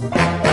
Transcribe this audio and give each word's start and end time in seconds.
Qué 0.00 0.47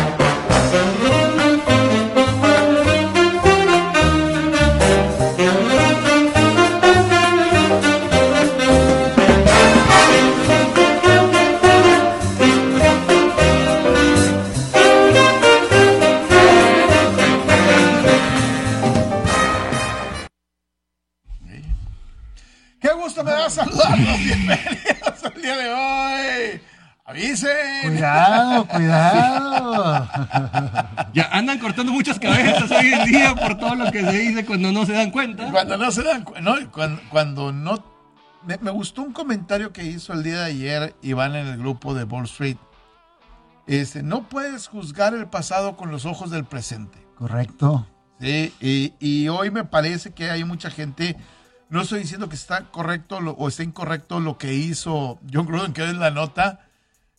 cuando 34.61 34.71
no 34.79 34.85
se 34.85 34.93
dan 34.93 35.11
cuenta. 35.11 35.51
Cuando 35.51 35.77
no 35.77 35.91
se 35.91 36.03
dan 36.03 36.23
cuenta, 36.23 36.41
no, 36.41 36.71
cuando, 36.71 37.01
cuando 37.09 37.51
no... 37.51 37.83
Me, 38.43 38.57
me 38.59 38.71
gustó 38.71 39.01
un 39.01 39.11
comentario 39.13 39.73
que 39.73 39.83
hizo 39.83 40.13
el 40.13 40.21
día 40.23 40.39
de 40.39 40.45
ayer 40.45 40.95
Iván 41.01 41.35
en 41.35 41.47
el 41.47 41.57
grupo 41.57 41.93
de 41.93 42.03
Wall 42.03 42.25
Street. 42.25 42.57
Este, 43.67 44.03
no 44.03 44.29
puedes 44.29 44.67
juzgar 44.67 45.13
el 45.15 45.25
pasado 45.27 45.75
con 45.75 45.89
los 45.91 46.05
ojos 46.05 46.29
del 46.29 46.45
presente. 46.45 46.99
Correcto. 47.17 47.87
Sí, 48.19 48.53
y, 48.61 48.93
y 48.99 49.27
hoy 49.29 49.49
me 49.49 49.63
parece 49.65 50.13
que 50.13 50.29
hay 50.29 50.43
mucha 50.43 50.69
gente, 50.69 51.17
no 51.69 51.81
estoy 51.81 52.01
diciendo 52.01 52.29
que 52.29 52.35
está 52.35 52.65
correcto 52.71 53.19
lo- 53.19 53.31
o 53.31 53.47
está 53.47 53.63
incorrecto 53.63 54.19
lo 54.19 54.37
que 54.37 54.53
hizo 54.53 55.19
John 55.33 55.47
Gruden, 55.47 55.73
que 55.73 55.83
es 55.83 55.95
la 55.95 56.11
nota, 56.11 56.67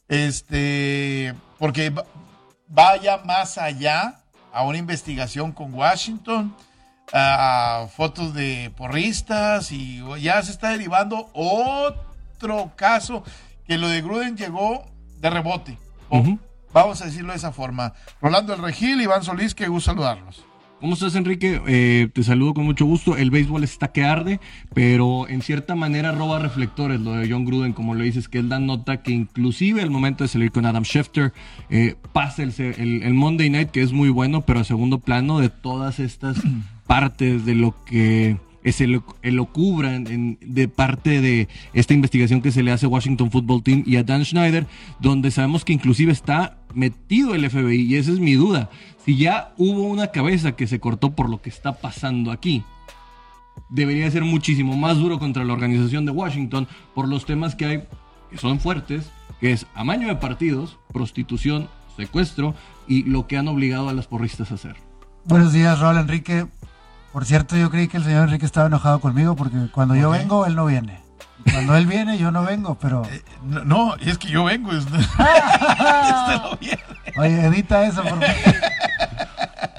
este, 0.08 1.34
porque 1.58 1.91
va- 1.91 2.05
vaya 2.68 3.18
más 3.18 3.58
allá 3.58 4.20
a 4.52 4.62
una 4.62 4.78
investigación 4.78 5.52
con 5.52 5.74
Washington, 5.74 6.55
a 7.12 7.86
fotos 7.94 8.34
de 8.34 8.70
porristas 8.76 9.70
y 9.72 10.02
ya 10.20 10.42
se 10.42 10.50
está 10.52 10.70
derivando 10.70 11.28
otro 11.34 12.72
caso 12.76 13.22
que 13.66 13.78
lo 13.78 13.88
de 13.88 14.02
Gruden 14.02 14.36
llegó 14.36 14.84
de 15.20 15.30
rebote. 15.30 15.78
Vamos 16.72 17.00
a 17.02 17.06
decirlo 17.06 17.32
de 17.32 17.38
esa 17.38 17.52
forma. 17.52 17.94
Rolando 18.20 18.54
El 18.54 18.62
Regil, 18.62 19.00
Iván 19.00 19.22
Solís, 19.24 19.54
qué 19.54 19.66
gusto 19.68 19.90
saludarlos. 19.92 20.44
¿Cómo 20.78 20.92
estás, 20.92 21.14
Enrique? 21.14 21.58
Eh, 21.66 22.10
te 22.12 22.22
saludo 22.22 22.52
con 22.52 22.64
mucho 22.66 22.84
gusto. 22.84 23.16
El 23.16 23.30
béisbol 23.30 23.64
está 23.64 23.88
que 23.88 24.04
arde, 24.04 24.40
pero 24.74 25.27
en 25.27 25.40
cierta 25.40 25.74
manera 25.74 26.12
roba 26.12 26.38
reflectores 26.38 27.00
lo 27.00 27.12
de 27.12 27.30
John 27.30 27.46
Gruden, 27.46 27.72
como 27.72 27.94
lo 27.94 28.04
dices, 28.04 28.28
que 28.28 28.38
él 28.38 28.50
da 28.50 28.58
nota 28.60 28.98
que 29.02 29.10
inclusive 29.12 29.80
al 29.80 29.90
momento 29.90 30.22
de 30.22 30.28
salir 30.28 30.52
con 30.52 30.66
Adam 30.66 30.84
Schefter, 30.84 31.32
eh, 31.70 31.96
pasa 32.12 32.42
el, 32.42 32.52
se- 32.52 32.80
el- 32.82 33.02
el 33.04 33.14
Monday 33.14 33.48
Night, 33.48 33.70
que 33.70 33.80
es 33.80 33.92
muy 33.92 34.10
bueno, 34.10 34.42
pero 34.42 34.60
a 34.60 34.64
segundo 34.64 34.98
plano 34.98 35.38
de 35.38 35.48
todas 35.48 35.98
estas 35.98 36.36
partes 36.87 37.45
de 37.45 37.55
lo 37.55 37.75
que 37.84 38.37
es 38.65 38.81
el, 38.81 39.01
elocubran 39.23 40.06
en- 40.09 40.39
de 40.41 40.67
parte 40.69 41.20
de 41.20 41.48
esta 41.73 41.95
investigación 41.95 42.42
que 42.42 42.51
se 42.51 42.62
le 42.65 42.73
hace 42.73 42.87
a 42.87 42.89
Washington 42.89 43.31
Football 43.31 43.62
Team 43.62 43.84
y 43.87 43.97
a 43.97 44.03
Dan 44.03 44.25
Schneider, 44.25 44.67
donde 44.98 45.31
sabemos 45.31 45.64
que 45.64 45.73
inclusive 45.73 46.11
está 46.12 46.59
metido 46.75 47.34
el 47.34 47.48
FBI, 47.48 47.83
y 47.83 47.97
esa 47.97 48.11
es 48.12 48.19
mi 48.19 48.34
duda. 48.34 48.69
Si 49.05 49.17
ya 49.17 49.53
hubo 49.57 49.84
una 49.84 50.09
cabeza 50.09 50.53
que 50.57 50.67
se 50.67 50.81
cortó 50.81 51.14
por 51.14 51.31
lo 51.31 51.41
que 51.41 51.48
está 51.48 51.75
pasando 51.75 52.33
aquí, 52.33 52.64
debería 53.70 54.11
ser 54.11 54.25
muchísimo 54.25 54.77
más 54.77 54.98
duro 54.98 55.19
contra 55.19 55.45
la 55.45 55.53
organización 55.53 56.05
de 56.05 56.11
Washington 56.12 56.67
por 56.95 57.09
los 57.09 57.25
temas 57.25 57.55
que 57.55 57.67
hay, 57.67 57.83
que 58.31 58.39
son 58.39 58.59
fuertes, 58.61 59.11
que 59.41 59.53
es 59.53 59.67
amaño 59.75 60.09
de 60.09 60.17
partidos, 60.17 60.79
prostitución, 60.92 61.69
secuestro 61.97 62.55
y 62.89 63.05
lo 63.05 63.27
que 63.27 63.37
han 63.39 63.48
obligado 63.48 63.89
a 63.89 63.95
las 63.95 64.07
porristas 64.07 64.51
a 64.51 64.55
hacer. 64.55 64.77
Buenos 65.25 65.53
días, 65.53 65.79
Raúl 65.79 65.98
Enrique. 65.98 66.47
Por 67.17 67.25
cierto, 67.25 67.56
yo 67.56 67.70
creí 67.70 67.89
que 67.89 67.97
el 67.97 68.05
señor 68.05 68.25
Enrique 68.25 68.45
estaba 68.45 68.67
enojado 68.67 69.00
conmigo 69.00 69.36
porque 69.36 69.57
cuando 69.73 69.95
yo 69.95 70.13
qué? 70.13 70.18
vengo, 70.18 70.45
él 70.45 70.55
no 70.55 70.67
viene. 70.67 71.01
Y 71.46 71.51
cuando 71.51 71.74
él 71.74 71.86
viene, 71.86 72.18
yo 72.18 72.30
no 72.30 72.42
vengo, 72.45 72.74
pero... 72.79 73.05
No, 73.42 73.64
no, 73.64 73.95
es 73.96 74.18
que 74.18 74.29
yo 74.29 74.45
vengo. 74.45 74.70
es- 74.73 74.85
Este. 76.61 76.79
Oye, 77.18 77.46
edita 77.46 77.85
eso, 77.86 78.02
por 78.02 78.20
favor. 78.20 78.27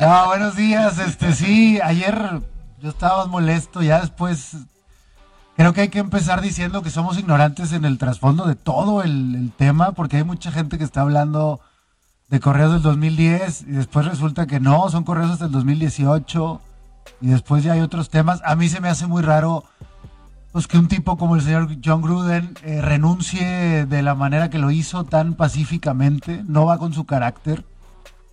No, 0.01 0.25
buenos 0.25 0.56
días. 0.56 0.97
Este, 0.97 1.35
sí, 1.35 1.79
ayer 1.84 2.41
yo 2.81 2.89
estaba 2.89 3.28
molesto, 3.28 3.84
ya 3.84 4.01
después 4.01 4.57
creo 5.56 5.73
que 5.73 5.81
hay 5.81 5.90
que 5.90 6.00
empezar 6.00 6.41
diciendo 6.41 6.81
que 6.81 6.90
somos 6.90 7.19
ignorantes 7.19 7.72
en 7.72 7.85
el 7.85 8.00
trasfondo 8.00 8.47
de 8.47 8.56
todo 8.56 9.03
el, 9.03 9.35
el 9.35 9.51
tema, 9.51 9.91
porque 9.91 10.17
hay 10.17 10.23
mucha 10.23 10.51
gente 10.51 10.79
que 10.79 10.84
está 10.84 11.01
hablando 11.01 11.59
de 12.29 12.40
correos 12.40 12.73
del 12.73 12.81
2010 12.81 13.61
y 13.61 13.66
después 13.73 14.07
resulta 14.07 14.47
que 14.47 14.59
no, 14.59 14.90
son 14.90 15.03
correos 15.03 15.29
hasta 15.29 15.45
el 15.45 15.51
2018 15.51 16.61
y 17.22 17.28
después 17.28 17.63
ya 17.63 17.73
hay 17.73 17.81
otros 17.81 18.09
temas. 18.09 18.41
A 18.45 18.56
mí 18.56 18.69
se 18.69 18.81
me 18.81 18.90
hace 18.90 19.07
muy 19.07 19.22
raro 19.22 19.63
pues 20.51 20.68
que 20.68 20.78
un 20.78 20.88
tipo 20.88 21.18
como 21.18 21.35
el 21.35 21.41
señor 21.41 21.69
John 21.84 22.01
Gruden 22.01 22.56
eh, 22.63 22.81
renuncie 22.81 23.85
de 23.85 24.01
la 24.01 24.16
manera 24.16 24.50
que 24.50 24.57
lo 24.57 24.72
hizo 24.72 25.03
tan 25.03 25.35
pacíficamente, 25.35 26.44
no 26.47 26.66
va 26.66 26.79
con 26.79 26.94
su 26.94 27.06
carácter, 27.06 27.63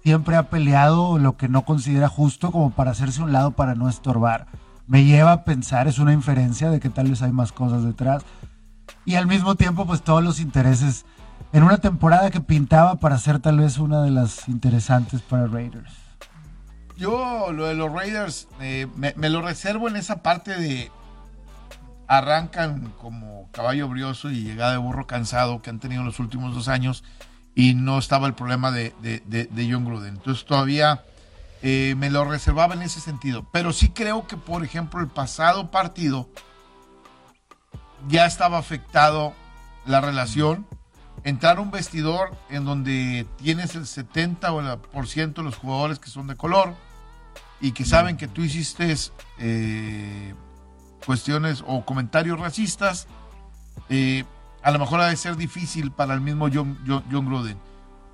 siempre 0.03 0.37
ha 0.37 0.49
peleado 0.49 1.19
lo 1.19 1.37
que 1.37 1.49
no 1.49 1.67
considera 1.67 2.09
justo 2.09 2.51
como 2.51 2.71
para 2.71 2.93
hacerse 2.93 3.23
un 3.23 3.33
lado 3.33 3.51
para 3.51 3.75
no 3.75 3.89
estorbar. 3.89 4.47
Me 4.87 5.05
lleva 5.05 5.33
a 5.33 5.45
pensar, 5.45 5.89
es 5.89 5.99
una 5.99 6.13
inferencia 6.13 6.71
de 6.71 6.81
que 6.81 6.91
tal 6.91 7.09
vez 7.09 7.23
hay 7.23 7.33
más 7.33 7.53
cosas 7.53 7.85
detrás. 7.85 8.23
Y 9.07 9.17
al 9.17 9.27
mismo 9.27 9.55
tiempo, 9.55 9.87
pues 9.87 10.03
todos 10.03 10.23
los 10.23 10.41
intereses 10.41 11.05
en 11.53 11.63
una 11.63 11.79
temporada 11.79 12.31
que 12.31 12.41
pintaba 12.41 12.97
para 12.97 13.19
ser 13.19 13.39
tal 13.39 13.59
vez 13.59 13.79
una 13.79 14.03
de 14.03 14.11
las 14.11 14.49
interesantes 14.49 15.23
para 15.23 15.47
Raiders. 15.47 16.04
Yo, 16.97 17.53
lo 17.53 17.67
de 17.67 17.75
los 17.75 17.93
Raiders, 17.93 18.49
eh, 18.61 18.87
me, 18.97 19.13
lo 19.29 19.43
reservo 19.43 19.89
en 19.89 19.97
esa 19.97 20.23
parte 20.23 20.55
de. 20.57 20.91
Arrancan 22.07 22.93
como 23.01 23.49
caballo 23.51 23.89
brioso 23.89 24.31
y 24.31 24.43
llegada 24.45 24.73
de 24.73 24.79
burro 24.79 25.07
cansado 25.07 25.63
que 25.63 25.71
han 25.71 25.81
tenido 25.81 26.03
los 26.05 26.19
últimos 26.21 26.55
dos 26.55 26.69
años 26.69 27.03
y 27.55 27.73
no 27.75 27.99
estaba 27.99 28.27
el 28.27 28.35
problema 28.35 28.71
de, 28.71 28.95
de, 29.01 29.23
de- 29.27 29.47
de 29.47 29.73
John 29.73 29.87
Gruden. 29.87 30.17
Entonces 30.17 30.45
todavía 30.45 31.03
eh, 31.63 31.95
me 31.97 32.11
lo 32.11 32.25
reservaba 32.27 32.75
en 32.75 32.83
ese 32.83 33.01
sentido. 33.01 33.47
Pero 33.53 33.73
sí 33.73 33.89
creo 33.89 34.27
que, 34.27 34.37
por 34.37 34.63
ejemplo, 34.65 35.01
el 35.01 35.09
pasado 35.09 35.71
partido 35.71 36.29
ya 38.09 38.27
estaba 38.27 38.59
afectado 38.59 39.33
la 39.87 40.01
relación. 40.03 40.67
Entrar 41.25 41.57
a 41.57 41.61
un 41.63 41.71
vestidor 41.71 42.37
en 42.51 42.65
donde 42.67 43.27
tienes 43.39 43.75
el 43.75 43.87
70 43.87 44.53
o 44.53 44.61
el 44.61 44.79
por 44.79 45.07
ciento 45.09 45.41
de 45.41 45.47
los 45.47 45.57
jugadores 45.57 45.99
que 45.99 46.11
son 46.11 46.27
de 46.27 46.37
color 46.37 46.75
y 47.61 47.73
que 47.73 47.85
saben 47.87 48.17
que 48.19 48.29
tú 48.29 48.43
hiciste 48.43 48.95
eh, 49.39 50.35
cuestiones 51.07 51.65
o 51.67 51.85
comentarios 51.85 52.39
racistas, 52.39 53.07
eh, 53.89 54.25
a 54.63 54.71
lo 54.71 54.79
mejor 54.79 55.01
ha 55.01 55.07
de 55.07 55.17
ser 55.17 55.37
difícil 55.37 55.91
para 55.93 56.15
el 56.15 56.21
mismo 56.21 56.49
John, 56.53 56.79
John- 56.87 57.05
John 57.11 57.27
Gruden. 57.27 57.59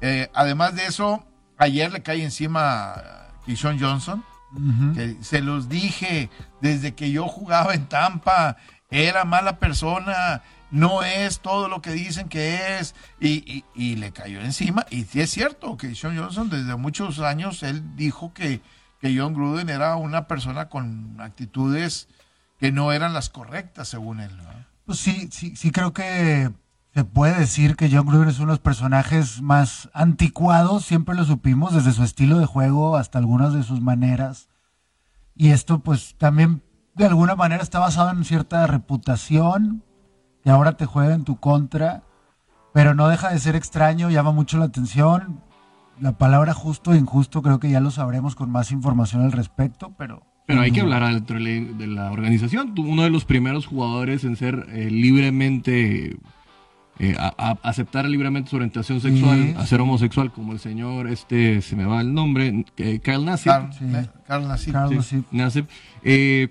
Eh, 0.01 0.31
además 0.35 0.75
de 0.77 0.87
eso, 0.87 1.25
ayer 1.59 1.93
le 1.93 2.03
cae 2.03 2.23
encima 2.23 2.93
a 2.93 3.33
Keyshawn 3.45 3.79
Johnson, 3.81 4.25
que 4.95 5.17
se 5.23 5.41
los 5.43 5.69
dije 5.69 6.29
desde 6.61 6.95
que 6.95 7.11
yo 7.13 7.29
jugaba 7.29 7.75
en 7.75 7.87
Tampa, 7.89 8.57
era 8.91 9.25
mala 9.25 9.59
persona, 9.61 10.43
no 10.71 11.03
es 11.03 11.41
todo 11.41 11.69
lo 11.69 11.83
que 11.83 11.91
dicen 11.93 12.29
que 12.29 12.79
es, 12.79 12.95
y, 13.21 13.29
y- 13.51 13.65
y 13.75 13.97
le 13.97 14.13
cayó 14.13 14.41
encima. 14.41 14.87
Y 14.91 15.05
sí 15.05 15.21
es 15.21 15.31
cierto 15.31 15.77
que 15.77 15.95
Sean 15.95 16.17
Johnson 16.17 16.49
desde 16.51 16.77
muchos 16.77 17.19
años, 17.21 17.63
él 17.63 17.97
dijo 17.97 18.33
que, 18.33 18.61
que 19.01 19.17
John 19.19 19.35
Gruden 19.35 19.69
era 19.69 19.97
una 19.97 20.27
persona 20.27 20.69
con 20.69 21.17
actitudes 21.21 22.09
que 22.59 22.73
no 22.73 22.93
eran 22.93 23.13
las 23.15 23.31
correctas 23.31 23.89
según 23.89 24.21
él. 24.21 24.31
Pues 24.85 24.99
sí, 24.99 25.29
sí, 25.33 25.57
sí 25.57 25.71
creo 25.71 25.93
que 25.93 26.51
se 26.95 27.05
puede 27.05 27.39
decir 27.39 27.77
que 27.77 27.89
John 27.91 28.07
Gruden 28.07 28.29
es 28.29 28.39
uno 28.39 28.49
de 28.49 28.53
los 28.55 28.59
personajes 28.61 29.41
más 29.41 29.89
anticuados, 29.95 30.85
siempre 30.85 31.15
lo 31.15 31.25
supimos, 31.25 31.73
desde 31.73 31.93
su 31.93 32.03
estilo 32.03 32.39
de 32.39 32.47
juego 32.47 32.97
hasta 32.97 33.19
algunas 33.19 33.55
de 33.55 33.63
sus 33.63 33.81
maneras. 33.81 34.49
Y 35.35 35.51
esto 35.51 35.79
pues 35.79 36.17
también 36.19 36.63
de 36.95 37.07
alguna 37.07 37.37
manera 37.37 37.63
está 37.63 37.79
basado 37.79 38.11
en 38.11 38.25
cierta 38.25 38.67
reputación 38.67 39.85
que 40.45 40.51
ahora 40.51 40.77
te 40.77 40.87
juega 40.87 41.15
en 41.15 41.25
tu 41.25 41.37
contra, 41.37 42.03
pero 42.73 42.95
no 42.95 43.09
deja 43.09 43.31
de 43.31 43.39
ser 43.39 43.57
extraño, 43.57 44.11
llama 44.11 44.33
mucho 44.33 44.59
la 44.59 44.67
atención. 44.67 45.41
La 46.01 46.13
palabra 46.13 46.55
justo 46.55 46.95
e 46.95 46.99
injusto 46.99 47.43
creo 47.43 47.61
que 47.61 47.71
ya 47.71 47.81
lo 47.81 47.91
sabremos 47.91 48.35
con 48.35 48.51
más 48.51 48.73
información 48.73 49.23
al 49.23 49.33
respecto, 49.33 49.93
pero... 49.99 50.23
Pero 50.47 50.63
hay 50.63 50.73
que 50.73 50.81
hablar 50.81 51.05
dentro 51.15 51.39
de 51.39 51.43
la- 51.61 51.73
de 51.79 51.87
la 51.87 52.11
organización. 52.11 52.75
Uno 52.79 53.03
de 53.03 53.11
los 53.11 53.25
primeros 53.25 53.67
jugadores 53.67 54.25
en 54.25 54.35
ser 54.35 54.67
eh, 54.71 54.91
libremente, 54.91 56.19
eh, 56.99 57.17
a- 57.19 57.35
a- 57.39 57.69
aceptar 57.69 58.05
libremente 58.07 58.51
su 58.51 58.57
orientación 58.57 59.01
sexual, 59.01 59.39
Sí. 59.39 59.55
a 59.57 59.65
ser 59.67 59.81
homosexual, 59.81 60.33
como 60.33 60.53
el 60.53 60.59
señor, 60.59 61.07
este, 61.07 61.63
se 61.63 61.77
me 61.77 61.85
va 61.85 62.01
el 62.01 62.13
nombre, 62.13 62.65
eh, 62.79 62.99
Kyle 62.99 63.25
Nassib. 63.25 63.53
Carl, 63.53 63.73
Sí. 63.73 63.85
Carl 64.27 64.49
Nassib. 64.49 64.73
Carlos, 64.73 65.07
Sí, 65.07 65.19
sí. 65.21 65.25
Nassib. 65.31 65.67
Eh, 66.03 66.49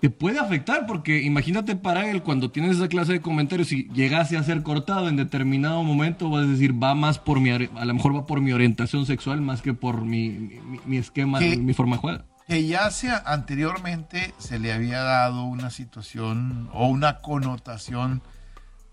te 0.00 0.08
puede 0.08 0.38
afectar, 0.38 0.86
porque 0.86 1.20
imagínate 1.22 1.76
para 1.76 2.10
él 2.10 2.22
cuando 2.22 2.50
tienes 2.50 2.76
esa 2.76 2.88
clase 2.88 3.12
de 3.12 3.20
comentarios, 3.20 3.68
si 3.68 3.84
llegase 3.92 4.38
a 4.38 4.42
ser 4.42 4.62
cortado 4.62 5.08
en 5.08 5.16
determinado 5.16 5.82
momento, 5.82 6.30
vas 6.30 6.44
a 6.44 6.48
decir, 6.48 6.82
va 6.82 6.94
más 6.94 7.18
por 7.18 7.38
mi, 7.38 7.50
a 7.50 7.84
lo 7.84 7.94
mejor 7.94 8.16
va 8.16 8.26
por 8.26 8.40
mi 8.40 8.52
orientación 8.52 9.04
sexual 9.04 9.42
más 9.42 9.60
que 9.60 9.74
por 9.74 10.02
mi, 10.02 10.58
mi, 10.86 10.96
esquema, 10.96 11.38
mi 11.40 11.74
forma 11.74 11.96
de 11.96 12.00
jugar. 12.00 12.24
Que 12.48 12.66
ya 12.66 12.90
sea 12.90 13.22
anteriormente 13.26 14.32
se 14.38 14.58
le 14.58 14.72
había 14.72 15.02
dado 15.02 15.44
una 15.44 15.68
situación 15.68 16.70
o 16.72 16.86
una 16.88 17.18
connotación, 17.18 18.22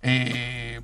eh, 0.01 0.81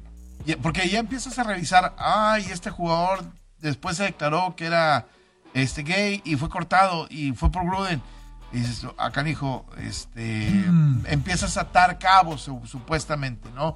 porque 0.61 0.87
ya 0.87 0.99
empiezas 0.99 1.37
a 1.37 1.43
revisar, 1.43 1.95
ay, 1.97 2.45
este 2.49 2.69
jugador 2.69 3.25
después 3.59 3.97
se 3.97 4.03
declaró 4.03 4.55
que 4.55 4.65
era 4.65 5.05
este 5.53 5.83
gay 5.83 6.21
y 6.23 6.37
fue 6.37 6.49
cortado 6.49 7.07
y 7.09 7.33
fue 7.33 7.51
por 7.51 7.65
Gruden 7.65 8.01
y 8.53 8.59
dices, 8.59 8.85
acá 8.97 9.23
dijo, 9.23 9.65
este, 9.79 10.47
mm. 10.67 11.07
empiezas 11.07 11.57
a 11.57 11.61
atar 11.61 11.97
cabos 11.97 12.49
supuestamente, 12.65 13.49
¿no? 13.55 13.75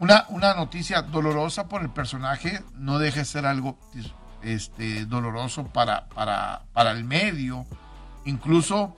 Una, 0.00 0.26
una 0.28 0.54
noticia 0.54 1.02
dolorosa 1.02 1.68
por 1.68 1.82
el 1.82 1.90
personaje 1.90 2.62
no 2.74 2.98
deja 2.98 3.20
de 3.20 3.24
ser 3.24 3.46
algo 3.46 3.78
este, 4.42 5.06
doloroso 5.06 5.68
para, 5.68 6.08
para, 6.08 6.62
para 6.72 6.90
el 6.90 7.04
medio. 7.04 7.64
Incluso 8.24 8.96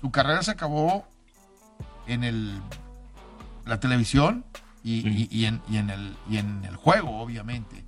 su 0.00 0.10
carrera 0.10 0.42
se 0.42 0.50
acabó 0.50 1.08
en 2.06 2.22
el, 2.22 2.60
la 3.64 3.80
televisión 3.80 4.44
y, 4.84 5.44
en, 5.46 5.62
y, 5.68 5.78
en, 5.78 5.90
el, 5.90 6.16
y 6.28 6.36
en 6.36 6.64
el 6.66 6.76
juego, 6.76 7.18
obviamente. 7.18 7.82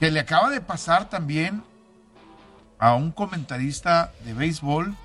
Que 0.00 0.10
le 0.10 0.20
acaba 0.20 0.50
de 0.50 0.62
pasar 0.62 1.10
también 1.10 1.62
a 2.78 2.94
un 2.94 3.12
comentarista 3.12 4.10
de 4.24 4.34
béisbol 4.34 4.96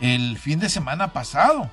el 0.00 0.38
fin 0.38 0.58
de 0.58 0.68
semana 0.68 1.12
pasado. 1.12 1.70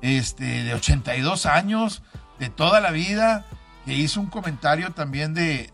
Este, 0.00 0.62
de 0.62 0.74
82 0.74 1.46
años, 1.46 2.02
de 2.38 2.48
toda 2.48 2.80
la 2.80 2.90
vida, 2.90 3.46
que 3.84 3.94
hizo 3.94 4.20
un 4.20 4.26
comentario 4.26 4.92
también 4.92 5.34
de, 5.34 5.72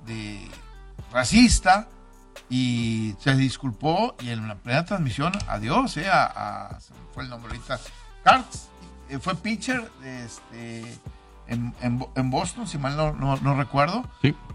racista 1.12 1.88
y 2.48 3.14
se 3.20 3.36
disculpó 3.36 4.16
y 4.20 4.30
en 4.30 4.48
la 4.48 4.56
plena 4.56 4.84
transmisión, 4.84 5.32
adiós, 5.46 5.96
eh, 5.96 6.08
a, 6.10 6.78
fue 7.12 7.24
el 7.24 7.30
nombre 7.30 7.52
ahorita, 7.52 7.78
Carts, 8.24 8.68
eh, 9.08 9.18
fue 9.18 9.34
pitcher 9.36 9.90
este, 10.02 10.82
en, 11.46 12.30
Boston, 12.30 12.66
si 12.66 12.78
mal 12.78 12.96
no, 12.96 13.54
recuerdo, 13.56 14.08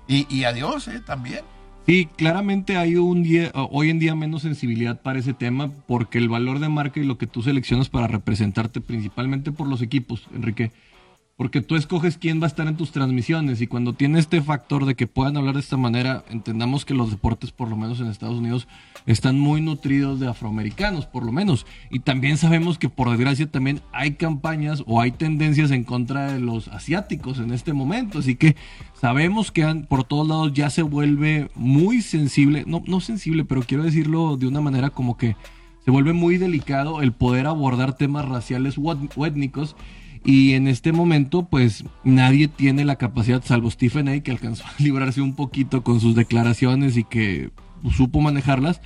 y, 0.08 0.26
y, 0.36 0.44
adiós 0.46 0.88
eh, 0.88 1.00
también. 1.00 1.46
Sí, 1.90 2.08
claramente 2.18 2.78
hay 2.78 2.98
un 2.98 3.24
día, 3.24 3.52
hoy 3.56 3.90
en 3.90 3.98
día 3.98 4.14
menos 4.14 4.44
sensibilidad 4.44 5.02
para 5.02 5.18
ese 5.18 5.34
tema 5.34 5.72
porque 5.88 6.20
el 6.20 6.30
valor 6.30 6.60
de 6.60 6.70
marca 6.70 7.00
y 7.00 7.04
lo 7.04 7.18
que 7.18 7.26
tú 7.26 7.42
seleccionas 7.42 7.90
para 7.90 8.06
representarte 8.06 8.80
principalmente 8.80 9.52
por 9.52 9.68
los 9.68 9.82
equipos, 9.82 10.28
Enrique, 10.36 10.72
porque 11.40 11.62
tú 11.62 11.78
escoges 11.78 12.18
quién 12.18 12.42
va 12.42 12.44
a 12.44 12.48
estar 12.48 12.68
en 12.68 12.76
tus 12.76 12.92
transmisiones 12.92 13.62
y 13.62 13.68
cuando 13.68 13.94
tiene 13.94 14.20
este 14.20 14.42
factor 14.42 14.84
de 14.84 14.96
que 14.96 15.08
puedan 15.08 15.38
hablar 15.38 15.54
de 15.54 15.62
esta 15.62 15.78
manera, 15.78 16.26
entendamos 16.30 16.84
que 16.84 16.94
los 16.94 17.12
deportes, 17.12 17.54
por 17.54 17.70
lo 17.70 17.78
menos 17.78 18.02
en 18.02 18.08
Estados 18.08 18.40
Unidos, 18.40 18.68
están 19.06 19.40
muy 19.40 19.62
nutridos 19.62 20.20
de 20.20 20.28
afroamericanos, 20.28 21.06
por 21.06 21.24
lo 21.24 21.32
menos. 21.32 21.66
Y 21.90 22.00
también 22.02 22.36
sabemos 22.36 22.78
que 22.78 22.90
por 22.90 23.10
desgracia 23.10 23.50
también 23.50 23.80
hay 23.94 24.16
campañas 24.16 24.84
o 24.86 25.00
hay 25.00 25.12
tendencias 25.12 25.72
en 25.72 25.86
contra 25.86 26.34
de 26.34 26.42
los 26.42 26.68
asiáticos 26.68 27.40
en 27.40 27.54
este 27.54 27.72
momento. 27.72 28.20
Así 28.20 28.36
que 28.36 28.58
sabemos 29.00 29.50
que 29.54 29.64
por 29.88 30.04
todos 30.04 30.28
lados 30.28 30.52
ya 30.52 30.70
se 30.70 30.82
vuelve 30.82 31.50
muy 31.56 32.02
sensible, 32.02 32.66
no, 32.68 32.84
no 32.86 33.00
sensible, 33.00 33.46
pero 33.46 33.64
quiero 33.64 33.86
decirlo 33.86 34.36
de 34.36 34.46
una 34.46 34.60
manera 34.60 34.90
como 34.90 35.16
que 35.16 35.38
se 35.86 35.92
vuelve 35.92 36.12
muy 36.12 36.38
delicado 36.38 37.02
el 37.02 37.14
poder 37.14 37.48
abordar 37.48 37.96
temas 37.96 38.28
raciales 38.28 38.76
o 38.78 39.26
étnicos 39.26 39.78
y 40.24 40.54
en 40.54 40.68
este 40.68 40.92
momento, 40.92 41.44
pues 41.44 41.84
nadie 42.04 42.48
tiene 42.48 42.86
la 42.86 42.96
capacidad, 42.98 43.44
salvo 43.44 43.72
Stephen 43.72 44.10
A., 44.10 44.20
que 44.20 44.32
alcanzó 44.32 44.66
a 44.66 44.74
librarse 44.80 45.22
un 45.22 45.36
poquito 45.36 45.84
con 45.84 46.00
sus 46.00 46.16
declaraciones 46.16 46.98
y 46.98 47.04
que 47.04 47.52
supo 47.96 48.22
manejarlas, 48.22 48.82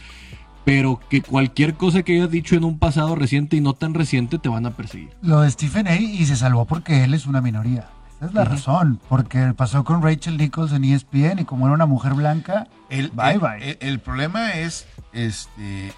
pero 0.66 1.00
que 1.10 1.22
cualquier 1.22 1.76
cosa 1.76 2.04
que 2.04 2.16
haya 2.16 2.28
dicho 2.28 2.56
en 2.56 2.64
un 2.64 2.80
pasado 2.80 3.16
reciente 3.16 3.58
y 3.58 3.62
no 3.62 3.74
tan 3.74 3.94
reciente 3.94 4.40
te 4.40 4.50
van 4.50 4.66
a 4.66 4.72
perseguir. 4.72 5.10
Lo 5.22 5.42
de 5.42 5.52
Stephen 5.52 5.88
A. 5.88 5.96
y 5.96 6.26
se 6.26 6.36
salvó 6.36 6.66
porque 6.66 7.04
él 7.04 7.14
es 7.14 7.26
una 7.26 7.42
minoría. 7.42 7.90
Esa 8.24 8.30
es 8.30 8.34
la 8.36 8.46
razón, 8.46 9.02
porque 9.10 9.54
pasó 9.54 9.84
con 9.84 10.02
Rachel 10.02 10.38
Nichols 10.38 10.72
en 10.72 10.86
ESPN 10.86 11.40
y 11.40 11.44
como 11.44 11.66
era 11.66 11.74
una 11.74 11.86
mujer 11.86 12.14
blanca, 12.14 12.68
el, 12.90 13.10
bye 13.10 13.38
bye. 13.38 13.78
El, 13.82 14.00
problema 14.00 14.52
es 14.52 14.88
este, 15.12 15.92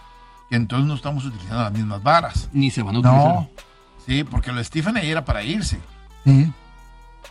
que 0.49 0.55
entonces 0.55 0.87
no 0.87 0.95
estamos 0.95 1.23
utilizando 1.23 1.61
las 1.61 1.71
mismas 1.71 2.01
varas. 2.01 2.49
Ni 2.51 2.71
se 2.71 2.81
van 2.81 2.95
a 2.95 2.99
utilizar. 2.99 3.27
No. 3.27 3.49
Sí, 4.06 4.24
porque 4.24 4.52
lo 4.52 4.57
de 4.57 4.63
Stephen 4.63 4.98
ahí 4.98 5.10
era 5.10 5.25
para 5.25 5.44
irse. 5.44 5.80
Sí. 6.24 6.52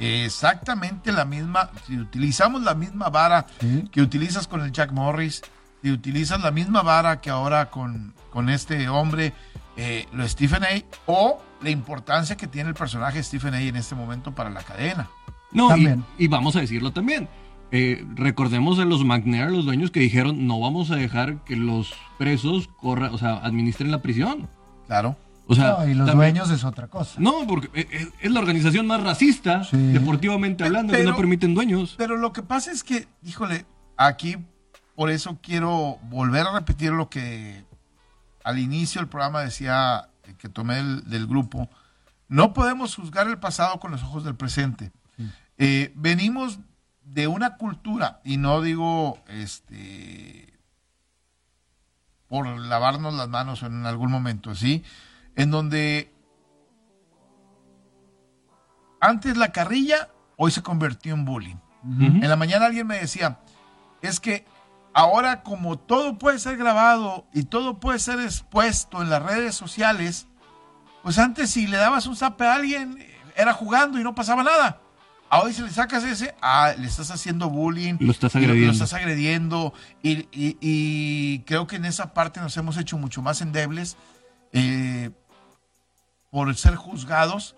Exactamente 0.01 1.13
la 1.13 1.25
misma, 1.25 1.71
si 1.87 1.97
utilizamos 1.99 2.63
la 2.63 2.75
misma 2.75 3.11
vara 3.11 3.47
que 3.93 4.03
utilizas 4.03 4.49
con 4.49 4.63
el 4.63 4.73
Jack 4.73 4.93
Morris, 4.93 5.43
si 5.83 5.91
utilizas 5.91 6.41
la 6.41 6.51
misma 6.51 6.83
vara 6.83 7.21
que 7.21 7.31
ahora 7.31 7.71
con, 7.71 8.13
con 8.31 8.49
este 8.49 8.89
hombre, 8.89 9.33
eh, 9.77 10.07
lo 10.13 10.25
de 10.25 10.29
Stephen 10.29 10.65
A. 10.65 10.69
o 11.07 11.41
la 11.63 11.71
importancia 11.71 12.37
que 12.37 12.47
tiene 12.47 12.71
el 12.71 12.75
personaje 12.75 13.23
Stephen 13.23 13.55
A. 13.55 13.61
en 13.61 13.77
este 13.77 13.95
momento 13.95 14.35
para 14.35 14.51
la 14.51 14.63
cadena. 14.63 15.09
No, 15.53 15.71
y, 16.19 16.27
vamos 16.27 16.57
a 16.57 16.61
decirlo 16.61 16.93
también. 16.93 17.29
Eh, 17.71 18.05
recordemos 18.15 18.79
a 18.81 18.85
los 18.85 19.05
McNair, 19.05 19.51
los 19.51 19.65
dueños 19.65 19.93
que 19.93 20.01
dijeron 20.01 20.47
no 20.47 20.61
vamos 20.61 20.91
a 20.91 20.97
dejar 20.97 21.45
que 21.45 21.57
los 21.57 21.95
presos 22.19 22.69
corran, 22.81 23.15
o 23.15 23.19
sea, 23.19 23.37
administren 23.37 23.93
la 23.93 24.03
prisión. 24.03 24.49
Claro 24.87 25.17
y 25.49 25.95
los 25.95 26.13
dueños 26.13 26.51
es 26.51 26.65
otra 26.65 26.89
cosa. 26.89 27.21
No, 27.21 27.47
porque 27.47 27.69
e, 27.75 27.81
e, 27.81 28.09
es 28.21 28.33
la 28.33 28.41
organización 28.41 28.87
más 28.87 29.03
racista, 29.03 29.63
deportivamente 29.73 30.65
hablando, 30.65 30.93
que 30.93 31.05
no 31.05 31.17
permiten 31.17 31.55
dueños. 31.55 31.95
Pero 31.99 32.17
lo 32.17 32.33
que 32.33 32.43
pasa 32.43 32.73
es 32.73 32.83
que, 32.83 33.09
híjole, 33.23 33.67
aquí 33.97 34.37
por 34.95 35.11
eso 35.11 35.39
quiero 35.43 35.99
volver 36.05 36.47
a 36.47 36.53
repetir 36.53 36.93
lo 36.93 37.09
que 37.11 37.65
al 38.45 38.59
inicio 38.59 39.01
del 39.01 39.09
programa 39.09 39.41
decía 39.41 40.09
que 40.39 40.49
tomé 40.49 40.83
del, 40.83 41.27
grupo. 41.27 41.69
No 42.29 42.53
podemos 42.53 42.95
juzgar 42.95 43.27
el 43.27 43.39
pasado 43.39 43.81
con 43.81 43.91
los 43.91 44.03
ojos 44.03 44.25
del 44.25 44.37
presente. 44.37 44.93
Eh, 45.59 45.93
venimos 45.95 46.59
de 47.03 47.27
una 47.27 47.57
cultura, 47.57 48.21
y 48.25 48.39
no 48.39 48.61
digo 48.61 49.19
este 49.29 50.53
por 52.29 52.47
lavarnos 52.59 53.15
las 53.15 53.29
manos 53.29 53.63
en 53.63 53.87
algún 53.87 54.11
momento, 54.11 54.55
¿sí? 54.55 54.83
En 55.37 55.51
donde 55.51 56.13
antes 59.01 59.37
la 59.37 59.53
carrilla, 59.53 60.09
hoy 60.37 60.51
se 60.51 60.63
convirtió 60.63 61.15
en 61.15 61.25
bullying. 61.25 61.57
En 61.87 62.27
la 62.27 62.37
mañana 62.37 62.65
alguien 62.65 62.87
me 62.87 62.99
decía, 62.99 63.41
es 64.01 64.21
que 64.21 64.47
ahora 64.95 65.43
como 65.43 65.79
todo 65.79 66.17
puede 66.17 66.39
ser 66.39 66.57
grabado 66.57 67.27
y 67.35 67.43
todo 67.43 67.79
puede 67.79 67.99
ser 67.99 68.21
expuesto 68.21 69.03
en 69.03 69.11
las 69.11 69.23
redes 69.23 69.55
sociales, 69.55 70.27
pues 71.03 71.19
antes 71.19 71.51
si 71.51 71.67
le 71.67 71.77
dabas 71.77 72.07
un 72.07 72.17
zape 72.17 72.47
a 72.47 72.55
alguien, 72.55 73.05
era 73.37 73.53
jugando 73.53 74.01
y 74.01 74.03
no 74.03 74.15
pasaba 74.15 74.43
nada. 74.43 74.81
Ahora 75.29 75.53
si 75.53 75.63
le 75.63 75.71
sacas 75.71 76.05
ese, 76.05 76.35
ah, 76.41 76.73
le 76.79 76.87
estás 76.87 77.11
haciendo 77.11 77.51
bullying. 77.51 77.97
Lo 78.01 78.13
estás 78.13 78.37
agrediendo. 78.37 78.67
Lo, 78.67 78.73
estás 78.73 78.95
agrediendo. 78.95 79.75
Y, 80.03 80.29
y, 80.33 81.41
creo 81.41 81.67
que 81.67 81.77
en 81.77 81.85
esa 81.87 82.15
parte 82.15 82.41
nos 82.41 82.57
hemos 82.57 82.77
hecho 82.79 82.97
mucho 82.97 83.21
más 83.21 83.43
endebles. 83.43 83.97
Eh, 84.53 85.11
por 86.35 86.53
ser 86.57 86.75
juzgados 86.75 87.55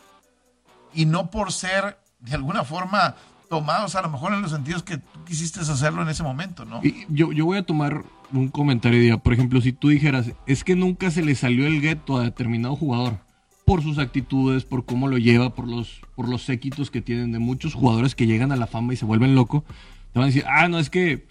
y 0.93 1.07
no 1.07 1.31
por 1.31 1.51
ser 1.51 1.97
de 2.21 2.35
alguna 2.35 2.63
forma 2.63 3.15
tomados 3.49 3.95
a 3.95 4.03
lo 4.03 4.11
mejor 4.11 4.35
en 4.35 4.43
los 4.43 4.51
sentidos 4.51 4.83
que 4.83 4.99
tú 4.99 5.25
quisiste 5.25 5.61
hacerlo 5.61 6.03
en 6.03 6.11
ese 6.11 6.23
momento, 6.23 6.67
¿no? 6.67 6.83
yo, 7.09 7.33
yo 7.33 7.47
voy 7.47 7.57
a 7.57 7.63
tomar 7.63 8.05
un 8.35 8.49
comentario 8.49 9.01
de 9.01 9.17
por 9.17 9.33
ejemplo, 9.33 9.63
si 9.63 9.73
tú 9.73 9.89
dijeras, 9.89 10.33
es 10.47 10.63
que 10.63 10.77
nunca 10.77 11.11
se 11.11 11.23
le 11.23 11.35
salió 11.35 11.67
el 11.67 11.81
gueto 11.81 12.19
a 12.19 12.25
determinado 12.25 12.77
jugador 12.77 13.17
por 13.65 13.83
sus 13.83 13.97
actitudes, 13.97 14.67
por 14.67 14.85
cómo 14.85 15.09
lo 15.09 15.17
lleva, 15.17 15.55
por 15.55 15.67
los, 15.67 16.03
por 16.15 16.29
los 16.29 16.43
séquitos 16.43 16.91
que 16.91 17.01
tienen 17.01 17.33
de 17.33 17.39
muchos 17.39 17.73
jugadores 17.73 18.15
que 18.15 18.27
llegan 18.27 18.53
a 18.53 18.57
la 18.57 18.67
fama 18.67 18.93
y 18.93 18.97
se 18.97 19.07
vuelven 19.07 19.35
loco, 19.35 19.65
te 20.13 20.19
van 20.19 20.25
a 20.25 20.27
decir, 20.27 20.45
ah, 20.47 20.69
no, 20.69 20.79
es 20.79 20.91
que 20.91 21.27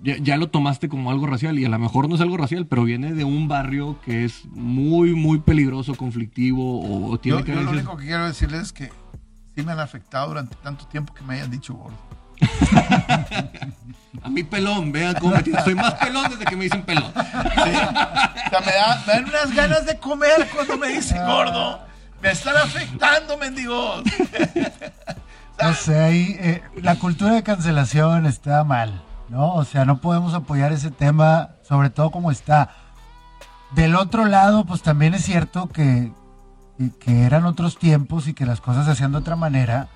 ya, 0.00 0.36
lo 0.36 0.48
tomaste 0.48 0.88
como 0.88 1.10
algo 1.10 1.26
racial 1.26 1.58
y 1.58 1.64
a 1.64 1.68
lo 1.68 1.78
mejor 1.78 2.08
no 2.08 2.14
es 2.14 2.20
algo 2.20 2.36
racial, 2.36 2.66
pero 2.66 2.84
viene 2.84 3.14
de 3.14 3.24
un 3.24 3.48
barrio 3.48 3.98
que 4.04 4.24
es 4.24 4.44
muy, 4.46 5.14
muy 5.14 5.40
peligroso, 5.40 5.94
conflictivo 5.94 7.08
o, 7.10 7.18
tiene 7.18 7.42
que... 7.42 7.54
Yo 7.54 7.62
lo 7.62 7.70
único 7.70 7.96
que 7.96 8.06
quiero 8.06 8.26
decirles 8.26 8.62
es 8.62 8.72
que 8.72 8.92
sí 9.54 9.62
me 9.62 9.72
han 9.72 9.80
afectado 9.80 10.28
durante 10.28 10.54
tanto 10.56 10.86
tiempo 10.86 11.12
que 11.14 11.22
me 11.24 11.34
hayan 11.34 11.50
dicho 11.50 11.74
gordo. 11.74 11.96
a 14.22 14.28
mí 14.28 14.44
pelón, 14.44 14.92
vean 14.92 15.16
cómo 15.18 15.34
me 15.34 15.62
Soy 15.64 15.74
más 15.74 15.94
pelón 15.94 16.30
desde 16.30 16.44
que 16.44 16.54
me 16.54 16.64
dicen 16.64 16.82
pelón. 16.82 17.12
O 17.16 17.24
sea, 17.24 18.60
me, 18.64 18.72
dan 19.12 19.24
unas 19.24 19.54
ganas 19.54 19.86
de 19.86 19.98
comer 19.98 20.48
cuando 20.54 20.78
me 20.78 20.88
dicen 20.88 21.24
gordo. 21.26 21.80
Me 22.22 22.30
están 22.30 22.56
afectando, 22.56 23.36
mendigos. 23.36 24.04
no 25.60 25.74
sé, 25.74 25.98
ahí 26.00 26.36
eh, 26.38 26.62
la 26.82 26.96
cultura 26.96 27.32
de 27.32 27.42
cancelación 27.42 28.26
está 28.26 28.62
mal. 28.62 29.02
¿No? 29.28 29.54
O 29.54 29.64
sea, 29.64 29.84
no 29.84 30.00
podemos 30.00 30.34
apoyar 30.34 30.72
ese 30.72 30.90
tema, 30.90 31.50
sobre 31.66 31.90
todo 31.90 32.10
como 32.10 32.30
está. 32.30 32.70
Del 33.74 33.94
otro 33.96 34.24
lado, 34.24 34.64
pues 34.64 34.82
también 34.82 35.14
es 35.14 35.24
cierto 35.24 35.68
que 35.68 36.12
que, 37.00 37.24
eran 37.24 37.44
otros 37.44 37.76
tiempos 37.76 38.28
y 38.28 38.34
que 38.34 38.46
las 38.46 38.60
cosas 38.60 38.84
se 38.86 38.92
hacían 38.92 39.10
de 39.12 39.18
otra 39.18 39.34
manera. 39.36 39.88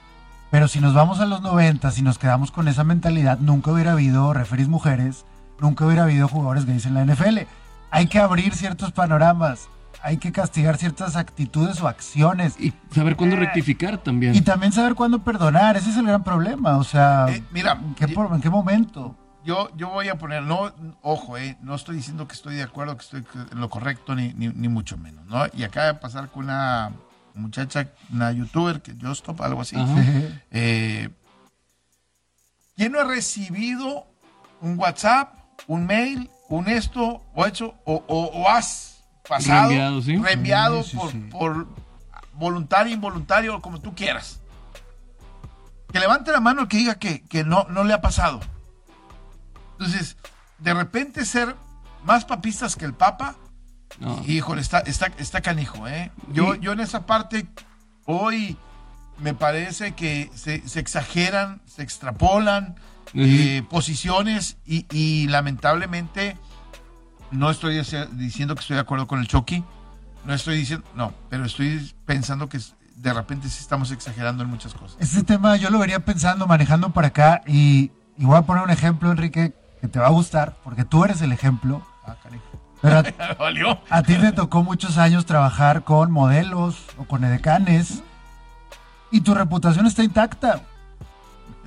Pero 0.50 0.66
si 0.66 0.80
nos 0.80 0.94
vamos 0.94 1.20
a 1.20 1.26
los 1.26 1.40
90, 1.40 1.90
si 1.92 2.02
nos 2.02 2.18
quedamos 2.18 2.50
con 2.50 2.66
esa 2.66 2.82
mentalidad, 2.82 3.38
nunca 3.38 3.70
hubiera 3.70 3.92
habido 3.92 4.32
referees 4.34 4.68
mujeres, 4.68 5.24
nunca 5.60 5.86
hubiera 5.86 6.02
habido 6.02 6.26
jugadores 6.28 6.66
gays 6.66 6.84
en 6.86 6.94
la 6.94 7.04
NFL. 7.04 7.46
Hay 7.92 8.06
que 8.08 8.18
abrir 8.18 8.54
ciertos 8.54 8.90
panoramas, 8.90 9.68
hay 10.02 10.16
que 10.16 10.32
castigar 10.32 10.76
ciertas 10.76 11.14
actitudes 11.14 11.80
o 11.80 11.86
acciones. 11.88 12.58
Y 12.58 12.74
saber 12.92 13.14
cuándo 13.14 13.36
rectificar 13.36 13.98
también. 13.98 14.34
Y 14.34 14.40
también 14.40 14.72
saber 14.72 14.96
cuándo 14.96 15.20
perdonar, 15.20 15.76
ese 15.76 15.90
es 15.90 15.96
el 15.96 16.06
gran 16.06 16.24
problema. 16.24 16.78
O 16.78 16.84
sea, 16.84 17.26
Eh, 17.28 17.44
mira, 17.52 17.72
¿en 17.80 17.94
qué, 17.94 18.06
y- 18.10 18.14
por- 18.14 18.34
en 18.34 18.40
qué 18.40 18.50
momento? 18.50 19.14
Yo, 19.44 19.70
yo 19.76 19.88
voy 19.88 20.08
a 20.08 20.16
poner, 20.18 20.42
no, 20.44 20.72
ojo, 21.02 21.36
eh, 21.36 21.56
no 21.62 21.74
estoy 21.74 21.96
diciendo 21.96 22.28
que 22.28 22.34
estoy 22.34 22.54
de 22.56 22.62
acuerdo, 22.62 22.96
que 22.96 23.02
estoy 23.02 23.24
en 23.50 23.60
lo 23.60 23.68
correcto, 23.68 24.14
ni, 24.14 24.32
ni, 24.34 24.48
ni 24.48 24.68
mucho 24.68 24.96
menos, 24.96 25.26
¿no? 25.26 25.44
Y 25.52 25.64
acaba 25.64 25.86
de 25.86 25.94
pasar 25.94 26.28
con 26.28 26.44
una 26.44 26.92
muchacha, 27.34 27.88
una 28.12 28.30
youtuber, 28.30 28.82
que 28.82 28.94
yo 28.96 29.10
stop, 29.12 29.40
algo 29.42 29.62
así. 29.62 29.76
Eh, 30.50 31.08
¿Quién 32.76 32.92
no 32.92 33.00
ha 33.00 33.04
recibido 33.04 34.06
un 34.60 34.78
WhatsApp, 34.78 35.34
un 35.66 35.86
mail, 35.86 36.30
un 36.48 36.68
esto, 36.68 37.22
o 37.34 37.46
hecho, 37.46 37.74
o, 37.84 38.04
o- 38.06 38.30
o 38.42 38.48
has 38.48 39.02
pasado, 39.28 39.68
Reenviado, 39.68 40.02
¿sí? 40.02 40.16
reenviado 40.16 40.82
Sí, 40.82 40.90
sí, 40.90 40.96
por, 40.96 41.28
por 41.30 41.66
voluntario, 42.34 42.92
involuntario, 42.94 43.60
como 43.60 43.80
tú 43.80 43.94
quieras? 43.94 44.40
Que 45.92 46.00
levante 46.00 46.32
la 46.32 46.40
mano 46.40 46.62
el 46.62 46.68
que 46.68 46.76
diga 46.78 46.94
que, 46.94 47.22
que 47.24 47.44
no, 47.44 47.66
no 47.68 47.84
le 47.84 47.92
ha 47.92 48.00
pasado. 48.00 48.40
Entonces, 49.84 50.16
de 50.58 50.74
repente 50.74 51.24
ser 51.24 51.56
más 52.04 52.24
papistas 52.24 52.76
que 52.76 52.84
el 52.84 52.94
Papa, 52.94 53.34
No. 53.98 54.22
híjole, 54.26 54.60
está, 54.60 54.78
está, 54.80 55.06
está 55.18 55.40
canijo, 55.40 55.86
¿eh? 55.88 56.10
Yo, 56.32 56.54
yo 56.54 56.72
en 56.72 56.80
esa 56.80 57.04
parte, 57.04 57.46
hoy 58.06 58.56
me 59.18 59.34
parece 59.34 59.92
que 59.92 60.30
se, 60.34 60.66
se 60.68 60.80
exageran, 60.80 61.60
se 61.66 61.82
extrapolan 61.82 62.76
eh, 63.14 63.62
posiciones 63.68 64.56
y, 64.64 64.86
y 64.90 65.28
lamentablemente 65.28 66.36
no 67.30 67.50
estoy 67.50 67.82
diciendo 68.12 68.54
que 68.54 68.60
estoy 68.60 68.74
de 68.74 68.80
acuerdo 68.80 69.06
con 69.06 69.18
el 69.20 69.26
Chucky, 69.26 69.64
no 70.24 70.32
estoy 70.34 70.56
diciendo, 70.58 70.86
no, 70.94 71.12
pero 71.28 71.44
estoy 71.44 71.92
pensando 72.06 72.48
que 72.48 72.60
de 72.96 73.12
repente 73.12 73.48
sí 73.48 73.58
estamos 73.60 73.90
exagerando 73.90 74.42
en 74.44 74.48
muchas 74.48 74.74
cosas. 74.74 74.96
Este 75.00 75.24
tema 75.24 75.56
yo 75.56 75.70
lo 75.70 75.78
vería 75.80 76.04
pensando, 76.04 76.46
manejando 76.46 76.92
para 76.92 77.08
acá 77.08 77.42
y, 77.46 77.90
y 78.16 78.24
voy 78.24 78.36
a 78.36 78.42
poner 78.42 78.62
un 78.62 78.70
ejemplo, 78.70 79.10
Enrique, 79.10 79.54
que 79.82 79.88
te 79.88 79.98
va 79.98 80.06
a 80.06 80.10
gustar, 80.10 80.54
porque 80.64 80.84
tú 80.84 81.04
eres 81.04 81.20
el 81.20 81.32
ejemplo. 81.32 81.82
Ah. 82.06 82.14
Pero 82.80 82.98
a, 82.98 83.34
Valió. 83.38 83.78
a 83.90 84.02
ti 84.02 84.14
te 84.14 84.32
tocó 84.32 84.62
muchos 84.62 84.96
años 84.96 85.26
trabajar 85.26 85.82
con 85.82 86.10
modelos 86.10 86.86
o 86.96 87.04
con 87.04 87.24
edecanes 87.24 88.02
y 89.10 89.20
tu 89.20 89.34
reputación 89.34 89.86
está 89.86 90.02
intacta. 90.04 90.62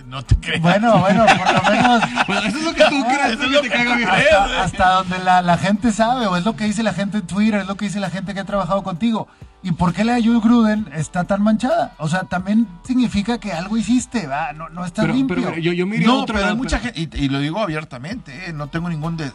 No 0.07 0.24
te 0.24 0.35
creas. 0.38 0.62
Bueno, 0.62 1.00
bueno, 1.00 1.25
por 1.25 1.53
lo 1.53 1.62
menos 1.69 2.01
Bueno, 2.27 2.41
eso 2.47 2.57
es 2.57 2.63
lo 2.63 2.74
que 2.74 2.83
tú 2.85 3.03
crees, 3.05 3.31
Eso 3.33 3.43
es 3.43 3.47
que 3.47 3.53
lo 3.53 3.62
te 3.62 3.69
que 3.69 3.75
caga 3.75 3.91
tú 3.93 3.97
bien. 3.97 4.09
hasta, 4.09 4.63
hasta 4.63 4.89
donde 4.91 5.19
la, 5.19 5.41
la 5.41 5.57
gente 5.57 5.91
sabe, 5.91 6.27
o 6.27 6.38
es 6.38 6.45
lo 6.45 6.55
que 6.55 6.65
dice 6.65 6.83
la 6.83 6.93
gente 6.93 7.17
en 7.17 7.27
Twitter, 7.27 7.62
es 7.62 7.67
lo 7.67 7.75
que 7.75 7.85
dice 7.85 8.00
la 8.00 8.09
gente 8.09 8.33
que 8.33 8.39
ha 8.39 8.45
trabajado 8.45 8.83
contigo. 8.83 9.27
¿Y 9.63 9.71
por 9.71 9.93
qué 9.93 10.03
la 10.05 10.13
de 10.13 10.24
Jude 10.24 10.41
Gruden 10.41 10.88
está 10.93 11.24
tan 11.24 11.41
manchada? 11.41 11.93
O 11.97 12.07
sea, 12.07 12.25
también 12.25 12.67
significa 12.85 13.39
que 13.39 13.51
algo 13.51 13.77
hiciste, 13.77 14.27
¿va? 14.27 14.53
No, 14.53 14.69
no 14.69 14.85
está 14.85 15.03
limpio. 15.07 15.38
pero 15.38 15.57
yo, 15.57 15.74
yo 15.74 15.85
a 15.85 15.88
No, 16.05 16.21
otro 16.21 16.35
pero 16.35 16.50
hay 16.50 16.55
mucha 16.55 16.77
gente, 16.77 17.00
y, 17.17 17.25
y 17.25 17.29
lo 17.29 17.39
digo 17.39 17.59
abiertamente, 17.59 18.47
eh, 18.50 18.53
no 18.53 18.67
tengo 18.67 18.89
ningún... 18.89 19.17
De, 19.17 19.31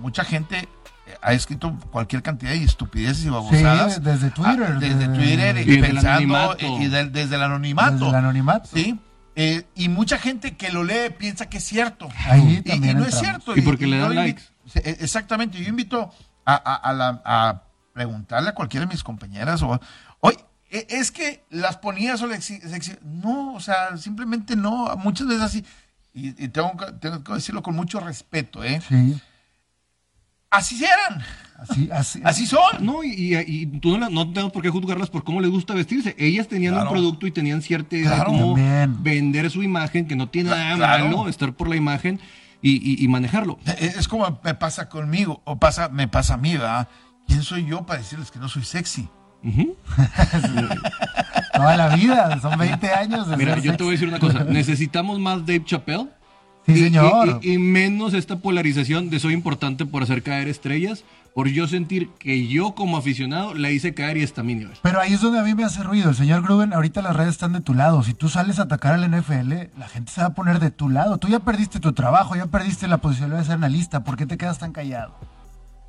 mucha 0.00 0.22
gente 0.22 0.68
eh, 1.06 1.16
ha 1.22 1.32
escrito 1.32 1.74
cualquier 1.90 2.22
cantidad 2.22 2.50
de 2.50 2.62
estupideces 2.62 3.24
y 3.24 3.30
babosadas. 3.30 3.94
Sí, 3.94 4.00
desde 4.02 4.30
Twitter, 4.30 4.66
Ah, 4.68 4.78
desde 4.78 4.96
desde- 5.08 5.14
Twitter, 5.14 5.56
y, 5.56 5.60
Y 5.60 5.64
desde 5.64 5.74
el 5.78 5.94
pensando, 5.94 6.36
anonimato. 6.36 6.66
y, 6.66 6.84
y 6.84 6.88
desde 6.88 7.34
el 7.36 7.42
anonimato. 7.42 7.92
Desde 7.94 8.08
el 8.10 8.14
anonimato. 8.16 8.68
Sí. 8.74 9.00
Eh, 9.36 9.64
y 9.74 9.88
mucha 9.88 10.18
gente 10.18 10.56
que 10.56 10.70
lo 10.70 10.84
lee 10.84 11.10
piensa 11.18 11.48
que 11.48 11.58
es 11.58 11.64
cierto. 11.64 12.08
Ahí 12.26 12.62
y, 12.64 12.72
y 12.72 12.94
no 12.94 13.04
es 13.04 13.18
cierto. 13.18 13.56
Y 13.56 13.62
porque 13.62 13.86
le 13.86 13.98
dan 13.98 14.14
likes. 14.14 14.42
E- 14.76 14.96
Exactamente. 15.00 15.58
Yo 15.58 15.68
invito 15.68 16.12
a, 16.44 16.54
a- 16.54 16.74
a 16.76 16.92
la- 16.92 17.22
a 17.24 17.62
preguntarle 17.92 18.50
a 18.50 18.54
cualquiera 18.54 18.86
de 18.86 18.92
mis 18.92 19.02
compañeras 19.02 19.62
o 19.62 19.80
oye, 20.20 20.38
e- 20.70 20.86
es 20.88 21.10
que 21.10 21.44
las 21.50 21.76
ponías 21.78 22.22
o 22.22 22.26
le 22.26 22.36
exi- 22.36 22.60
se 22.60 22.76
exi-". 22.76 22.98
no, 23.02 23.54
o 23.54 23.60
sea, 23.60 23.96
simplemente 23.96 24.54
no, 24.56 24.94
muchas 24.96 25.26
veces 25.26 25.42
así, 25.42 25.64
y, 26.12 26.28
y 26.44 26.48
tengo, 26.48 26.76
que, 26.76 26.92
tengo 26.92 27.22
que 27.24 27.32
decirlo 27.34 27.62
con 27.62 27.74
mucho 27.74 27.98
respeto, 28.00 28.62
¿eh? 28.62 28.80
Sí, 28.88 29.20
Así 30.50 30.84
eran, 30.84 31.20
así, 31.58 31.88
así. 31.92 32.20
así 32.24 32.46
son. 32.46 32.84
No, 32.84 33.02
y, 33.04 33.66
tú 33.80 33.92
no, 33.92 33.98
la- 33.98 34.10
no 34.10 34.26
tenemos 34.32 34.52
por 34.52 34.62
qué 34.62 34.70
juzgarlas 34.70 35.10
por 35.10 35.24
cómo 35.24 35.40
les 35.40 35.50
gusta 35.50 35.74
vestirse. 35.74 36.14
Ellas 36.18 36.48
tenían 36.48 36.74
Claro. 36.74 36.88
un 36.90 36.92
producto 36.94 37.26
y 37.26 37.30
tenían 37.30 37.62
cierta 37.62 37.96
idea 37.96 38.14
Claro. 38.16 38.32
de 38.32 38.38
cómo 38.38 38.54
También. 38.54 39.02
vender 39.02 39.50
su 39.50 39.62
imagen, 39.62 40.06
que 40.06 40.16
no 40.16 40.28
tiene 40.28 40.50
nada 40.50 40.76
Claro. 40.76 41.04
malo 41.06 41.28
estar 41.28 41.52
por 41.54 41.68
la 41.68 41.76
imagen 41.76 42.20
y, 42.62 42.72
y- 42.72 43.04
y 43.04 43.08
manejarlo. 43.08 43.58
Es 43.78 44.08
como 44.08 44.40
me 44.42 44.54
pasa 44.54 44.88
conmigo, 44.88 45.40
o 45.44 45.56
pasa, 45.58 45.88
me 45.88 46.08
pasa 46.08 46.34
a 46.34 46.36
mí, 46.38 46.52
¿verdad? 46.54 46.88
¿Quién 47.26 47.42
soy 47.42 47.64
yo 47.66 47.84
para 47.86 48.00
decirles 48.00 48.30
que 48.30 48.38
no 48.38 48.48
soy 48.48 48.64
sexy? 48.64 49.08
Toda 51.54 51.76
la 51.76 51.94
vida, 51.96 52.40
son 52.40 52.58
20 52.58 52.90
años 52.90 53.28
de 53.28 53.36
Mira, 53.36 53.58
yo 53.58 53.76
te 53.76 53.82
voy 53.84 53.90
a 53.90 53.92
decir 53.92 54.08
una 54.08 54.18
cosa. 54.18 54.44
Necesitamos 54.44 55.18
más 55.20 55.40
Dave 55.40 55.64
Chappelle. 55.64 56.08
Sí, 56.66 56.72
y- 56.72 56.78
señor. 56.78 57.40
Y- 57.42 57.52
y 57.52 57.58
menos 57.58 58.14
esta 58.14 58.38
polarización 58.38 59.10
de 59.10 59.20
soy 59.20 59.34
importante 59.34 59.84
por 59.86 60.02
hacer 60.02 60.22
caer 60.22 60.48
estrellas, 60.48 61.04
por 61.34 61.48
yo 61.48 61.66
sentir 61.66 62.10
que 62.18 62.46
yo 62.46 62.74
como 62.76 62.96
aficionado 62.96 63.54
la 63.54 63.70
hice 63.70 63.92
caer 63.92 64.16
y 64.16 64.22
está 64.22 64.42
a 64.42 64.44
mi 64.44 64.54
nivel. 64.54 64.76
Pero 64.82 65.00
ahí 65.00 65.12
es 65.12 65.20
donde 65.20 65.40
a 65.40 65.42
mí 65.42 65.54
me 65.54 65.64
hace 65.64 65.82
ruido. 65.82 66.10
El 66.10 66.16
señor 66.16 66.42
Gruden, 66.42 66.72
ahorita 66.72 67.02
las 67.02 67.16
redes 67.16 67.32
están 67.32 67.52
de 67.52 67.60
tu 67.60 67.74
lado. 67.74 68.04
Si 68.04 68.14
tú 68.14 68.28
sales 68.28 68.60
a 68.60 68.62
atacar 68.62 68.94
al 68.94 69.10
NFL, 69.10 69.52
la 69.76 69.88
gente 69.88 70.12
se 70.12 70.20
va 70.20 70.28
a 70.28 70.34
poner 70.34 70.60
de 70.60 70.70
tu 70.70 70.88
lado. 70.88 71.18
Tú 71.18 71.28
ya 71.28 71.40
perdiste 71.40 71.80
tu 71.80 71.92
trabajo, 71.92 72.36
ya 72.36 72.46
perdiste 72.46 72.86
la 72.86 72.98
posibilidad 72.98 73.38
de 73.38 73.44
ser 73.44 73.54
analista. 73.54 74.04
¿Por 74.04 74.16
qué 74.16 74.26
te 74.26 74.38
quedas 74.38 74.58
tan 74.58 74.72
callado? 74.72 75.14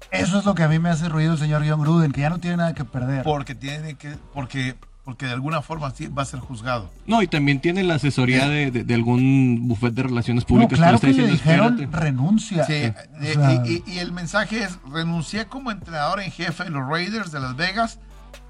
Eso 0.09 0.39
es 0.39 0.45
lo 0.45 0.55
que 0.55 0.63
a 0.63 0.67
mí 0.67 0.79
me 0.79 0.89
hace 0.89 1.09
ruido 1.09 1.33
el 1.33 1.39
señor 1.39 1.63
John 1.67 1.81
Gruden, 1.81 2.11
que 2.11 2.21
ya 2.21 2.29
no 2.29 2.39
tiene 2.39 2.57
nada 2.57 2.73
que 2.73 2.83
perder. 2.83 3.23
Porque 3.23 3.53
tiene 3.53 3.95
que, 3.95 4.15
porque, 4.33 4.75
porque 5.05 5.27
de 5.27 5.33
alguna 5.33 5.61
forma 5.61 5.89
sí 5.91 6.07
va 6.07 6.23
a 6.23 6.25
ser 6.25 6.39
juzgado. 6.41 6.89
No, 7.05 7.21
y 7.21 7.27
también 7.27 7.61
tiene 7.61 7.83
la 7.83 7.95
asesoría 7.95 8.49
de, 8.49 8.71
de- 8.71 8.83
de 8.83 8.93
algún 8.95 9.67
buffet 9.67 9.93
de 9.93 10.03
relaciones 10.03 10.43
No, 10.43 10.47
públicas 10.47 10.79
claro 10.79 10.99
que 10.99 11.07
le 11.07 11.13
diciendo, 11.13 11.33
dijeron 11.33 11.73
espérate. 11.79 11.97
renuncia. 12.05 12.63
Sí, 12.65 12.73
O 12.73 13.23
eh, 13.23 13.33
sea, 13.35 13.63
y, 13.65 13.83
y- 13.87 13.93
y 13.93 13.99
el 13.99 14.11
mensaje 14.11 14.63
es, 14.63 14.79
renuncié 14.91 15.45
como 15.45 15.69
entrenador 15.71 16.19
en 16.21 16.31
jefe 16.31 16.63
de 16.65 16.71
los 16.71 16.85
Raiders 16.87 17.31
de 17.31 17.39
Las 17.39 17.55
Vegas, 17.55 17.99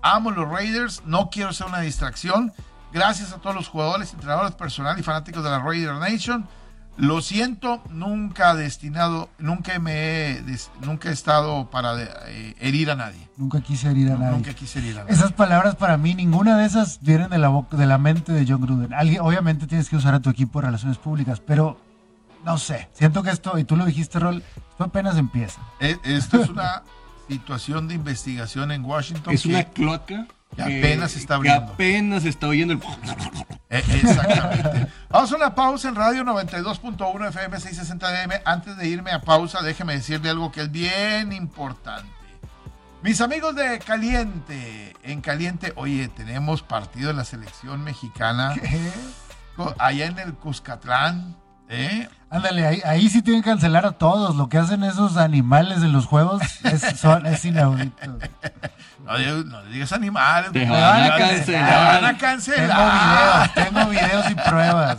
amo 0.02 0.32
los 0.32 0.48
Raiders, 0.50 1.04
no 1.06 1.30
quiero 1.30 1.52
ser 1.52 1.68
una 1.68 1.82
distracción, 1.82 2.54
gracias 2.94 3.34
a 3.34 3.38
todos 3.38 3.56
los 3.56 3.68
jugadores, 3.68 4.14
entrenadores 4.14 4.54
personal 4.56 4.98
y 4.98 5.04
fanáticos 5.04 5.44
de 5.44 5.50
la 5.50 5.60
Raider 5.60 5.96
Nation, 5.96 6.48
lo 6.98 7.22
siento, 7.22 7.82
nunca 7.90 8.56
destinado, 8.56 9.30
nunca 9.38 9.78
me 9.80 9.94
he, 10.32 10.42
des- 10.44 10.72
nunca 10.82 11.10
he 11.10 11.12
estado 11.14 11.70
para 11.70 11.94
eh, 12.28 12.56
herir 12.60 12.90
a 12.92 12.96
nadie, 12.96 13.28
Nunca 13.38 13.60
quise 13.62 13.90
herir 13.92 14.12
a 14.12 14.18
nadie. 14.18 14.32
nunca 14.38 14.54
quise 14.54 14.80
herir 14.80 14.98
a 14.98 15.02
nadie. 15.04 15.14
Esas 15.14 15.34
palabras 15.34 15.76
para 15.76 15.98
mí, 15.98 16.16
ninguna 16.16 16.58
de 16.58 16.66
esas 16.66 17.00
vienen 17.02 17.30
de 17.30 17.38
la 17.38 17.50
boca, 17.50 17.76
de 17.76 17.86
la 17.86 17.98
mente 17.98 18.32
de 18.32 18.46
John 18.48 18.62
Gruden. 18.62 18.94
Alguien, 18.94 19.20
obviamente 19.22 19.68
tienes 19.68 19.90
que 19.90 19.98
usar 19.98 20.14
a 20.14 20.20
tu 20.22 20.30
equipo 20.30 20.60
de 20.62 20.68
relaciones 20.68 20.98
públicas, 20.98 21.42
pero 21.46 21.78
no 22.46 22.58
sé. 22.58 22.88
Siento 22.94 23.24
que 23.24 23.32
esto, 23.32 23.58
y 23.60 23.66
tú 23.66 23.76
lo 23.76 23.86
dijiste, 23.86 24.20
Rol, 24.20 24.42
esto 24.70 24.84
apenas 24.86 25.18
empieza. 25.18 25.60
Eh, 25.82 25.98
Esto 26.04 26.42
es 26.42 26.50
una 26.50 26.84
situación 27.28 27.88
de 27.90 27.96
investigación 27.96 28.72
en 28.72 28.86
Washington 28.86 29.34
Es 29.34 29.44
que- 29.44 29.50
una 29.50 29.64
cloaca 29.66 30.28
que 30.56 30.62
apenas 30.64 31.12
se 31.12 31.20
está 31.20 31.34
que 31.42 31.50
abriendo. 31.50 31.74
apenas 31.74 32.24
se 32.24 32.30
está 32.30 32.48
oyendo 32.48 32.74
el... 32.74 32.80
Eh, 33.70 33.84
Exactamente. 34.02 34.88
Vamos 35.10 35.32
a 35.32 35.36
una 35.36 35.56
pausa 35.56 35.90
en 35.90 35.96
Radio 35.96 36.24
92.1 36.24 37.28
FM 37.30 37.60
660 37.60 38.12
DM. 38.12 38.42
Antes 38.46 38.78
de 38.78 38.88
irme 38.88 39.12
a 39.12 39.22
pausa, 39.22 39.62
déjeme 39.62 39.94
decirle 39.94 40.30
algo 40.30 40.52
que 40.52 40.62
es 40.62 40.72
bien 40.72 41.32
importante. 41.34 42.10
Mis 43.02 43.22
amigos 43.22 43.56
de 43.56 43.80
Caliente, 43.80 44.96
en 45.04 45.22
Caliente, 45.22 45.74
oye, 45.76 46.08
tenemos 46.08 46.62
partido 46.64 47.10
de 47.10 47.14
la 47.14 47.24
selección 47.26 47.84
mexicana 47.84 48.56
co- 49.56 49.76
allá 49.78 50.08
en 50.08 50.18
el 50.20 50.34
Cuscatlán. 50.34 51.36
¿eh? 51.70 52.08
Ándale, 52.32 52.66
ahí, 52.66 52.82
ahí 52.84 53.10
sí 53.10 53.22
tienen 53.22 53.44
que 53.44 53.50
cancelar 53.52 53.86
a 53.86 53.92
todos. 53.94 54.36
Lo 54.36 54.50
que 54.50 54.58
hacen 54.58 54.84
esos 54.84 55.18
animales 55.18 55.78
en 55.84 55.92
los 55.92 56.06
juegos 56.08 56.42
es, 56.64 56.82
son- 57.00 57.26
es 57.28 57.46
inaudito. 57.46 57.96
No, 59.06 59.18
digas- 59.18 59.46
no 59.46 59.64
digas 59.66 59.92
animales. 59.94 60.52
Te 60.52 60.66
van 60.66 61.04
a 61.12 61.18
cancelar. 61.18 61.46
Te 61.46 61.76
van 61.76 62.06
a 62.06 62.08
Tengo 62.08 62.20
cancelar. 62.20 63.52
videos, 63.54 63.54
tengo 63.54 63.90
videos 63.90 64.32
y 64.32 64.36
pruebas. 64.36 64.98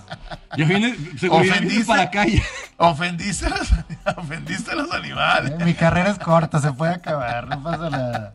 Seguridad 0.54 0.66
viene 0.68 0.96
Ofendiste. 1.28 1.84
para 1.86 2.02
la 2.04 2.10
calle. 2.10 2.42
Ofendiste 2.78 3.46
a 3.46 3.48
los, 3.50 3.68
ofendiste 4.16 4.70
a 4.70 4.75
los 4.76 4.92
animales. 4.92 5.58
Mi 5.64 5.75
carrera 5.75 6.10
es 6.10 6.18
corta, 6.18 6.60
se 6.60 6.72
puede 6.72 6.94
acabar, 6.94 7.48
no 7.48 7.62
pasa 7.62 7.90
nada. 7.90 8.32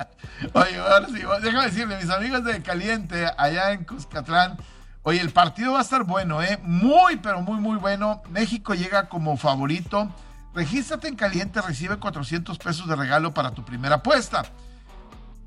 Oye, 0.53 0.77
ahora 0.79 1.07
sí, 1.07 1.21
déjame 1.41 1.65
decirle, 1.65 1.97
mis 1.97 2.09
amigos 2.09 2.43
de 2.43 2.61
Caliente, 2.61 3.27
allá 3.37 3.71
en 3.71 3.83
Cuscatlán, 3.85 4.57
oye, 5.03 5.21
el 5.21 5.29
partido 5.29 5.73
va 5.73 5.79
a 5.79 5.83
estar 5.83 6.03
bueno, 6.03 6.41
¿eh? 6.41 6.59
Muy, 6.63 7.17
pero 7.17 7.41
muy, 7.41 7.59
muy 7.59 7.77
bueno. 7.77 8.21
México 8.29 8.73
llega 8.73 9.07
como 9.09 9.37
favorito. 9.37 10.09
Regístrate 10.53 11.07
en 11.07 11.15
Caliente, 11.15 11.61
recibe 11.61 11.95
400 11.97 12.57
pesos 12.57 12.87
de 12.87 12.95
regalo 12.95 13.33
para 13.33 13.51
tu 13.51 13.63
primera 13.63 13.95
apuesta. 13.97 14.43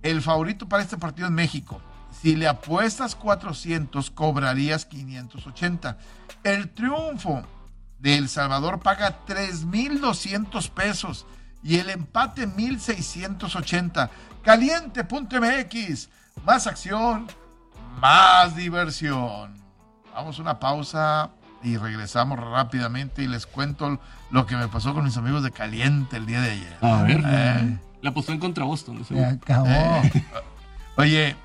El 0.04 0.20
favorito 0.22 0.68
para 0.68 0.82
este 0.82 0.98
partido 0.98 1.26
es 1.26 1.32
México. 1.32 1.80
Si 2.12 2.36
le 2.36 2.46
apuestas 2.46 3.16
400, 3.16 4.10
cobrarías 4.10 4.84
580. 4.84 5.98
El 6.44 6.70
triunfo 6.70 7.42
de 7.98 8.18
El 8.18 8.28
Salvador 8.28 8.80
paga 8.80 9.24
3.200 9.26 10.70
pesos 10.70 11.26
y 11.62 11.78
el 11.78 11.88
empate 11.88 12.46
1.680. 12.46 14.10
Caliente.mx. 14.42 16.08
Más 16.44 16.66
acción, 16.66 17.26
más 17.98 18.54
diversión. 18.54 19.54
Vamos 20.14 20.38
a 20.38 20.42
una 20.42 20.60
pausa 20.60 21.30
y 21.62 21.78
regresamos 21.78 22.38
rápidamente 22.38 23.22
y 23.22 23.26
les 23.26 23.46
cuento 23.46 23.98
lo 24.30 24.44
que 24.44 24.56
me 24.56 24.68
pasó 24.68 24.92
con 24.92 25.04
mis 25.04 25.16
amigos 25.16 25.42
de 25.42 25.50
Caliente 25.50 26.18
el 26.18 26.26
día 26.26 26.42
de 26.42 26.50
ayer. 26.50 26.78
A 26.82 27.02
ver. 27.02 27.22
Eh. 27.24 27.78
La 28.04 28.10
apostó 28.10 28.32
en 28.32 28.38
contra 28.38 28.64
Boston. 28.64 29.02
Se 29.02 29.24
acabó. 29.24 29.66
Eh. 29.66 30.24
Oye, 30.98 31.36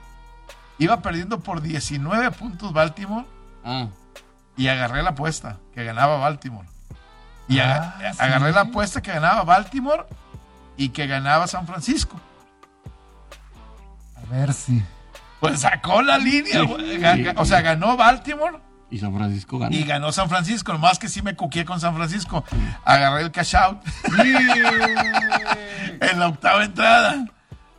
iba 0.78 1.02
perdiendo 1.02 1.40
por 1.40 1.62
19 1.62 2.32
puntos 2.32 2.74
Baltimore 2.74 3.26
Ah, 3.64 3.88
y 4.58 4.68
agarré 4.68 5.02
la 5.02 5.12
apuesta 5.12 5.56
que 5.74 5.86
ganaba 5.86 6.18
Baltimore. 6.18 6.68
Y 7.48 7.60
Ah, 7.60 7.96
sí. 8.12 8.18
agarré 8.20 8.52
la 8.52 8.62
apuesta 8.62 9.02
que 9.02 9.14
ganaba 9.14 9.44
Baltimore 9.46 10.04
y 10.76 10.90
que 10.90 11.08
ganaba 11.08 11.48
San 11.48 11.66
Francisco. 11.66 12.20
A 14.18 14.34
ver 14.34 14.54
si. 14.54 14.84
Pues 15.40 15.62
sacó 15.62 16.02
la 16.02 16.18
línea, 16.18 16.60
Sí. 16.66 17.26
o 17.38 17.46
sea, 17.46 17.62
ganó 17.62 17.96
Baltimore 17.96 18.58
y 18.92 19.00
San 19.00 19.14
Francisco 19.16 19.60
gana. 19.60 19.76
y 19.76 19.84
ganó 19.84 20.12
San 20.12 20.30
Francisco. 20.30 20.74
Nomás 20.74 20.98
que 21.00 21.10
sí 21.10 21.22
me 21.22 21.36
cuqué 21.36 21.64
con 21.66 21.80
San 21.80 21.96
Francisco. 21.96 22.44
Agarré 22.86 23.22
el 23.24 23.32
cash 23.32 23.56
out 23.56 23.80
en 26.02 26.20
la 26.20 26.28
octava 26.28 26.64
entrada. 26.64 27.26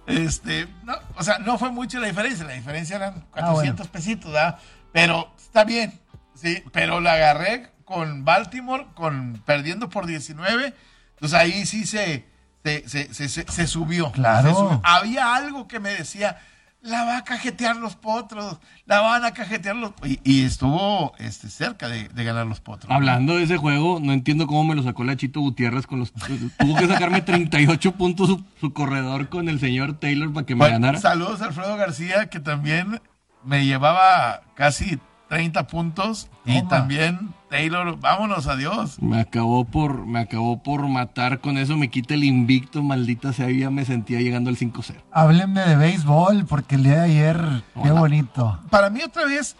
Este, 0.06 0.66
no, 0.84 0.94
o 1.16 1.22
sea, 1.22 1.38
no 1.38 1.58
fue 1.58 1.70
mucho 1.70 2.00
la 2.00 2.08
diferencia. 2.08 2.44
La 2.44 2.54
diferencia 2.54 2.96
eran 2.96 3.24
400 3.32 3.88
pesitos, 3.88 4.32
¿verdad? 4.32 4.58
Pero 4.92 5.32
está 5.38 5.64
bien, 5.64 6.00
sí. 6.34 6.62
Pero 6.72 7.00
la 7.00 7.12
agarré 7.12 7.70
con 7.84 8.24
Baltimore, 8.24 8.86
con 8.94 9.42
perdiendo 9.46 9.88
por 9.88 10.06
19. 10.06 10.74
Entonces 11.14 11.38
ahí 11.38 11.66
sí 11.66 11.86
se, 11.86 12.26
se, 12.64 12.88
se, 13.14 13.28
se- 13.28 13.66
subió. 13.66 14.10
Claro. 14.12 14.48
Se 14.48 14.54
subió. 14.54 14.80
Había 14.84 15.34
algo 15.34 15.68
que 15.68 15.78
me 15.80 15.90
decía, 15.90 16.38
la 16.82 17.04
va 17.04 17.18
a 17.18 17.24
cajetear 17.24 17.76
los 17.76 17.96
potros, 17.96 18.58
la 18.86 19.00
van 19.00 19.24
a 19.24 19.32
cajetear 19.32 19.76
los... 19.76 19.92
Y, 20.04 20.20
y 20.24 20.44
estuvo 20.44 21.12
este, 21.18 21.48
cerca 21.48 21.88
de, 21.88 22.08
de 22.08 22.24
ganar 22.24 22.46
los 22.46 22.60
potros. 22.60 22.90
Hablando 22.90 23.36
de 23.36 23.44
ese 23.44 23.56
juego, 23.56 24.00
no 24.00 24.12
entiendo 24.12 24.46
cómo 24.46 24.64
me 24.64 24.74
lo 24.74 24.82
sacó 24.82 25.04
la 25.04 25.16
Chito 25.16 25.40
Gutiérrez 25.40 25.86
con 25.86 25.98
los. 25.98 26.12
Tuvo 26.12 26.76
que 26.76 26.86
sacarme 26.86 27.20
38 27.22 27.92
puntos 27.92 28.28
su, 28.28 28.44
su 28.60 28.72
corredor 28.72 29.28
con 29.28 29.48
el 29.48 29.60
señor 29.60 29.98
Taylor 29.98 30.32
para 30.32 30.46
que 30.46 30.54
me 30.54 30.60
Bueno, 30.60 30.74
ganara. 30.74 30.98
Saludos 30.98 31.42
a 31.42 31.46
Alfredo 31.46 31.76
García, 31.76 32.30
que 32.30 32.40
también 32.40 33.00
me 33.44 33.64
llevaba 33.66 34.42
casi 34.54 34.98
30 35.30 35.68
puntos. 35.68 36.28
Y 36.44 36.58
Toma. 36.58 36.68
también 36.68 37.34
Taylor, 37.48 37.98
vámonos, 37.98 38.48
adiós. 38.48 39.00
Me 39.00 39.20
acabó 39.20 39.64
por, 39.64 40.04
me 40.04 40.18
acabó 40.18 40.62
por 40.62 40.86
matar 40.88 41.40
con 41.40 41.56
eso, 41.56 41.76
me 41.76 41.88
quita 41.88 42.14
el 42.14 42.24
invicto, 42.24 42.82
maldita 42.82 43.32
sea, 43.32 43.48
ya 43.50 43.70
me 43.70 43.84
sentía 43.84 44.20
llegando 44.20 44.50
al 44.50 44.56
5-0. 44.56 44.96
Háblenme 45.12 45.60
de 45.62 45.76
béisbol, 45.76 46.46
porque 46.46 46.74
el 46.74 46.82
día 46.82 46.94
de 46.96 47.00
ayer, 47.00 47.64
qué 47.82 47.90
bonito. 47.92 48.58
Para 48.70 48.90
mí 48.90 49.02
otra 49.02 49.24
vez, 49.24 49.56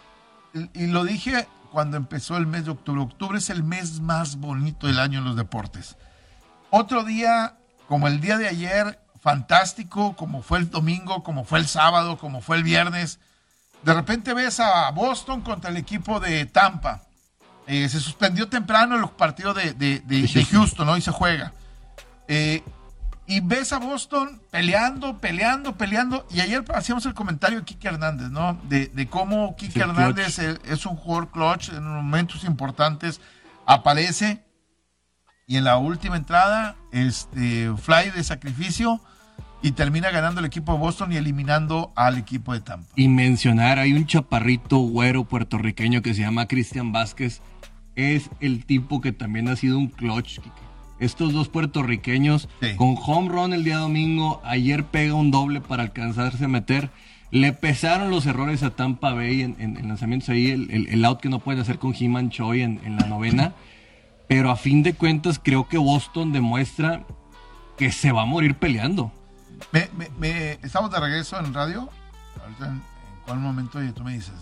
y 0.53 0.83
y 0.83 0.87
lo 0.87 1.05
dije 1.05 1.47
cuando 1.71 1.95
empezó 1.95 2.35
el 2.35 2.47
mes 2.47 2.65
de 2.65 2.71
octubre, 2.71 3.01
octubre 3.01 3.37
es 3.37 3.49
el 3.49 3.63
mes 3.63 4.01
más 4.01 4.35
bonito 4.37 4.87
del 4.87 4.99
año 4.99 5.19
en 5.19 5.25
los 5.25 5.37
deportes. 5.37 5.97
Otro 6.69 7.05
día, 7.05 7.55
como 7.87 8.07
el 8.07 8.19
día 8.19 8.37
de 8.37 8.49
ayer, 8.49 8.99
fantástico, 9.21 10.15
como 10.17 10.41
fue 10.41 10.59
el 10.59 10.69
domingo, 10.69 11.23
como 11.23 11.45
fue 11.45 11.59
el 11.59 11.67
sábado, 11.67 12.17
como 12.17 12.41
fue 12.41 12.57
el 12.57 12.63
viernes. 12.63 13.19
De 13.83 13.93
repente 13.93 14.33
ves 14.33 14.59
a 14.59 14.89
Boston 14.91 15.41
contra 15.41 15.69
el 15.69 15.77
equipo 15.77 16.19
de 16.19 16.45
Tampa. 16.45 17.01
Eh, 17.67 17.87
se 17.89 17.99
suspendió 17.99 18.47
temprano 18.49 18.95
el 18.95 19.07
partido 19.09 19.53
de, 19.53 19.73
de- 19.73 19.99
de- 19.99 20.21
de 20.21 20.27
Houston. 20.27 20.45
Houston, 20.59 20.89
hoy 20.89 21.01
se 21.01 21.11
juega. 21.11 21.53
Eh, 22.27 22.63
y 23.27 23.39
ves 23.39 23.71
a 23.71 23.77
Boston 23.79 24.41
peleando, 24.51 25.17
peleando, 25.19 25.77
peleando. 25.77 26.27
Y 26.31 26.41
ayer 26.41 26.63
hacíamos 26.73 27.05
el 27.05 27.13
comentario 27.13 27.59
de 27.59 27.65
Kike 27.65 27.87
Hernández, 27.87 28.29
¿no? 28.29 28.59
De, 28.63 28.87
de 28.87 29.07
cómo 29.07 29.55
Kike 29.55 29.79
Hernández 29.79 30.37
es, 30.39 30.59
es 30.65 30.85
un 30.85 30.95
jugador 30.97 31.31
clutch 31.31 31.69
en 31.69 31.83
momentos 31.87 32.43
importantes. 32.43 33.21
Aparece 33.65 34.43
y 35.47 35.57
en 35.57 35.63
la 35.63 35.77
última 35.77 36.17
entrada, 36.17 36.75
este 36.91 37.71
fly 37.77 38.09
de 38.11 38.23
sacrificio 38.23 39.01
y 39.61 39.71
termina 39.73 40.09
ganando 40.11 40.39
el 40.39 40.45
equipo 40.45 40.73
de 40.73 40.79
Boston 40.79 41.11
y 41.13 41.17
eliminando 41.17 41.91
al 41.95 42.17
equipo 42.17 42.53
de 42.53 42.61
Tampa. 42.61 42.87
Y 42.95 43.07
mencionar, 43.07 43.77
hay 43.79 43.93
un 43.93 44.05
chaparrito 44.05 44.77
güero 44.79 45.23
puertorriqueño 45.25 46.01
que 46.01 46.13
se 46.13 46.21
llama 46.21 46.47
Cristian 46.47 46.91
Vázquez. 46.91 47.41
Es 47.95 48.29
el 48.39 48.65
tipo 48.65 49.01
que 49.01 49.11
también 49.11 49.47
ha 49.49 49.55
sido 49.55 49.77
un 49.77 49.87
clutch. 49.87 50.39
Estos 50.99 51.33
dos 51.33 51.49
puertorriqueños 51.49 52.47
Sí. 52.61 52.75
con 52.75 52.95
home 53.03 53.29
run 53.29 53.53
el 53.53 53.63
día 53.63 53.77
domingo, 53.77 54.41
ayer 54.43 54.85
pega 54.85 55.13
un 55.15 55.31
doble 55.31 55.61
para 55.61 55.83
alcanzarse 55.83 56.45
a 56.45 56.47
meter. 56.47 56.89
Le 57.31 57.53
pesaron 57.53 58.09
los 58.11 58.25
errores 58.25 58.61
a 58.63 58.71
Tampa 58.71 59.13
Bay 59.13 59.41
en, 59.41 59.55
en- 59.59 59.77
en 59.77 59.87
lanzamientos 59.87 60.29
ahí, 60.29 60.51
el, 60.51 60.69
el- 60.71 60.87
el 60.87 61.05
out 61.05 61.19
que 61.21 61.29
no 61.29 61.39
pueden 61.39 61.61
hacer 61.61 61.79
con 61.79 61.95
He-Man 61.97 62.29
Choi 62.29 62.61
en, 62.61 62.79
en 62.83 62.97
la 62.97 63.05
novena. 63.07 63.53
Pero 64.27 64.51
a 64.51 64.55
fin 64.55 64.83
de 64.83 64.93
cuentas 64.93 65.39
creo 65.43 65.67
que 65.67 65.77
Boston 65.77 66.31
demuestra 66.33 67.03
que 67.77 67.91
se 67.91 68.11
va 68.11 68.21
a 68.23 68.25
morir 68.25 68.55
peleando. 68.55 69.11
Me, 69.71 69.89
me- 69.95 70.09
me- 70.17 70.51
estamos 70.63 70.91
de 70.91 70.99
regreso 70.99 71.37
en 71.39 71.53
radio. 71.53 71.89
Ahorita 72.41 72.65
en, 72.67 72.71
en 72.73 72.81
cuál 73.25 73.39
momento 73.39 73.77
oye, 73.79 73.91
tú 73.93 74.03
me 74.03 74.13
dices. 74.13 74.33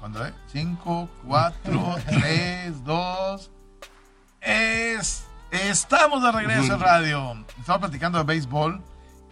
Cuando 0.00 0.20
ve? 0.20 0.32
5, 0.52 1.08
4, 1.26 1.96
3, 2.06 2.84
2. 2.84 3.50
Es, 4.40 5.24
estamos 5.50 6.22
de 6.22 6.32
regreso 6.32 6.74
en 6.74 6.80
radio. 6.80 7.44
Estamos 7.58 7.80
platicando 7.80 8.18
de 8.18 8.24
béisbol 8.24 8.82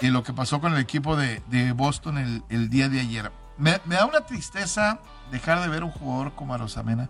y 0.01 0.09
lo 0.09 0.23
que 0.23 0.33
pasó 0.33 0.61
con 0.61 0.73
el 0.75 0.81
equipo 0.81 1.17
de, 1.17 1.43
de 1.49 1.73
Boston 1.73 2.19
el, 2.19 2.43
el 2.49 2.71
día 2.71 2.89
de 2.89 3.01
ayer. 3.01 3.31
Me, 3.59 3.81
me 3.85 3.95
da 3.97 4.07
una 4.07 4.23
tristeza 4.23 4.99
dejar 5.31 5.61
de 5.61 5.69
ver 5.69 5.85
un 5.85 5.91
jugador 5.91 6.35
como 6.35 6.55
Arosamena. 6.55 7.09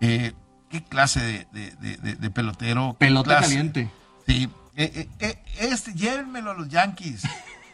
Eh, 0.00 0.32
¿Qué 0.70 0.82
clase 0.82 1.46
de, 1.52 2.30
pelotero? 2.30 2.92
¿Qué 2.98 3.06
Pelota 3.06 3.30
clase? 3.38 3.48
caliente. 3.48 3.90
Sí, 4.26 4.50
este, 4.76 5.94
llévenmelo 5.94 6.50
a 6.50 6.54
los 6.54 6.68
Yankees. 6.68 7.22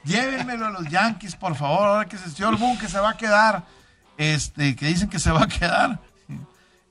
Llévenmelo 0.04 0.66
a 0.66 0.70
los 0.70 0.88
Yankees, 0.88 1.36
por 1.36 1.54
favor. 1.54 1.86
Ahora 1.88 2.06
que 2.08 2.16
es 2.16 2.24
el 2.24 2.32
señor 2.32 2.58
Boone 2.58 2.78
que 2.78 2.88
se 2.88 2.98
va 2.98 3.10
a 3.10 3.16
quedar. 3.16 3.64
Este, 4.16 4.76
que 4.76 4.86
dicen 4.86 5.08
que 5.08 5.18
se 5.18 5.30
va 5.30 5.44
a 5.44 5.48
quedar. 5.48 6.00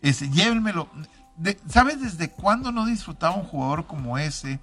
Este, 0.01 0.29
llévenmelo. 0.29 0.89
¿Sabes 1.69 2.01
desde 2.01 2.29
cuándo 2.31 2.71
no 2.71 2.85
disfrutaba 2.85 3.35
un 3.35 3.43
jugador 3.45 3.87
como 3.87 4.17
ese? 4.17 4.59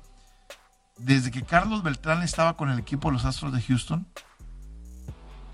Desde 0.98 1.30
que 1.30 1.42
Carlos 1.42 1.82
Beltrán 1.82 2.22
estaba 2.22 2.56
con 2.56 2.70
el 2.70 2.78
equipo 2.78 3.08
de 3.08 3.14
los 3.14 3.24
Astros 3.24 3.52
de 3.52 3.62
Houston. 3.62 4.06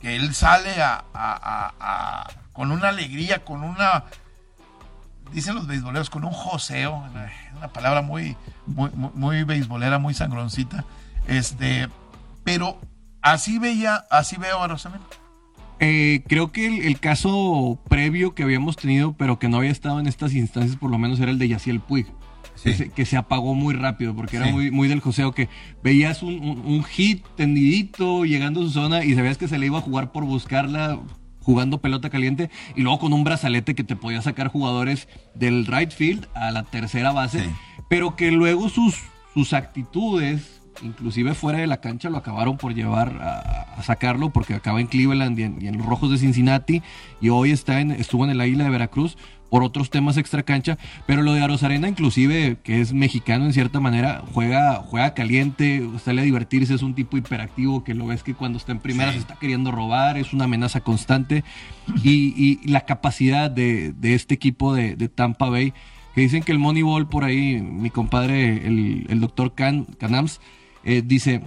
Que 0.01 0.17
él 0.17 0.35
sale 0.35 0.83
a- 0.83 2.29
con 2.53 2.71
una 2.73 2.89
alegría, 2.89 3.45
con 3.45 3.63
una 3.63 4.05
dicen 5.33 5.55
los 5.55 5.67
beisboleros, 5.67 6.11
con 6.11 6.25
un 6.25 6.33
joseo, 6.33 7.03
una 7.57 7.69
palabra 7.73 8.03
muy, 8.03 8.37
muy, 8.67 8.91
beisbolera, 9.45 9.99
muy 9.99 10.15
sangroncita. 10.15 10.85
Este, 11.27 11.89
pero 12.45 12.79
así 13.21 13.59
veía, 13.59 14.05
así 14.11 14.37
veo 14.37 14.63
a. 14.63 14.69
Eh, 15.81 16.23
creo 16.29 16.53
que 16.53 16.67
el, 16.67 16.83
el 16.87 17.01
caso 17.01 17.79
previo 17.89 18.35
que 18.35 18.45
habíamos 18.45 18.77
tenido, 18.77 19.15
pero 19.15 19.39
que 19.39 19.49
no 19.49 19.57
había 19.59 19.71
estado 19.71 19.99
en 20.01 20.07
estas 20.07 20.33
instancias, 20.35 20.77
por 20.77 20.91
lo 20.91 20.99
menos 20.99 21.19
era 21.21 21.31
el 21.31 21.39
de 21.39 21.49
Yaciel 21.49 21.81
Puig. 21.81 22.07
Que, 22.63 22.75
se, 22.75 22.91
que 22.91 23.07
se 23.07 23.17
apagó 23.17 23.55
muy 23.57 23.75
rápido, 23.75 24.15
porque 24.15 24.37
era 24.37 24.47
muy, 24.47 24.71
muy 24.71 24.87
del 24.87 25.01
joseo 25.01 25.33
que 25.33 25.49
veías 25.83 26.23
un, 26.23 26.35
un- 26.35 26.61
un 26.65 26.85
hit 26.85 27.25
tendidito 27.35 28.25
llegando 28.25 28.61
a 28.61 28.65
su 28.65 28.71
zona 28.71 29.03
y 29.05 29.15
sabías 29.17 29.37
que 29.37 29.49
se 29.49 29.59
le 29.59 29.67
iba 29.67 29.79
a 29.79 29.81
jugar 29.81 30.13
por 30.13 30.25
buscarla 30.25 30.99
jugando 31.43 31.79
pelota 31.81 32.09
caliente 32.11 32.51
y 32.77 32.83
luego 32.83 32.99
con 33.01 33.13
un 33.13 33.25
brazalete 33.25 33.75
que 33.75 33.85
te 33.85 33.97
podía 33.97 34.23
sacar 34.23 34.49
jugadores 34.49 35.09
del 35.35 35.67
right 35.67 35.91
field 35.91 36.27
a 36.35 36.51
la 36.51 36.63
tercera 36.63 37.13
base, 37.13 37.45
Sí. 37.45 37.51
pero 37.89 38.17
que 38.17 38.31
luego 38.31 38.69
sus, 38.69 38.97
sus 39.35 39.53
actitudes, 39.53 40.62
inclusive 40.83 41.35
fuera 41.35 41.59
de 41.59 41.67
la 41.67 41.81
cancha, 41.81 42.11
lo 42.11 42.19
acabaron 42.19 42.57
por 42.57 42.75
llevar 42.75 43.19
a, 43.21 43.75
a 43.79 43.83
sacarlo 43.83 44.31
porque 44.31 44.55
acaba 44.55 44.81
en 44.81 44.87
Cleveland 44.87 45.39
y 45.39 45.43
en, 45.43 45.59
y 45.61 45.67
en 45.69 45.79
los 45.79 45.87
Rojos 45.87 46.11
de 46.11 46.19
Cincinnati 46.19 46.83
y 47.21 47.29
hoy 47.29 47.51
está 47.51 47.81
en, 47.81 47.91
estuvo 47.91 48.25
en 48.25 48.31
el 48.31 48.41
Águila 48.41 48.65
de 48.65 48.71
Veracruz 48.71 49.17
por 49.51 49.63
otros 49.63 49.91
temas 49.91 50.17
extra 50.17 50.43
cancha, 50.45 50.79
pero 51.07 51.21
lo 51.23 51.35
de 51.35 51.43
Arozarena 51.43 51.87
inclusive, 51.87 52.57
que 52.63 52.81
es 52.81 52.95
mexicano 52.95 53.45
en 53.45 53.53
cierta 53.53 53.81
manera, 53.81 54.23
juega, 54.33 54.77
juega 54.77 55.13
caliente, 55.13 55.87
sale 56.03 56.23
a 56.23 56.25
divertirse, 56.25 56.73
es 56.73 56.83
un 56.83 56.95
tipo 56.95 57.19
hiperactivo 57.19 57.85
que 57.85 57.93
lo 57.93 58.07
ves 58.07 58.23
que 58.23 58.33
cuando 58.33 58.57
está 58.57 58.73
en 58.73 58.79
primera 58.79 59.11
Sí. 59.13 59.19
se 59.19 59.21
está 59.23 59.37
queriendo 59.37 59.71
robar, 59.71 60.17
es 60.17 60.33
una 60.33 60.45
amenaza 60.45 60.81
constante 60.81 61.45
y, 62.03 62.33
y 62.35 62.67
la 62.67 62.87
capacidad 62.87 63.51
de, 63.51 63.93
de 63.93 64.15
este 64.15 64.33
equipo 64.33 64.73
de, 64.75 64.97
de 64.97 65.11
Tampa 65.11 65.51
Bay, 65.51 65.75
que 66.15 66.23
dicen 66.23 66.43
que 66.43 66.53
el 66.53 66.59
Moneyball 66.59 67.07
por 67.09 67.25
ahí, 67.25 67.61
mi 67.61 67.91
compadre, 67.91 68.67
el, 68.67 69.05
el 69.11 69.21
doctor 69.21 69.55
Can, 69.55 69.85
Canams, 69.99 70.41
eh, 70.85 71.03
dice, 71.05 71.43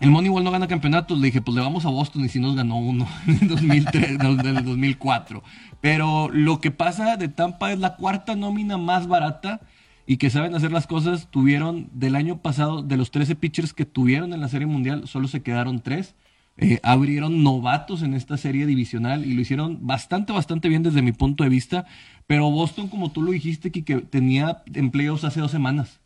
el 0.00 0.10
Moneyball 0.10 0.44
no 0.44 0.50
gana 0.50 0.68
campeonatos. 0.68 1.18
Le 1.18 1.26
dije, 1.26 1.40
pues 1.40 1.54
le 1.54 1.60
vamos 1.60 1.84
a 1.84 1.90
Boston 1.90 2.24
y 2.24 2.28
si 2.28 2.38
nos 2.38 2.54
ganó 2.54 2.78
uno 2.78 3.06
en 3.26 3.48
2003, 3.48 4.10
en 4.20 4.46
el 4.56 4.64
2004. 4.64 5.42
Pero 5.80 6.28
lo 6.28 6.60
que 6.60 6.70
pasa 6.70 7.16
de 7.16 7.28
Tampa 7.28 7.72
es 7.72 7.78
la 7.78 7.96
cuarta 7.96 8.36
nómina 8.36 8.76
más 8.78 9.06
barata 9.06 9.60
y 10.06 10.16
que 10.16 10.30
saben 10.30 10.54
hacer 10.54 10.72
las 10.72 10.86
cosas. 10.86 11.28
Tuvieron 11.30 11.88
del 11.92 12.16
año 12.16 12.38
pasado, 12.38 12.82
de 12.82 12.96
los 12.96 13.10
13 13.10 13.34
pitchers 13.36 13.72
que 13.74 13.84
tuvieron 13.84 14.32
en 14.32 14.40
la 14.40 14.48
Serie 14.48 14.66
Mundial, 14.66 15.06
solo 15.06 15.28
se 15.28 15.42
quedaron 15.42 15.80
tres. 15.80 16.14
Eh, 16.60 16.80
abrieron 16.82 17.44
novatos 17.44 18.02
en 18.02 18.14
esta 18.14 18.36
serie 18.36 18.66
divisional 18.66 19.24
y 19.24 19.34
lo 19.34 19.40
hicieron 19.42 19.86
bastante, 19.86 20.32
bastante 20.32 20.68
bien 20.68 20.82
desde 20.82 21.02
mi 21.02 21.12
punto 21.12 21.44
de 21.44 21.50
vista. 21.50 21.86
Pero 22.26 22.50
Boston, 22.50 22.88
como 22.88 23.12
tú 23.12 23.22
lo 23.22 23.30
dijiste, 23.30 23.70
que 23.70 23.82
tenía 23.82 24.62
empleos 24.74 25.22
hace 25.22 25.40
dos 25.40 25.52
semanas. 25.52 26.00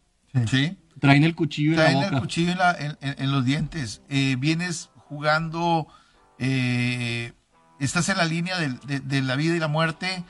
Sí. 0.47 0.77
Traen 1.01 1.25
el 1.25 1.35
cuchillo 1.35 1.75
Traen 1.75 1.91
en 1.91 1.95
la 1.95 2.05
boca. 2.07 2.17
el 2.17 2.23
cuchillo 2.23 2.55
en, 3.01 3.33
los 3.33 3.45
dientes. 3.45 4.03
Eh, 4.09 4.37
vienes 4.39 4.91
jugando, 5.09 5.87
eh, 6.39 7.33
estás 7.79 8.09
en 8.09 8.19
la 8.19 8.25
línea 8.25 8.57
de, 8.59 9.23
la 9.23 9.37
vida 9.37 9.57
y 9.57 9.59
la 9.59 9.69
muerte, 9.69 10.25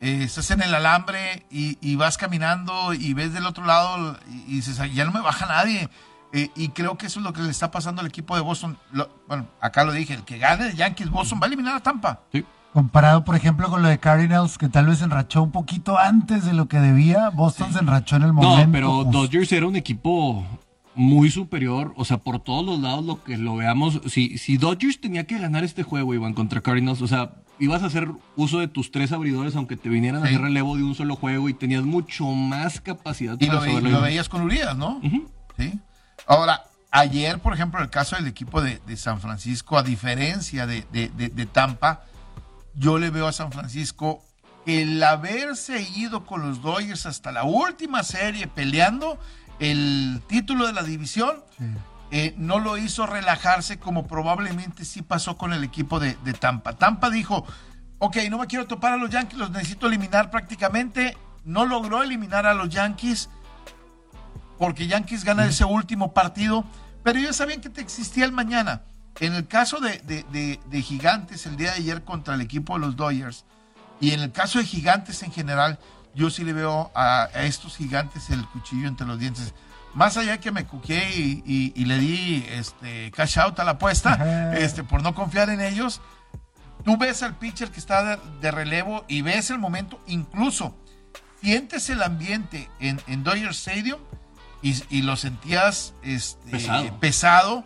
eh, 0.00 0.22
estás 0.22 0.50
en 0.50 0.62
el 0.62 0.74
alambre 0.74 1.46
y, 1.50 1.96
vas 1.96 2.18
caminando 2.18 2.94
y 2.94 3.14
ves 3.14 3.32
del 3.32 3.46
otro 3.46 3.64
lado 3.64 4.18
y, 4.46 4.56
dices, 4.56 4.78
ya 4.94 5.04
no 5.04 5.12
me 5.12 5.20
baja 5.20 5.46
nadie. 5.46 5.88
y 6.32 6.68
creo 6.70 6.98
que 6.98 7.06
eso 7.06 7.20
es 7.20 7.24
lo 7.24 7.32
que 7.32 7.42
le 7.42 7.50
está 7.50 7.70
pasando 7.70 8.00
al 8.00 8.06
equipo 8.06 8.36
de 8.36 8.42
Boston. 8.42 8.78
bueno, 9.26 9.48
acá 9.60 9.84
lo 9.84 9.92
dije, 9.92 10.14
el 10.14 10.24
que 10.24 10.38
gane 10.38 10.68
el 10.68 10.76
Yankees 10.76 11.10
Boston 11.10 11.40
va 11.40 11.44
a 11.44 11.48
eliminar 11.48 11.76
a 11.76 11.80
Tampa. 11.80 12.20
Sí. 12.32 12.44
Comparado, 12.78 13.24
por 13.24 13.34
ejemplo, 13.34 13.68
con 13.70 13.82
lo 13.82 13.88
de 13.88 13.98
Cardinals, 13.98 14.56
que 14.56 14.68
tal 14.68 14.86
vez 14.86 14.98
se 14.98 15.04
enrachó 15.04 15.42
un 15.42 15.50
poquito 15.50 15.98
antes 15.98 16.44
de 16.44 16.52
lo 16.52 16.68
que 16.68 16.78
debía, 16.78 17.28
Boston 17.30 17.72
se 17.72 17.80
enrachó 17.80 18.14
en 18.14 18.22
el 18.22 18.32
momento. 18.32 18.66
No, 18.66 18.72
pero 18.72 19.02
Dodgers 19.02 19.50
era 19.50 19.66
un 19.66 19.74
equipo 19.74 20.46
muy 20.94 21.28
superior, 21.28 21.92
o 21.96 22.04
sea, 22.04 22.18
por 22.18 22.38
todos 22.38 22.64
los 22.64 22.78
lados 22.78 23.04
lo 23.04 23.24
que 23.24 23.36
lo 23.36 23.56
veamos, 23.56 24.00
si, 24.06 24.38
si 24.38 24.58
Dodgers 24.58 25.00
tenía 25.00 25.26
que 25.26 25.40
ganar 25.40 25.64
este 25.64 25.82
juego, 25.82 26.14
Iván, 26.14 26.34
contra 26.34 26.60
Cardinals, 26.60 27.02
o 27.02 27.08
sea, 27.08 27.32
ibas 27.58 27.82
a 27.82 27.86
hacer 27.86 28.12
uso 28.36 28.60
de 28.60 28.68
tus 28.68 28.92
tres 28.92 29.10
abridores 29.10 29.56
aunque 29.56 29.76
te 29.76 29.88
vinieran 29.88 30.22
a 30.22 30.26
hacer 30.26 30.40
relevo 30.40 30.76
de 30.76 30.84
un 30.84 30.94
solo 30.94 31.16
juego 31.16 31.48
y 31.48 31.54
tenías 31.54 31.82
mucho 31.82 32.26
más 32.26 32.80
capacidad. 32.80 33.36
Y 33.40 33.46
lo, 33.46 33.60
lo, 33.80 34.00
veías 34.00 34.28
con 34.28 34.42
Urias, 34.42 34.76
¿no? 34.76 35.00
Sí. 35.56 35.80
Ahora, 36.28 36.62
ayer, 36.92 37.40
por 37.40 37.54
ejemplo, 37.54 37.82
el 37.82 37.90
caso 37.90 38.14
del 38.14 38.28
equipo 38.28 38.62
de, 38.62 38.78
San 38.96 39.20
Francisco, 39.20 39.76
a 39.76 39.82
diferencia 39.82 40.68
de, 40.68 40.84
de 40.92 41.46
Tampa, 41.46 42.04
yo 42.78 42.98
le 42.98 43.10
veo 43.10 43.26
a 43.26 43.32
San 43.32 43.52
Francisco 43.52 44.24
el 44.66 45.02
haberse 45.02 45.80
ido 45.96 46.26
con 46.26 46.46
los 46.46 46.62
Dodgers 46.62 47.06
hasta 47.06 47.32
la 47.32 47.44
última 47.44 48.02
serie 48.02 48.46
peleando 48.46 49.18
el 49.58 50.22
título 50.28 50.66
de 50.66 50.72
la 50.72 50.82
división, 50.82 51.42
eh, 52.10 52.34
no 52.36 52.60
lo 52.60 52.76
hizo 52.78 53.06
relajarse 53.06 53.78
como 53.78 54.06
probablemente 54.06 54.84
sí 54.84 55.02
pasó 55.02 55.36
con 55.36 55.52
el 55.52 55.64
equipo 55.64 55.98
de, 55.98 56.14
Tampa. 56.38 56.74
Tampa 56.74 57.10
dijo, 57.10 57.44
ok, 57.98 58.16
no 58.30 58.38
me 58.38 58.46
quiero 58.46 58.66
topar 58.66 58.92
a 58.92 58.96
los 58.96 59.10
Yankees, 59.10 59.38
los 59.38 59.50
necesito 59.50 59.86
eliminar 59.86 60.30
prácticamente. 60.30 61.16
No 61.44 61.64
logró 61.64 62.02
eliminar 62.02 62.46
a 62.46 62.54
los 62.54 62.68
Yankees 62.68 63.30
porque 64.58 64.86
Yankees 64.86 65.24
gana 65.24 65.46
ese 65.46 65.64
último 65.64 66.12
partido, 66.12 66.64
pero 67.02 67.18
ellos 67.18 67.36
sabían 67.36 67.60
que 67.60 67.70
te 67.70 67.80
existía 67.80 68.24
el 68.24 68.32
mañana. 68.32 68.82
En 69.20 69.34
el 69.34 69.48
caso 69.48 69.78
de, 69.80 70.82
Gigantes 70.82 71.46
el 71.46 71.56
día 71.56 71.72
de 71.72 71.78
ayer 71.78 72.04
contra 72.04 72.34
el 72.34 72.40
equipo 72.40 72.74
de 72.74 72.80
los 72.80 72.96
Dodgers, 72.96 73.44
y 74.00 74.12
en 74.12 74.20
el 74.20 74.32
caso 74.32 74.58
de 74.58 74.64
Gigantes 74.64 75.22
en 75.22 75.32
general, 75.32 75.78
yo 76.14 76.30
sí 76.30 76.44
le 76.44 76.52
veo 76.52 76.92
a, 76.94 77.28
estos 77.34 77.76
Gigantes 77.76 78.30
el 78.30 78.46
cuchillo 78.46 78.86
entre 78.86 79.06
los 79.06 79.18
dientes. 79.18 79.54
Más 79.94 80.16
allá 80.16 80.38
que 80.38 80.52
me 80.52 80.66
cuqué 80.66 81.10
y, 81.44 81.84
le 81.84 81.98
di 81.98 82.46
este, 82.50 83.10
cash 83.10 83.38
out 83.38 83.58
a 83.58 83.64
la 83.64 83.72
apuesta, 83.72 84.54
este, 84.56 84.84
por 84.84 85.02
no 85.02 85.14
confiar 85.14 85.50
en 85.50 85.60
ellos, 85.60 86.00
tú 86.84 86.96
ves 86.96 87.22
al 87.22 87.36
pitcher 87.36 87.70
que 87.70 87.80
está 87.80 88.18
de, 88.40 88.50
relevo 88.52 89.04
y 89.08 89.22
ves 89.22 89.50
el 89.50 89.58
momento, 89.58 90.00
incluso 90.06 90.76
sientes 91.40 91.90
el 91.90 92.02
ambiente 92.02 92.68
en, 92.78 93.00
en 93.08 93.24
Dodger 93.24 93.50
Stadium 93.50 94.00
y, 94.62 95.02
lo 95.02 95.16
sentías 95.16 95.94
este, 96.02 96.92
pesado 97.00 97.64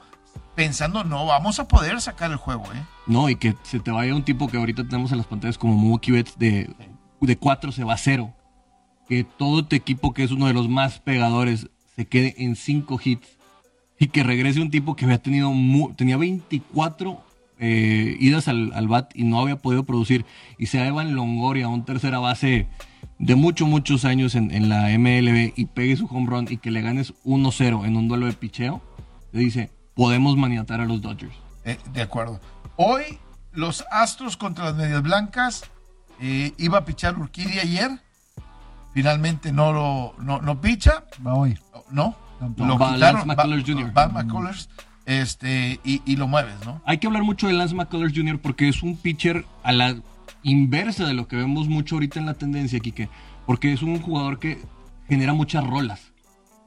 pensando, 0.54 1.04
no, 1.04 1.26
vamos 1.26 1.58
a 1.58 1.68
poder 1.68 2.00
sacar 2.00 2.30
el 2.30 2.36
juego, 2.36 2.64
¿eh? 2.74 2.82
No, 3.06 3.28
y 3.28 3.36
que 3.36 3.54
se 3.62 3.80
te 3.80 3.90
vaya 3.90 4.14
un 4.14 4.24
tipo 4.24 4.48
que 4.48 4.56
ahorita 4.56 4.84
tenemos 4.84 5.12
en 5.12 5.18
las 5.18 5.26
pantallas 5.26 5.58
como 5.58 5.74
Mookie 5.74 6.12
Betts 6.12 6.38
de, 6.38 6.70
de 7.20 7.36
4 7.36 7.72
se 7.72 7.84
va 7.84 7.94
a 7.94 7.98
0. 7.98 8.32
Que 9.08 9.24
todo 9.24 9.64
tu 9.64 9.76
equipo, 9.76 10.12
que 10.12 10.22
es 10.22 10.30
uno 10.30 10.46
de 10.46 10.54
los 10.54 10.68
más 10.68 11.00
pegadores, 11.00 11.68
se 11.96 12.06
quede 12.06 12.34
en 12.38 12.56
5 12.56 13.00
hits. 13.02 13.28
Y 13.98 14.08
que 14.08 14.22
regrese 14.22 14.60
un 14.60 14.70
tipo 14.70 14.96
que 14.96 15.04
había 15.04 15.22
tenido, 15.22 15.52
tenía 15.96 16.16
24 16.16 17.22
eh, 17.60 18.16
idas 18.18 18.48
al, 18.48 18.88
bat 18.88 19.12
y 19.14 19.24
no 19.24 19.40
había 19.40 19.56
podido 19.56 19.84
producir. 19.84 20.24
Y 20.58 20.66
sea 20.66 20.86
Evan 20.86 21.14
Longoria, 21.14 21.68
un 21.68 21.84
tercera 21.84 22.18
base 22.18 22.66
de 23.18 23.34
muchos, 23.36 23.68
muchos 23.68 24.04
años 24.04 24.34
en, 24.34 24.50
en 24.50 24.68
la 24.68 24.88
MLB 24.98 25.52
y 25.54 25.66
pegue 25.66 25.96
su 25.96 26.06
home 26.06 26.26
run 26.26 26.46
y 26.50 26.56
que 26.56 26.72
le 26.72 26.82
ganes 26.82 27.14
1-0 27.24 27.86
en 27.86 27.96
un 27.96 28.08
duelo 28.08 28.26
de 28.26 28.32
picheo, 28.32 28.82
le 29.30 29.40
dice, 29.40 29.70
podemos 29.94 30.36
maniatar 30.36 30.80
a 30.80 30.84
los 30.84 31.00
Dodgers. 31.00 31.34
Eh, 31.64 31.78
de 31.92 32.02
acuerdo. 32.02 32.40
Hoy 32.76 33.18
los 33.52 33.84
Astros 33.90 34.36
contra 34.36 34.66
las 34.66 34.74
Medias 34.74 35.02
Blancas 35.02 35.64
eh, 36.20 36.52
iba 36.58 36.78
a 36.78 36.84
pichar 36.84 37.18
Urquidia 37.18 37.62
ayer. 37.62 37.90
Finalmente 38.94 39.52
no 39.52 39.72
lo 39.72 40.14
no, 40.18 40.60
picha. 40.60 41.04
Va 41.26 41.34
hoy. 41.34 41.58
No. 41.90 42.16
Lo 42.56 42.78
va 42.78 42.96
Lance 42.96 43.24
McCullers 43.24 43.64
Jr. 43.64 43.96
Va 43.96 44.08
McCullers 44.08 44.68
este, 45.06 45.80
y, 45.84 46.16
lo 46.16 46.26
mueves, 46.26 46.54
¿no? 46.64 46.80
Hay 46.84 46.98
que 46.98 47.06
hablar 47.06 47.22
mucho 47.22 47.46
de 47.46 47.52
Lance 47.52 47.74
McCullers 47.74 48.12
Jr. 48.14 48.40
porque 48.40 48.68
es 48.68 48.82
un 48.82 48.96
pitcher 48.96 49.44
a 49.62 49.72
la 49.72 49.96
inversa 50.42 51.06
de 51.06 51.14
lo 51.14 51.28
que 51.28 51.36
vemos 51.36 51.68
mucho 51.68 51.96
ahorita 51.96 52.18
en 52.18 52.26
la 52.26 52.34
tendencia, 52.34 52.80
Kike. 52.80 53.08
Porque 53.46 53.72
es 53.72 53.82
un 53.82 54.00
jugador 54.00 54.38
que 54.38 54.60
genera 55.08 55.32
muchas 55.34 55.64
rolas 55.64 56.11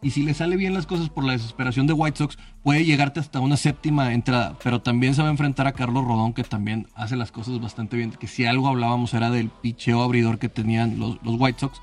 y 0.06 0.12
si 0.12 0.22
le 0.22 0.36
sale 0.36 0.56
bien 0.56 0.76
las 0.76 0.86
cosas 0.86 1.10
por 1.10 1.24
la 1.24 1.34
desesperación 1.34 1.88
de 1.88 1.94
White 1.94 2.20
Sox, 2.20 2.38
puede 2.62 2.86
llegarte 2.86 3.20
hasta 3.20 3.40
una 3.40 3.58
séptima 3.58 4.14
entrada, 4.14 4.56
pero 4.64 4.80
también 4.80 5.16
se 5.16 5.24
va 5.24 5.30
a 5.30 5.32
enfrentar 5.32 5.66
a 5.66 5.72
Carlos 5.72 6.06
Rodón, 6.06 6.34
que 6.34 6.44
también 6.44 6.86
hace 6.94 7.16
las 7.16 7.32
cosas 7.32 7.60
bastante 7.60 7.98
bien, 7.98 8.12
que 8.12 8.28
si 8.28 8.46
algo 8.46 8.68
hablábamos 8.68 9.16
era 9.16 9.32
del 9.32 9.50
picheo 9.50 10.04
abridor 10.04 10.38
que 10.38 10.48
tenían 10.48 11.00
los, 11.00 11.18
White 11.24 11.60
Sox, 11.60 11.82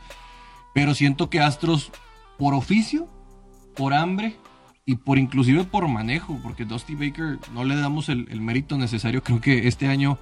pero 0.73 0.95
siento 0.95 1.31
que 1.31 1.41
Astros, 1.41 1.91
por 2.39 2.55
oficio, 2.55 3.09
por 3.75 3.93
hambre 3.93 4.37
y 4.87 4.95
por 4.95 5.19
inclusive 5.19 5.65
por 5.65 5.89
manejo, 5.89 6.39
porque 6.45 6.65
Dusty 6.65 6.95
Baker 6.95 7.41
no 7.53 7.65
le 7.65 7.75
damos 7.75 8.09
el 8.09 8.41
mérito 8.41 8.79
necesario, 8.79 9.25
creo 9.25 9.41
que 9.41 9.67
este 9.67 9.89
año 9.89 10.17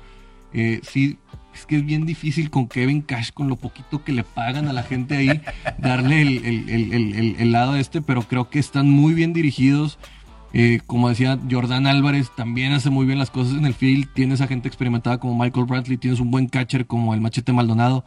eh, 0.53 0.81
sí, 0.83 1.19
es 1.55 1.67
que 1.67 1.77
es 1.77 1.85
bien 1.85 2.07
difícil 2.07 2.51
con 2.51 2.69
Kevin 2.69 3.03
Cash, 3.03 3.31
con 3.33 3.49
lo 3.49 3.57
poquito 3.57 4.05
que 4.05 4.13
le 4.13 4.25
pagan 4.25 4.69
a 4.69 4.73
la 4.73 4.83
gente 4.83 5.17
ahí, 5.17 5.41
darle 5.79 6.23
el, 6.23 7.53
lado 7.53 7.77
este, 7.77 8.01
pero 8.01 8.23
creo 8.23 8.51
que 8.51 8.59
están 8.59 8.89
muy 8.89 9.15
bien 9.15 9.33
dirigidos. 9.33 9.99
Eh, 10.53 10.81
como 10.87 11.09
decía 11.09 11.39
Jordan 11.49 11.87
Álvarez, 11.87 12.31
también 12.35 12.73
hace 12.73 12.91
muy 12.91 13.07
bien 13.07 13.19
las 13.19 13.31
cosas 13.31 13.57
en 13.57 13.67
el 13.67 13.75
field. 13.75 14.13
Tienes 14.15 14.41
a 14.41 14.47
gente 14.47 14.69
experimentada 14.69 15.19
como 15.19 15.37
Michael 15.37 15.67
Brantley, 15.67 15.97
tienes 15.97 16.19
un 16.21 16.31
buen 16.31 16.49
catcher 16.49 16.87
como 16.87 17.15
el 17.15 17.21
Machete 17.21 17.53
Maldonado. 17.53 18.05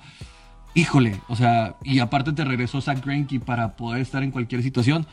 Híjole, 0.75 1.19
o 1.27 1.36
sea, 1.36 1.75
y 1.84 1.99
aparte 1.99 2.34
te 2.34 2.43
regresó 2.43 2.82
Zach 2.82 3.03
Greinke 3.06 3.39
para 3.39 3.75
poder 3.75 4.01
estar 4.01 4.23
en 4.23 4.32
cualquier 4.32 4.63
situación. 4.63 5.06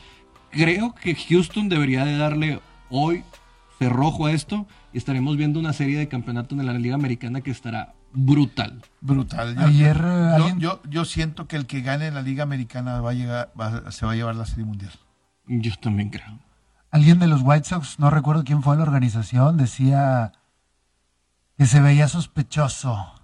Creo 0.49 0.93
que 0.95 1.15
Houston 1.15 1.69
debería 1.69 2.03
de 2.03 2.17
darle 2.17 2.59
hoy 2.89 3.23
cerrojo 3.81 4.27
a 4.27 4.31
esto 4.31 4.67
y 4.93 4.99
estaremos 4.99 5.37
viendo 5.37 5.59
una 5.59 5.73
serie 5.73 5.97
de 5.97 6.07
campeonatos 6.07 6.59
en 6.59 6.67
la 6.67 6.73
Liga 6.73 6.93
Americana 6.93 7.41
que 7.41 7.49
estará 7.49 7.95
brutal. 8.13 8.79
Brutal. 8.99 9.55
Yo, 9.55 9.61
Ayer 9.65 10.03
yo, 10.59 10.83
yo, 10.87 11.03
siento 11.03 11.47
que 11.47 11.55
el 11.55 11.65
que 11.65 11.81
gane 11.81 12.11
la 12.11 12.21
Liga 12.21 12.43
Americana 12.43 13.01
va 13.01 13.09
a 13.09 13.13
llegar, 13.13 13.51
se 13.89 14.05
va 14.05 14.11
a 14.11 14.15
llevar 14.15 14.35
la 14.35 14.45
Serie 14.45 14.65
Mundial. 14.65 14.91
Yo 15.47 15.71
también 15.81 16.11
creo. 16.11 16.37
Alguien 16.91 17.17
de 17.17 17.25
los 17.25 17.41
White 17.41 17.69
Sox, 17.69 17.97
no 17.97 18.11
recuerdo 18.11 18.43
quién 18.43 18.61
fue 18.61 18.77
la 18.77 18.83
organización, 18.83 19.57
decía 19.57 20.33
que 21.57 21.65
se 21.65 21.81
veía 21.81 22.07
sospechoso 22.07 23.15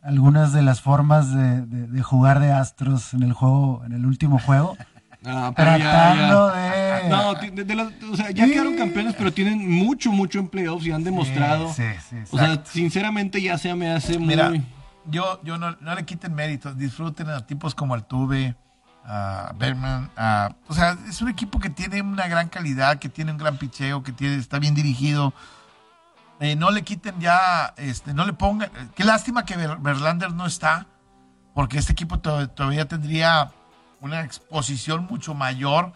algunas 0.00 0.52
de 0.52 0.62
las 0.62 0.80
formas 0.80 1.34
de, 1.34 1.66
de 1.66 2.02
jugar 2.04 2.38
de 2.38 2.52
Astros 2.52 3.14
en 3.14 3.24
el 3.24 3.32
juego, 3.32 3.82
en 3.84 3.94
el 3.94 4.06
último 4.06 4.38
juego. 4.38 4.76
No, 5.20 5.52
Tratando 5.52 6.48
de. 6.52 7.08
No, 7.08 7.30
o 8.12 8.16
sea, 8.16 8.30
ya 8.30 8.46
quedaron 8.46 8.76
campeones, 8.76 9.14
pero 9.16 9.32
tienen 9.32 9.68
mucho, 9.68 10.12
mucho 10.12 10.38
en 10.38 10.48
playoffs 10.48 10.86
y 10.86 10.92
han 10.92 11.02
demostrado. 11.02 11.72
Sí, 11.72 11.82
sí, 12.08 12.16
o 12.30 12.38
sea, 12.38 12.62
sinceramente 12.64 13.42
ya 13.42 13.58
se 13.58 13.74
me 13.74 13.90
hace 13.90 14.18
Mira, 14.18 14.52
Yo, 15.06 15.40
yo 15.42 15.58
no, 15.58 15.76
le 15.80 16.04
quiten 16.04 16.34
méritos, 16.34 16.78
disfruten 16.78 17.28
a 17.30 17.44
tipos 17.46 17.74
como 17.74 17.94
Altuve, 17.94 18.54
a 19.04 19.52
Berman, 19.56 20.10
a, 20.16 20.54
o 20.68 20.74
sea, 20.74 20.96
es 21.08 21.20
un 21.20 21.28
equipo 21.28 21.58
que 21.58 21.70
tiene 21.70 22.00
una 22.00 22.28
gran 22.28 22.48
calidad, 22.48 22.98
que 22.98 23.08
tiene 23.08 23.32
un 23.32 23.38
gran 23.38 23.58
picheo, 23.58 24.04
que 24.04 24.12
tiene, 24.12 24.36
está 24.36 24.60
bien 24.60 24.74
dirigido. 24.74 25.34
Eh, 26.40 26.54
no 26.54 26.70
le 26.70 26.82
quiten 26.82 27.18
ya, 27.18 27.74
este, 27.76 28.14
no 28.14 28.24
le 28.24 28.34
pongan. 28.34 28.70
Qué 28.94 29.02
lástima 29.02 29.44
que 29.44 29.56
Verlander 29.56 30.32
no 30.32 30.46
está, 30.46 30.86
porque 31.54 31.78
este 31.78 31.90
equipo 31.90 32.20
todavía 32.20 32.86
tendría 32.86 33.50
una 34.00 34.22
exposición 34.22 35.06
mucho 35.08 35.34
mayor 35.34 35.92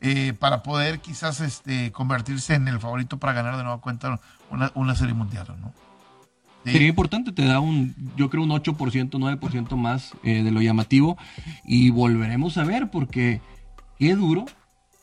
eh, 0.00 0.34
para 0.38 0.62
poder 0.62 1.00
quizás 1.00 1.40
este, 1.40 1.90
convertirse 1.92 2.54
en 2.54 2.68
el 2.68 2.80
favorito 2.80 3.18
para 3.18 3.32
ganar 3.32 3.56
de 3.56 3.62
nueva 3.62 3.80
cuenta 3.80 4.20
una, 4.50 4.70
una 4.74 4.94
serie 4.94 5.14
mundial, 5.14 5.46
¿no? 5.60 5.72
Sí. 6.64 6.72
Sería 6.72 6.88
importante, 6.88 7.30
te 7.30 7.44
da 7.44 7.60
un, 7.60 7.94
yo 8.16 8.28
creo 8.28 8.42
un 8.42 8.50
8%, 8.50 8.76
9% 8.76 9.76
más 9.76 10.14
eh, 10.24 10.42
de 10.42 10.50
lo 10.50 10.60
llamativo 10.60 11.16
y 11.64 11.90
volveremos 11.90 12.58
a 12.58 12.64
ver 12.64 12.90
porque 12.90 13.40
qué 13.98 14.16
duro 14.16 14.46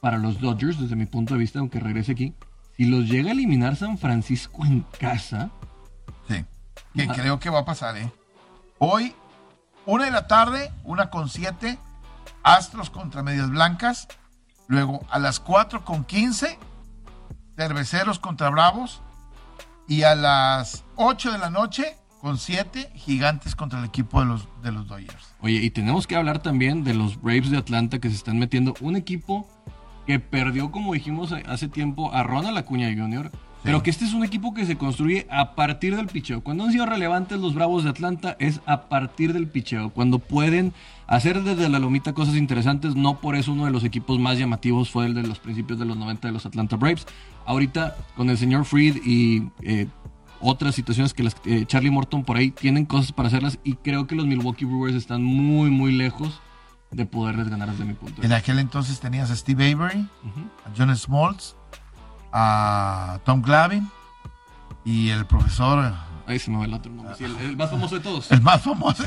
para 0.02 0.18
los 0.18 0.42
Dodgers 0.42 0.80
desde 0.80 0.98
mi 0.98 1.06
punto 1.06 1.34
de 1.34 1.40
vista, 1.40 1.60
aunque 1.60 1.80
regrese 1.80 2.12
aquí, 2.12 2.34
si 2.76 2.86
los 2.86 3.06
llega 3.06 3.30
a 3.30 3.32
eliminar 3.32 3.78
San 3.78 3.98
Francisco 3.98 4.66
en 4.66 4.82
casa. 5.00 5.50
Sí, 6.28 6.44
que 6.94 7.04
ah. 7.04 7.14
creo 7.16 7.40
que 7.40 7.50
va 7.50 7.60
a 7.60 7.66
pasar, 7.66 7.98
¿eh? 7.98 8.12
Hoy, 8.80 9.16
una 9.86 10.04
de 10.04 10.12
la 10.12 10.28
tarde, 10.28 10.72
una 10.84 11.10
con 11.10 11.30
siete, 11.30 11.78
Astros 12.44 12.90
contra 12.90 13.24
Medias 13.24 13.50
Blancas. 13.50 14.08
Luego, 14.68 15.06
a 15.10 15.20
las 15.20 15.40
cuatro 15.40 15.84
con 15.84 16.04
quince, 16.04 16.60
Cerveceros 17.56 18.20
contra 18.20 18.50
Bravos. 18.50 19.02
Y 19.88 20.04
a 20.04 20.16
las 20.16 20.86
8 20.96 21.34
de 21.34 21.38
la 21.38 21.50
noche, 21.50 21.98
con 22.22 22.38
7, 22.38 22.92
Gigantes 22.96 23.54
contra 23.54 23.80
el 23.80 23.86
equipo 23.86 24.22
de 24.22 24.28
los, 24.28 24.48
de 24.62 24.72
los 24.72 24.88
Dodgers. 24.88 25.34
Oye, 25.42 25.56
y 25.56 25.70
tenemos 25.72 26.08
que 26.08 26.16
hablar 26.16 26.40
también 26.40 26.86
de 26.86 26.94
los 26.94 27.22
Braves 27.22 27.52
de 27.52 27.58
Atlanta 27.58 28.00
que 28.00 28.10
se 28.10 28.16
están 28.16 28.40
metiendo. 28.40 28.74
Un 28.80 28.96
equipo 28.96 29.46
que 30.08 30.20
perdió, 30.20 30.72
como 30.72 30.94
dijimos 30.94 31.34
hace 31.48 31.68
tiempo, 31.68 32.14
a 32.14 32.24
Ronald 32.24 32.58
Acuña 32.58 32.88
Jr., 32.88 33.30
pero 33.64 33.82
que 33.82 33.90
este 33.90 34.06
es 34.06 34.14
un 34.14 34.24
equipo 34.24 34.54
que 34.54 34.66
se 34.66 34.78
construye 34.78 35.26
a 35.30 35.56
partir 35.56 35.96
del 35.96 36.08
picheo. 36.08 36.42
Cuando 36.42 36.66
han 36.66 36.72
sido 36.72 36.86
relevantes 36.86 37.40
los 37.40 37.54
Bravos 37.54 37.84
de 37.84 37.90
Atlanta 37.90 38.36
es 38.40 38.60
a 38.66 38.90
partir 38.90 39.34
del 39.34 39.48
picheo. 39.48 39.90
Cuando 39.90 40.20
pueden 40.20 40.74
hacer 41.08 41.44
desde 41.44 41.70
la 41.70 41.80
lomita 41.80 42.14
cosas 42.14 42.36
interesantes, 42.36 42.96
no 42.96 43.20
por 43.20 43.36
eso 43.36 43.54
uno 43.54 43.66
de 43.66 43.72
los 43.72 43.84
equipos 43.84 44.20
más 44.20 44.38
llamativos 44.38 44.90
fue 44.90 45.06
el 45.06 45.14
de 45.14 45.24
los 45.24 45.40
principios 45.40 45.80
de 45.80 45.86
los 45.86 45.98
90 45.98 46.28
de 46.28 46.34
los 46.34 46.46
Atlanta 46.46 46.76
Braves. 46.76 47.08
Ahorita 47.46 47.96
con 48.16 48.30
el 48.30 48.38
señor 48.38 48.66
Freed 48.66 48.98
y 49.06 49.50
eh, 49.62 49.88
otras 50.42 50.76
situaciones 50.76 51.14
que 51.14 51.24
las, 51.24 51.36
eh, 51.46 51.64
Charlie 51.66 51.90
Morton 51.90 52.24
por 52.24 52.36
ahí 52.36 52.52
tienen 52.52 52.86
cosas 52.86 53.14
para 53.14 53.28
hacerlas 53.28 53.60
y 53.64 53.76
creo 53.76 54.08
que 54.08 54.16
los 54.16 54.26
Milwaukee 54.26 54.66
Brewers 54.66 54.96
están 54.96 55.24
muy, 55.24 55.70
muy 55.70 55.94
lejos 55.94 56.42
de 56.92 57.06
poderles 57.06 57.50
ganar 57.50 57.72
desde 57.72 57.86
mi 57.86 57.94
punto 57.94 58.16
de 58.16 58.22
vista. 58.22 58.28
En 58.28 58.34
aquel 58.34 58.60
entonces 58.60 59.00
tenías 59.00 59.32
a 59.32 59.36
Steve 59.36 59.72
Avery, 59.72 60.08
a 60.66 60.72
John 60.78 60.96
Smoltz, 60.96 61.56
a 62.34 63.20
Tom 63.24 63.42
Glavin 63.44 63.90
y 64.84 65.10
el 65.10 65.26
profesor. 65.26 65.94
Ahí 66.26 66.40
se 66.40 66.50
me 66.50 66.58
va 66.58 66.66
el 66.66 66.74
otro 66.74 66.92
nombre. 66.92 67.16
el, 67.20 67.56
más 67.56 67.70
famoso 67.70 67.96
de 67.96 68.02
todos. 68.02 68.32
El 68.32 68.42
más 68.42 68.62
famoso. 68.62 69.04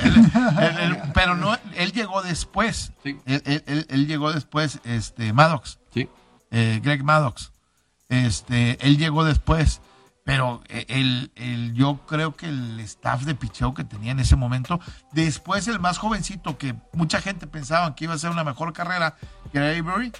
pero 1.14 1.34
no, 1.34 1.56
él 1.74 1.92
llegó 1.92 2.22
después. 2.22 2.92
Sí. 3.02 3.18
Él, 3.26 4.06
llegó 4.06 4.32
después, 4.32 4.80
este, 4.84 5.32
Maddox. 5.32 5.78
Sí. 5.92 6.08
Eh, 6.50 6.80
Greg 6.82 7.02
Maddox. 7.02 7.52
Este, 8.08 8.78
él 8.86 8.96
llegó 8.96 9.24
después. 9.24 9.80
Pero 10.24 10.62
el, 10.68 11.30
el, 11.36 11.72
yo 11.74 12.00
creo 12.06 12.34
que 12.34 12.48
el 12.48 12.80
staff 12.80 13.22
de 13.22 13.36
picheo 13.36 13.74
que 13.74 13.84
tenía 13.84 14.10
en 14.10 14.18
ese 14.18 14.34
momento, 14.34 14.80
después 15.12 15.68
el 15.68 15.78
más 15.78 15.98
jovencito, 15.98 16.58
que 16.58 16.74
mucha 16.92 17.20
gente 17.20 17.46
pensaba 17.46 17.94
que 17.94 18.04
iba 18.04 18.14
a 18.14 18.18
ser 18.18 18.30
una 18.30 18.42
mejor 18.42 18.72
carrera, 18.72 19.16
que 19.52 19.58
era 19.58 19.68
Avery, 19.68 20.10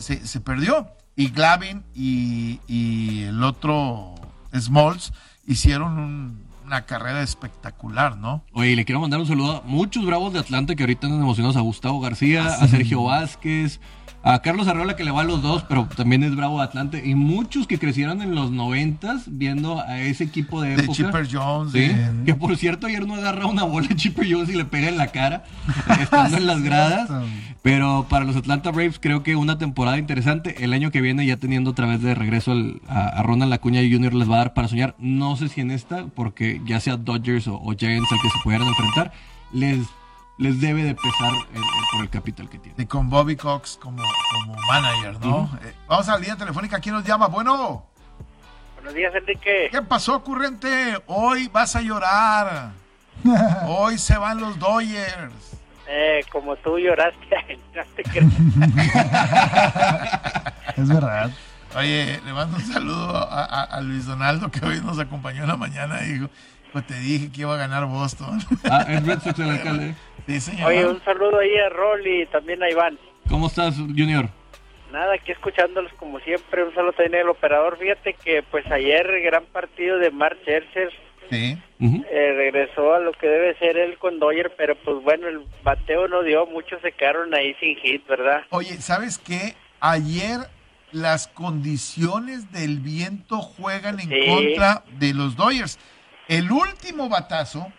se, 0.00 0.26
se 0.26 0.40
perdió 0.40 0.88
y 1.16 1.28
Glavin 1.28 1.84
y, 1.94 3.22
el 3.24 3.42
otro 3.42 4.14
Smalls 4.56 5.12
hicieron 5.46 6.44
una 6.64 6.86
carrera 6.86 7.22
espectacular, 7.22 8.16
¿no? 8.16 8.42
Oye, 8.52 8.74
le 8.74 8.84
quiero 8.84 9.00
mandar 9.00 9.20
un 9.20 9.26
saludo 9.26 9.58
a 9.58 9.62
muchos 9.62 10.04
bravos 10.06 10.32
de 10.32 10.38
Atlanta 10.38 10.74
que 10.74 10.82
ahorita 10.82 11.06
andan 11.06 11.22
emocionados, 11.22 11.56
a 11.56 11.60
Gustavo 11.60 12.00
García, 12.00 12.46
ah, 12.46 12.64
a 12.64 12.68
Sergio 12.68 13.04
Vázquez, 13.04 13.80
a 14.26 14.40
Carlos 14.40 14.66
Arreola 14.68 14.96
que 14.96 15.04
le 15.04 15.10
va 15.10 15.20
a 15.20 15.24
los 15.24 15.42
dos, 15.42 15.64
pero 15.68 15.86
también 15.94 16.22
es 16.24 16.34
bravo 16.34 16.58
de 16.58 16.64
Atlanta. 16.64 16.98
Y 16.98 17.14
muchos 17.14 17.66
que 17.66 17.78
crecieron 17.78 18.22
en 18.22 18.34
los 18.34 18.50
noventas 18.50 19.24
viendo 19.26 19.80
a 19.80 20.00
ese 20.00 20.24
equipo 20.24 20.62
de 20.62 20.72
época. 20.72 20.86
De 20.86 20.94
Chipper 20.94 21.28
Jones. 21.30 21.72
Que 22.24 22.34
por 22.34 22.56
cierto 22.56 22.86
ayer 22.86 23.06
no 23.06 23.16
agarra 23.16 23.44
una 23.44 23.64
bola 23.64 23.88
a 23.90 23.94
Chipper 23.96 24.26
Jones 24.28 24.48
y 24.48 24.54
le 24.54 24.64
pega 24.64 24.88
en 24.88 24.96
la 24.96 25.08
cara 25.08 25.44
estando 26.00 26.38
en 26.38 26.46
las 26.46 26.62
gradas. 26.62 27.10
Pero 27.60 28.06
para 28.08 28.24
los 28.24 28.34
Atlanta 28.34 28.70
Braves 28.70 28.98
creo 28.98 29.22
que 29.22 29.36
una 29.36 29.58
temporada 29.58 29.98
interesante. 29.98 30.64
El 30.64 30.72
año 30.72 30.90
que 30.90 31.02
viene 31.02 31.26
ya 31.26 31.36
teniendo 31.36 31.72
otra 31.72 31.86
vez 31.86 32.00
de 32.00 32.14
regreso 32.14 32.54
a, 32.88 33.22
Ronald 33.22 33.52
Acuña 33.52 33.82
Jr. 33.82 34.14
les 34.14 34.30
va 34.30 34.36
a 34.36 34.38
dar 34.38 34.54
para 34.54 34.68
soñar. 34.68 34.94
No 34.98 35.36
sé 35.36 35.50
si 35.50 35.60
en 35.60 35.70
esta, 35.70 36.06
porque 36.06 36.62
ya 36.64 36.80
sea 36.80 36.96
Dodgers 36.96 37.46
o, 37.46 37.56
o 37.56 37.74
Giants 37.74 38.10
al 38.10 38.20
que 38.22 38.30
se 38.30 38.38
pudieran 38.42 38.68
enfrentar, 38.68 39.12
les 39.52 39.80
les 40.36 40.60
debe 40.60 40.82
de 40.82 40.94
pesar 40.94 41.32
por 41.92 42.02
el 42.02 42.10
capital 42.10 42.48
que 42.48 42.58
tiene. 42.58 42.82
Y 42.82 42.86
con 42.86 43.08
Bobby 43.08 43.36
Cox 43.36 43.78
como, 43.80 44.02
como 44.32 44.56
manager, 44.68 45.20
¿no? 45.20 45.50
Eh, 45.62 45.74
vamos 45.86 46.08
a 46.08 46.12
la 46.12 46.18
línea 46.18 46.36
telefónica. 46.36 46.80
¿Quién 46.80 46.94
nos 46.94 47.04
llama? 47.04 47.28
Bueno. 47.28 47.86
Buenos 48.74 48.94
días, 48.94 49.14
Enrique. 49.14 49.68
¿Qué 49.70 49.82
pasó, 49.82 50.16
ocurrente? 50.16 50.98
Hoy 51.06 51.48
vas 51.48 51.76
a 51.76 51.80
llorar. 51.80 52.72
Hoy 53.66 53.98
se 53.98 54.18
van 54.18 54.40
los 54.40 54.58
Dodgers. 54.58 55.54
Eh, 55.86 56.24
como 56.32 56.56
tú 56.56 56.78
lloraste, 56.78 57.18
es 60.76 60.88
verdad. 60.88 61.30
Oye, 61.76 62.20
le 62.24 62.32
mando 62.32 62.56
un 62.56 62.62
saludo 62.62 63.28
a, 63.30 63.80
Luis 63.82 64.06
Donaldo 64.06 64.50
que 64.50 64.64
hoy 64.64 64.80
nos 64.80 64.98
acompañó 64.98 65.42
en 65.42 65.48
la 65.48 65.56
mañana 65.56 66.02
y 66.02 66.12
dijo, 66.12 66.30
pues 66.74 66.88
te 66.88 66.98
dije 66.98 67.30
que 67.30 67.42
iba 67.42 67.54
a 67.54 67.56
ganar 67.56 67.86
Boston. 67.86 68.40
Ah, 68.68 68.84
Red 68.84 69.20
Sox 69.20 69.38
el 69.38 69.48
alcalde. 69.48 69.94
Oye, 70.66 70.86
un 70.86 71.00
saludo 71.04 71.38
ahí 71.38 71.56
a 71.56 71.68
Rol 71.68 72.04
y 72.04 72.26
también 72.26 72.62
a 72.64 72.68
Iván. 72.68 72.98
¿Cómo 73.28 73.46
estás, 73.46 73.76
Junior? 73.76 74.28
Nada, 74.90 75.14
aquí 75.14 75.30
escuchándolos 75.30 75.92
como 75.94 76.18
siempre. 76.20 76.64
Un 76.64 76.74
saludo 76.74 76.92
también 76.94 77.22
al 77.22 77.28
operador. 77.28 77.78
Fíjate 77.78 78.14
que 78.14 78.42
pues 78.42 78.66
ayer 78.72 79.06
gran 79.22 79.44
partido 79.44 79.98
de 79.98 80.10
Mark 80.10 80.36
Scherzer. 80.42 80.92
Sí. 81.30 81.56
Eh, 81.80 82.32
regresó 82.36 82.94
a 82.94 82.98
lo 82.98 83.12
que 83.12 83.28
debe 83.28 83.56
ser 83.58 83.76
él 83.76 83.96
con 83.98 84.18
Doyer, 84.18 84.52
pero 84.56 84.74
pues 84.74 85.00
bueno, 85.04 85.28
el 85.28 85.46
bateo 85.62 86.08
no 86.08 86.22
dio, 86.22 86.44
muchos 86.46 86.82
se 86.82 86.90
quedaron 86.90 87.32
ahí 87.34 87.54
sin 87.60 87.76
hit, 87.76 88.04
¿verdad? 88.08 88.42
Oye, 88.50 88.80
¿sabes 88.80 89.18
qué? 89.18 89.54
Ayer 89.80 90.40
las 90.90 91.28
condiciones 91.28 92.50
del 92.52 92.80
viento 92.80 93.40
juegan 93.42 94.00
en 94.00 94.10
contra 94.26 94.84
de 94.98 95.14
los 95.14 95.36
Dodgers. 95.36 95.78
El 96.28 96.50
último 96.50 97.08
batazo. 97.08 97.72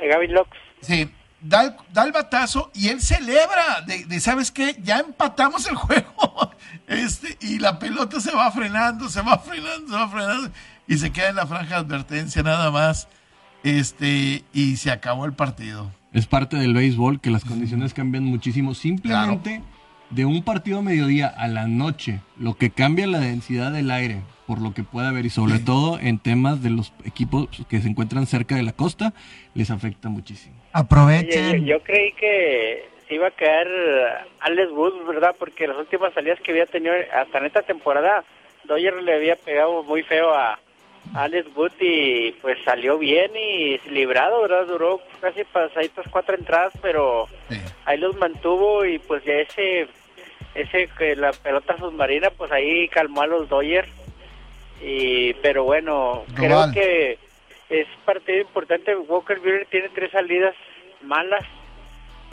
De 0.00 0.08
Gavin 0.08 0.32
Lux. 0.32 0.48
Sí, 0.80 1.10
da, 1.40 1.76
el 2.04 2.12
batazo 2.12 2.70
y 2.74 2.88
él 2.88 3.00
celebra 3.00 3.82
de, 3.86 4.20
¿sabes 4.20 4.50
qué? 4.50 4.76
Ya 4.82 4.98
empatamos 4.98 5.66
el 5.68 5.74
juego. 5.76 6.52
Este, 6.86 7.36
y 7.40 7.58
la 7.58 7.78
pelota 7.78 8.20
se 8.20 8.32
va 8.34 8.50
frenando, 8.50 9.08
se 9.08 9.22
va 9.22 9.38
frenando, 9.38 9.88
se 9.88 9.94
va 9.94 10.08
frenando 10.08 10.50
y 10.86 10.98
se 10.98 11.10
queda 11.12 11.30
en 11.30 11.36
la 11.36 11.46
franja 11.46 11.76
de 11.76 11.80
advertencia 11.80 12.42
nada 12.42 12.70
más. 12.70 13.08
Este, 13.64 14.44
y 14.52 14.76
se 14.76 14.90
acabó 14.90 15.24
el 15.24 15.32
partido. 15.32 15.90
Es 16.12 16.26
parte 16.26 16.56
del 16.56 16.74
béisbol 16.74 17.20
que 17.20 17.30
las 17.30 17.44
condiciones 17.44 17.92
cambian 17.92 18.24
muchísimo. 18.24 18.74
Simplemente 18.74 19.62
de 20.10 20.24
un 20.24 20.42
partido 20.42 20.78
a 20.78 20.82
mediodía 20.82 21.26
a 21.26 21.48
la 21.48 21.66
noche, 21.66 22.20
lo 22.38 22.54
que 22.54 22.70
cambia 22.70 23.06
la 23.06 23.20
densidad 23.20 23.72
del 23.72 23.90
aire, 23.90 24.22
por 24.46 24.60
lo 24.60 24.72
que 24.72 24.82
puede 24.82 25.08
haber, 25.08 25.26
y 25.26 25.30
sobre 25.30 25.58
todo 25.58 25.98
en 26.00 26.18
temas 26.18 26.62
de 26.62 26.70
los 26.70 26.92
equipos 27.04 27.48
que 27.68 27.80
se 27.80 27.88
encuentran 27.88 28.26
cerca 28.26 28.56
de 28.56 28.62
la 28.62 28.72
costa, 28.72 29.12
les 29.54 29.70
afecta 29.70 30.08
muchísimo. 30.08 30.56
Aprovechen. 30.72 31.64
yo, 31.66 31.82
creí 31.82 32.12
que 32.12 32.88
se 33.06 33.14
iba 33.14 33.28
a 33.28 33.30
caer 33.30 33.68
Alex 34.40 34.70
Wood, 34.72 35.06
¿verdad? 35.06 35.34
Porque 35.38 35.66
las 35.66 35.76
últimas 35.76 36.12
salidas 36.14 36.40
que 36.40 36.52
había 36.52 36.66
tenido 36.66 36.94
hasta 37.14 37.38
en 37.38 37.46
esta 37.46 37.62
temporada, 37.62 38.24
Doyer 38.64 39.02
le 39.02 39.14
había 39.14 39.36
pegado 39.36 39.82
muy 39.82 40.02
feo 40.02 40.32
a 40.34 40.58
Alex 41.14 41.48
y 41.80 42.32
pues 42.40 42.58
salió 42.64 42.98
bien 42.98 43.30
y 43.36 43.78
librado, 43.90 44.42
¿verdad? 44.42 44.66
Duró 44.66 45.00
casi 45.20 45.44
pasaditas 45.44 46.06
cuatro 46.10 46.36
entradas, 46.36 46.72
pero 46.80 47.28
ahí 47.84 47.98
los 47.98 48.16
mantuvo 48.16 48.84
y 48.84 48.98
pues 48.98 49.24
ya 49.24 49.34
ese, 49.34 49.88
ese 50.54 50.88
que 50.98 51.16
la 51.16 51.32
pelota 51.32 51.76
submarina, 51.78 52.30
pues 52.30 52.52
ahí 52.52 52.88
calmó 52.88 53.22
a 53.22 53.26
los 53.26 53.48
Dodgers. 53.48 53.88
Y, 54.80 55.34
pero 55.34 55.64
bueno, 55.64 56.24
creo 56.34 56.70
que 56.72 57.18
es 57.68 57.86
partido 58.04 58.40
importante. 58.40 58.94
Walker 58.94 59.40
Buehler 59.40 59.66
tiene 59.66 59.88
tres 59.88 60.12
salidas 60.12 60.54
malas. 61.02 61.44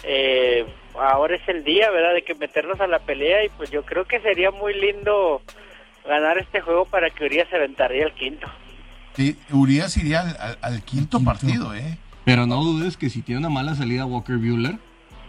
Eh, 0.03 0.65
ahora 0.93 1.35
es 1.35 1.47
el 1.47 1.63
día, 1.63 1.89
¿verdad? 1.89 2.13
De 2.13 2.21
que 2.21 2.35
meternos 2.35 2.79
a 2.79 2.87
la 2.87 2.99
pelea 2.99 3.43
y 3.43 3.49
pues 3.49 3.71
yo 3.71 3.83
creo 3.83 4.05
que 4.05 4.19
sería 4.19 4.51
muy 4.51 4.73
lindo 4.73 5.41
ganar 6.05 6.37
este 6.37 6.61
juego 6.61 6.85
para 6.85 7.09
que 7.09 7.25
Urias 7.25 7.49
se 7.49 7.55
aventaría 7.55 8.05
el 8.05 8.13
quinto. 8.13 8.47
Sí, 9.15 9.37
Urias 9.51 9.95
iría 9.97 10.57
al, 10.61 10.81
quinto, 10.83 11.21
partido, 11.21 11.73
¿eh? 11.73 11.97
Pero 12.25 12.47
no 12.47 12.63
dudes 12.63 12.97
que 12.97 13.09
si 13.09 13.21
tiene 13.21 13.39
una 13.39 13.49
mala 13.49 13.75
salida 13.75 14.05
Walker 14.05 14.37
Buehler, 14.37 14.77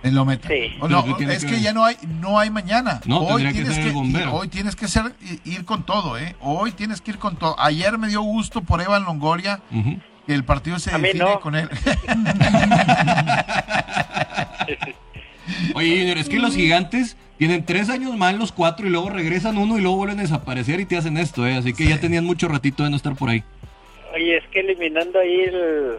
él 0.03 0.15
lo 0.15 0.25
mete. 0.25 0.73
no, 0.89 1.05
es 1.19 1.45
que, 1.45 1.61
ya 1.61 1.73
no 1.73 1.85
hay, 1.85 1.97
no 2.21 2.39
hay 2.39 2.51
mañana. 2.51 3.01
No, 3.07 3.21
hoy 3.21 3.53
tienes 3.53 3.79
que, 3.79 3.93
hoy 4.31 4.49
tienes 4.49 4.77
que 4.77 4.89
ser, 4.89 5.15
ir 5.45 5.65
con 5.65 5.85
todo, 5.85 6.19
¿eh? 6.19 6.37
Hoy 6.41 6.73
tienes 6.73 7.01
que 7.01 7.13
ir 7.13 7.19
con 7.19 7.37
todo. 7.37 7.59
Ayer 7.59 7.99
me 7.99 8.09
dio 8.09 8.23
gusto 8.23 8.63
por 8.63 8.81
Evan 8.81 9.05
Longoria 9.05 9.61
que 10.27 10.35
el 10.35 10.45
partido 10.45 10.79
se 10.79 10.97
define 10.97 11.39
con 11.41 11.55
él. 11.55 11.69
Oye, 15.75 15.99
Junior, 15.99 16.19
es 16.19 16.29
que 16.29 16.39
los 16.41 16.57
gigantes 16.57 17.17
Tienen 17.39 17.65
tres 17.65 17.89
años 17.89 18.17
más 18.17 18.35
los 18.35 18.51
cuatro 18.51 18.87
y 18.87 18.91
luego 18.91 19.11
regresan 19.11 19.59
uno 19.59 19.79
y 19.79 19.81
luego 19.83 19.97
vuelven 19.97 20.19
a 20.21 20.23
desaparecer 20.23 20.81
y 20.81 20.87
te 20.87 20.97
hacen 20.97 21.17
esto, 21.19 21.47
¿eh? 21.47 21.57
Así 21.57 21.75
que 21.75 21.87
ya 21.87 22.01
tenían 22.01 22.25
mucho 22.25 22.49
ratito 22.49 22.83
de 22.83 22.91
no 22.91 22.97
estar 22.97 23.15
por 23.15 23.29
ahí. 23.29 23.45
Oye, 24.17 24.39
es 24.39 24.45
que 24.49 24.61
eliminando 24.61 25.21
ahí 25.21 25.43
el, 25.43 25.99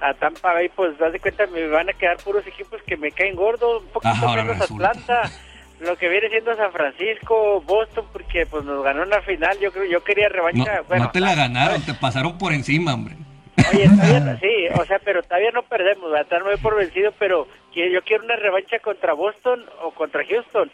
a 0.00 0.14
Tampa 0.14 0.54
Bay, 0.54 0.68
pues 0.70 0.96
das 0.98 1.12
de 1.12 1.20
cuenta, 1.20 1.46
me 1.48 1.66
van 1.68 1.88
a 1.90 1.92
quedar 1.92 2.16
puros 2.18 2.46
equipos 2.46 2.82
que 2.82 2.96
me 2.96 3.12
caen 3.12 3.36
gordos, 3.36 3.82
un 3.82 3.88
poquito 3.90 4.14
Ah, 4.14 4.26
ahora 4.26 4.42
menos 4.42 4.58
resulta. 4.60 4.88
Atlanta, 4.90 5.30
lo 5.80 5.96
que 5.96 6.08
viene 6.08 6.28
siendo 6.30 6.56
San 6.56 6.72
Francisco, 6.72 7.60
Boston, 7.60 8.06
porque 8.12 8.46
pues 8.46 8.64
nos 8.64 8.82
ganó 8.82 9.02
una 9.02 9.20
final, 9.20 9.58
yo 9.60 9.70
creo, 9.70 9.84
yo 9.84 10.02
quería 10.02 10.28
No, 10.28 10.34
revancha. 10.34 10.80
bueno, 10.88 11.04
no 11.04 11.10
te 11.10 11.20
la 11.20 11.34
ganaron, 11.34 11.82
te 11.86 11.94
pasaron 11.94 12.38
por 12.38 12.52
encima, 12.52 12.94
hombre. 12.94 13.14
Oye, 13.70 13.86
todavía 13.88 14.20
no- 14.32 14.38
sí, 14.38 14.68
o 14.80 14.84
sea, 14.86 14.98
pero 15.00 15.22
todavía 15.22 15.50
no 15.50 15.62
perdemos, 15.62 16.10
¿verdad? 16.10 16.38
No 16.40 16.46
me 16.46 16.56
por 16.58 16.74
vencido, 16.76 17.12
pero 17.18 17.46
yo 17.74 18.02
quiero 18.02 18.24
una 18.24 18.36
revancha 18.36 18.78
contra 18.80 19.12
Boston 19.12 19.64
o 19.82 19.90
contra 19.92 20.24
Houston. 20.24 20.70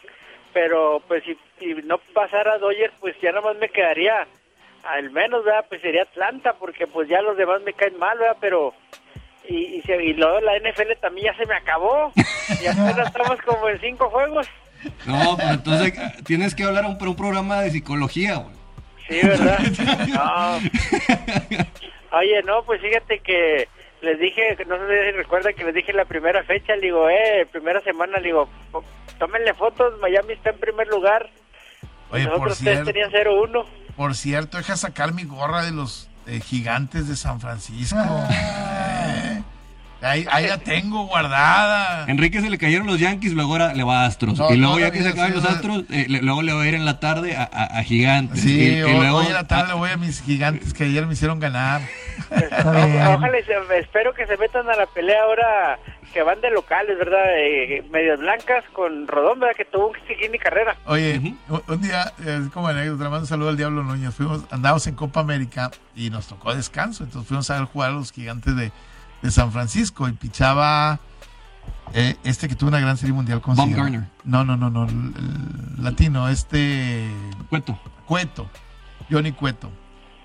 Pero 0.52 1.02
pues 1.08 1.24
si, 1.24 1.36
si 1.58 1.74
no 1.82 1.98
pasara 2.14 2.58
Dodgers, 2.58 2.94
pues 3.00 3.16
ya 3.20 3.32
nomás 3.32 3.56
me 3.56 3.68
quedaría, 3.68 4.24
al 4.86 5.10
menos, 5.10 5.44
¿verdad? 5.44 5.64
Pues 5.68 5.80
sería 5.80 6.02
Atlanta, 6.02 6.54
porque 6.54 6.86
pues 6.86 7.08
ya 7.08 7.22
los 7.22 7.36
demás 7.36 7.62
me 7.62 7.72
caen 7.72 7.98
mal, 7.98 8.18
¿verdad? 8.18 8.36
Pero, 8.40 8.74
y, 9.48 9.56
y, 9.76 9.82
se- 9.82 10.02
y 10.04 10.12
luego 10.14 10.40
la 10.40 10.58
NFL 10.58 10.92
también 11.00 11.32
ya 11.32 11.38
se 11.38 11.46
me 11.46 11.54
acabó. 11.54 12.12
Y 12.62 12.66
apenas 12.66 13.08
estamos 13.08 13.40
como 13.42 13.68
en 13.68 13.80
cinco 13.80 14.10
juegos. 14.10 14.46
No, 15.06 15.36
pues 15.36 15.48
entonces 15.50 15.94
tienes 16.24 16.54
que 16.54 16.64
hablar 16.64 16.84
un, 16.84 16.98
un 17.00 17.16
programa 17.16 17.62
de 17.62 17.70
psicología, 17.70 18.36
güey. 18.36 18.54
Sí, 19.08 19.26
¿verdad? 19.26 19.58
No. 20.08 20.58
Oye, 22.18 22.42
no, 22.44 22.62
pues 22.64 22.80
fíjate 22.80 23.18
que 23.20 23.68
les 24.02 24.18
dije, 24.18 24.56
no 24.66 24.76
sé 24.76 25.10
si 25.10 25.16
recuerdan 25.16 25.54
que 25.54 25.64
les 25.64 25.74
dije 25.74 25.92
la 25.92 26.04
primera 26.04 26.42
fecha, 26.44 26.76
le 26.76 26.82
digo, 26.82 27.08
eh, 27.08 27.46
primera 27.50 27.80
semana, 27.80 28.18
le 28.18 28.24
digo, 28.26 28.48
tómenle 29.18 29.54
fotos, 29.54 29.98
Miami 30.00 30.34
está 30.34 30.50
en 30.50 30.58
primer 30.58 30.86
lugar. 30.88 31.28
Oye, 32.10 32.24
por 32.26 32.32
Nosotros 32.34 32.58
tres 32.58 32.72
cierto, 32.84 32.92
tenían 32.92 33.10
0-1. 33.10 33.64
Por 33.96 34.14
cierto, 34.14 34.58
deja 34.58 34.76
sacar 34.76 35.12
mi 35.12 35.24
gorra 35.24 35.62
de 35.62 35.72
los 35.72 36.08
eh, 36.26 36.40
gigantes 36.40 37.08
de 37.08 37.16
San 37.16 37.40
Francisco. 37.40 37.98
Eh, 38.30 39.42
Ahí, 40.04 40.26
ahí 40.30 40.46
la 40.46 40.58
tengo 40.58 41.06
guardada. 41.06 42.04
Enrique 42.08 42.40
se 42.40 42.50
le 42.50 42.58
cayeron 42.58 42.86
los 42.86 42.98
Yankees, 42.98 43.32
luego 43.32 43.52
ahora 43.52 43.74
le 43.74 43.82
va 43.84 44.02
a 44.02 44.06
Astros. 44.06 44.38
No, 44.38 44.52
y 44.52 44.56
luego 44.56 44.74
no, 44.74 44.80
ya 44.80 44.90
que 44.90 45.02
se 45.02 45.08
acaban 45.08 45.30
sí, 45.30 45.36
los. 45.36 45.44
Astros, 45.44 45.84
eh, 45.90 46.06
le- 46.08 46.22
luego 46.22 46.42
le 46.42 46.52
va 46.52 46.62
a 46.62 46.66
ir 46.68 46.74
en 46.74 46.84
la 46.84 47.00
tarde 47.00 47.36
a, 47.36 47.42
a- 47.50 47.78
a 47.78 47.82
Gigantes. 47.82 48.40
Sí, 48.40 48.60
y, 48.60 48.78
y 48.78 48.82
hoy, 48.82 48.92
luego, 48.92 49.18
hoy 49.18 49.26
en 49.26 49.32
la 49.34 49.46
tarde 49.48 49.72
voy 49.74 49.90
a 49.90 49.96
mis 49.96 50.22
gigantes 50.22 50.74
que 50.74 50.84
ayer 50.84 51.06
me 51.06 51.14
hicieron 51.14 51.40
ganar. 51.40 51.80
Ojalá, 52.64 53.38
espero 53.78 54.14
que 54.14 54.26
se 54.26 54.36
metan 54.36 54.68
a 54.68 54.76
la 54.76 54.86
pelea 54.86 55.22
ahora 55.24 55.78
que 56.12 56.22
van 56.22 56.40
de 56.40 56.50
locales, 56.50 56.96
¿verdad? 56.96 57.24
Eh, 57.38 57.82
medias 57.90 58.20
blancas 58.20 58.64
con 58.72 59.08
Rodón, 59.08 59.40
¿verdad? 59.40 59.56
Que 59.56 59.64
tuvo 59.64 59.88
un 59.88 59.96
seguir 60.06 60.30
mi 60.30 60.38
carrera. 60.38 60.76
Oye, 60.86 61.18
un- 61.48 61.62
un 61.66 61.80
día, 61.82 62.12
es 62.24 62.50
como 62.52 62.68
anécdota, 62.68 63.04
le 63.04 63.10
mando 63.10 63.22
un 63.24 63.26
saludo 63.26 63.48
al 63.48 63.56
Diablo 63.56 63.82
Núñez. 63.82 64.14
Fuimos, 64.14 64.42
andamos 64.50 64.86
en 64.86 64.94
Copa 64.94 65.20
América 65.20 65.70
y 65.96 66.10
nos 66.10 66.28
tocó 66.28 66.54
descanso. 66.54 67.02
Entonces 67.04 67.26
fuimos 67.26 67.50
a 67.50 67.54
ver 67.58 67.64
jugar 67.64 67.90
a 67.90 67.94
los 67.94 68.12
gigantes 68.12 68.54
de, 68.54 68.70
de 69.24 69.30
San 69.30 69.50
Francisco 69.52 70.06
y 70.06 70.12
pichaba 70.12 71.00
eh, 71.94 72.16
este 72.24 72.46
que 72.46 72.54
tuvo 72.54 72.68
una 72.68 72.78
gran 72.78 72.98
serie 72.98 73.14
mundial 73.14 73.40
con 73.40 73.56
Baumgartner. 73.56 74.10
No, 74.22 74.44
no, 74.44 74.54
no, 74.58 74.68
no, 74.68 74.84
el, 74.84 74.90
el 75.78 75.82
latino, 75.82 76.28
este 76.28 77.10
Cueto. 77.48 77.78
Cueto, 78.06 78.50
Johnny 79.10 79.32
Cueto. 79.32 79.70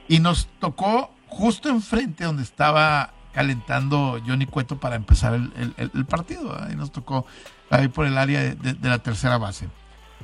Y 0.10 0.20
nos 0.20 0.48
tocó 0.60 1.12
justo 1.28 1.70
enfrente 1.70 2.26
donde 2.26 2.44
estaba 2.44 3.14
calentando 3.32 4.20
Johnny 4.28 4.46
Cueto 4.48 4.82
para 4.82 4.96
empezar 4.98 5.34
el, 5.34 6.06
partido. 6.06 6.58
Y 6.70 6.76
nos 6.76 6.92
tocó 6.92 7.26
ahí 7.70 7.88
por 7.88 8.06
el 8.06 8.18
área 8.18 8.42
de, 8.42 8.56
de- 8.56 8.74
de 8.74 8.90
la 8.90 9.00
tercera 9.00 9.38
base. 9.38 9.70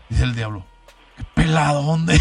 Dice 0.09 0.23
el 0.23 0.35
diablo. 0.35 0.65
¡Qué 1.35 1.41
peladón 1.41 2.05
de... 2.05 2.19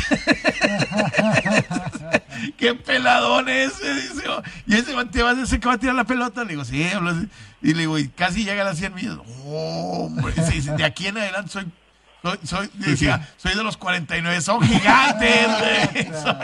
¡Qué 2.57 2.74
peladón 2.74 3.48
ese! 3.48 3.94
Dice, 3.94 4.28
oh, 4.28 4.42
y 4.66 4.74
ese 4.74 4.92
te 5.07 5.22
va, 5.22 5.33
ese 5.33 5.59
que 5.61 5.68
va 5.68 5.74
a 5.74 5.78
tirar 5.78 5.94
la 5.94 6.04
pelota. 6.04 6.42
Le 6.44 6.50
digo, 6.50 6.64
sí. 6.64 6.87
Y 7.62 7.72
le 7.74 7.80
digo, 7.80 7.98
y 7.98 8.09
casi 8.09 8.44
llega 8.44 8.62
a 8.62 8.66
las 8.66 8.78
100 8.78 8.94
millas. 8.94 9.16
¡Oh, 9.46 10.07
hombre! 10.07 10.33
Sí, 10.50 10.62
sí, 10.62 10.70
de 10.70 10.85
aquí 10.85 11.07
en 11.07 11.18
adelante 11.18 11.50
soy... 11.50 11.66
Soy, 12.22 12.38
soy, 12.44 12.70
decía, 12.74 13.28
soy 13.37 13.54
de 13.54 13.62
los 13.62 13.76
49, 13.76 14.40
son 14.40 14.62
gigantes, 14.62 15.46
güey. 15.92 16.04
Son- 16.22 16.38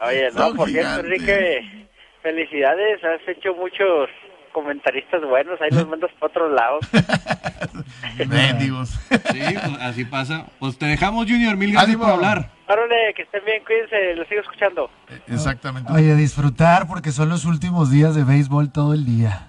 Oye, 0.00 0.30
no, 0.32 0.38
Son 0.38 0.56
por 0.56 0.68
cierto. 0.68 0.98
Enrique, 1.00 1.86
felicidades, 2.20 2.98
has 3.04 3.20
hecho 3.28 3.54
muchos 3.54 4.08
comentaristas 4.54 5.20
buenos, 5.28 5.60
ahí 5.60 5.68
los 5.70 5.86
mandas 5.92 6.10
para 6.18 6.30
otros 6.30 6.52
lados. 6.52 6.86
Mendigos. 8.26 8.88
Sí, 9.10 9.40
pues 9.42 9.80
así 9.82 10.04
pasa. 10.04 10.46
Pues 10.58 10.78
te 10.78 10.86
dejamos, 10.86 11.26
Junior. 11.26 11.56
Mil 11.56 11.72
gracias 11.72 11.90
Ánimo. 11.90 12.04
por 12.04 12.12
hablar. 12.14 12.50
Órale, 12.66 13.12
que 13.14 13.22
estén 13.22 13.44
bien, 13.44 13.62
cuídense, 13.66 14.14
los 14.16 14.26
sigo 14.28 14.40
escuchando. 14.40 14.90
Exactamente. 15.26 15.92
Oye, 15.92 16.14
disfrutar 16.14 16.86
porque 16.86 17.12
son 17.12 17.28
los 17.28 17.44
últimos 17.44 17.90
días 17.90 18.14
de 18.14 18.24
béisbol 18.24 18.72
todo 18.72 18.94
el 18.94 19.04
día. 19.04 19.48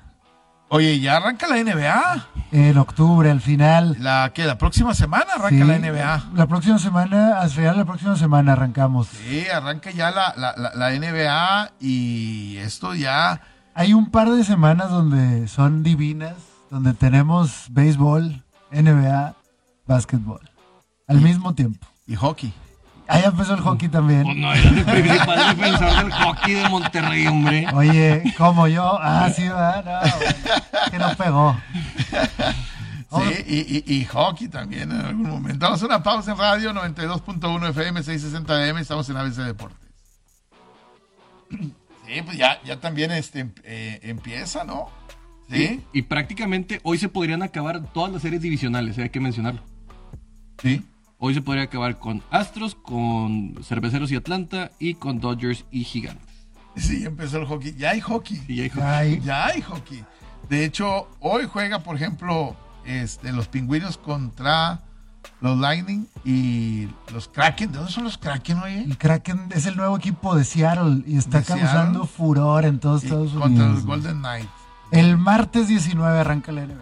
Oye, 0.67 0.99
ya 0.99 1.17
arranca 1.17 1.47
la 1.47 1.57
NBA. 1.63 2.27
En 2.51 2.77
octubre, 2.77 3.29
al 3.29 3.39
final. 3.39 3.95
La 3.99 4.31
que 4.33 4.43
la 4.45 4.57
próxima 4.57 4.93
semana 4.95 5.33
arranca 5.35 5.49
Sí, 5.49 5.63
la 5.63 5.77
NBA. 5.79 6.23
La 6.33 6.47
próxima 6.47 6.79
semana, 6.79 7.39
al 7.39 7.49
final 7.51 7.73
de 7.73 7.77
la 7.79 7.85
próxima 7.85 8.15
semana 8.15 8.53
arrancamos. 8.53 9.07
Sí, 9.07 9.47
arranca 9.47 9.91
ya 9.91 10.09
la, 10.11 10.33
la, 10.35 10.53
la, 10.57 10.71
la 10.73 10.89
NBA 10.91 11.71
y 11.79 12.57
esto 12.57 12.95
ya. 12.95 13.41
Hay 13.77 13.93
un 13.93 14.09
par 14.09 14.29
de 14.31 14.43
semanas 14.45 14.89
donde 14.89 15.49
son 15.49 15.83
divinas, 15.83 16.35
donde 16.71 16.93
tenemos 16.93 17.65
béisbol, 17.71 18.41
NBA, 18.71 19.35
básquetbol, 19.85 20.39
al 21.07 21.19
mismo 21.19 21.53
tiempo. 21.53 21.85
Y 22.07 22.15
hockey. 22.15 22.53
Ahí 23.07 23.23
empezó 23.25 23.53
el 23.53 23.59
hockey 23.59 23.89
Pues 23.89 23.91
también. 23.91 24.41
no, 24.41 24.53
eres 24.53 24.65
el 24.65 24.85
principal 24.85 25.57
defensor 25.57 25.97
del 25.97 26.11
hockey 26.13 26.53
de 26.53 26.69
Monterrey, 26.69 27.27
hombre. 27.27 27.67
Oye, 27.73 28.33
como 28.37 28.67
yo, 28.69 28.97
ah, 28.99 29.29
sí, 29.35 29.45
va, 29.49 29.83
no, 29.83 30.89
que 30.89 30.97
no 30.97 31.15
pegó. 31.17 31.57
Oh. 33.09 33.21
Sí, 33.21 33.43
y, 33.45 33.93
y, 33.93 33.97
y 33.99 34.05
hockey 34.05 34.47
también 34.47 34.89
en 34.89 35.01
algún 35.01 35.29
momento. 35.29 35.65
Vamos 35.65 35.83
a 35.83 35.85
una 35.85 36.01
pausa 36.01 36.31
en 36.31 36.37
radio 36.37 36.71
92.1 36.73 37.69
FM 37.71 38.03
660 38.03 38.69
AM. 38.69 38.77
Estamos 38.77 39.09
en 39.09 39.17
ABC 39.17 39.35
Deportes. 39.35 39.77
Sí, 42.05 42.21
pues 42.23 42.37
ya, 42.37 42.61
ya 42.63 42.79
también 42.79 43.11
este, 43.11 43.49
eh, 43.63 43.99
empieza, 44.03 44.63
¿no? 44.63 44.89
Sí, 45.49 45.81
Y 45.93 46.01
prácticamente 46.03 46.79
hoy 46.83 46.97
se 46.97 47.07
podrían 47.07 47.43
acabar 47.43 47.91
todas 47.93 48.11
las 48.11 48.21
series 48.23 48.41
divisionales, 48.41 48.97
eh, 48.97 49.03
hay 49.03 49.09
que 49.09 49.19
mencionarlo. 49.19 49.61
sí. 50.61 50.83
Hoy 51.17 51.33
se 51.33 51.41
podría 51.41 51.63
acabar 51.63 51.97
con 51.97 52.21
Astros, 52.29 52.75
con 52.75 53.55
Cerveceros 53.63 54.11
y 54.11 54.17
Atlanta 54.17 54.71
y 54.79 54.95
con 54.95 55.21
Dodgers 55.21 55.63
y 55.71 55.85
Gigantes. 55.85 56.27
Sí, 56.75 56.99
ya 57.01 57.07
empezó 57.07 57.37
el 57.37 57.45
hockey. 57.45 57.73
Ya 57.77 57.91
hay 57.91 58.01
hockey. 58.01 58.41
Ya 58.49 58.63
dijo, 58.63 58.81
Ay, 58.83 59.21
Ya 59.23 59.45
hay 59.45 59.61
hockey. 59.61 60.03
De 60.49 60.65
hecho, 60.65 61.07
hoy 61.21 61.45
juega, 61.45 61.79
por 61.79 61.95
ejemplo, 61.95 62.55
este, 62.85 63.31
los 63.31 63.47
pingüinos 63.47 63.97
contra 63.97 64.81
los 65.41 65.57
Lightning 65.57 66.07
y 66.23 66.87
los 67.13 67.27
Kraken. 67.27 67.71
¿De 67.71 67.77
dónde 67.77 67.91
son 67.91 68.03
los 68.05 68.17
Kraken, 68.17 68.59
oye? 68.59 68.83
el 68.83 68.97
Kraken 68.97 69.49
es 69.51 69.65
el 69.65 69.75
nuevo 69.77 69.97
equipo 69.97 70.35
de 70.35 70.43
Seattle 70.43 71.03
y 71.05 71.17
está 71.17 71.39
De 71.39 71.45
causando 71.45 71.99
Seattle. 72.01 72.17
furor 72.17 72.65
en 72.65 72.79
todos 72.79 73.03
Y 73.03 73.07
Estados 73.07 73.31
contra 73.31 73.47
Unidos. 73.47 73.75
los 73.75 73.85
Golden 73.85 74.19
Knights. 74.19 74.49
El 74.91 75.17
martes 75.17 75.67
19 75.67 76.19
arranca 76.19 76.51
la 76.51 76.61
NBA. 76.65 76.75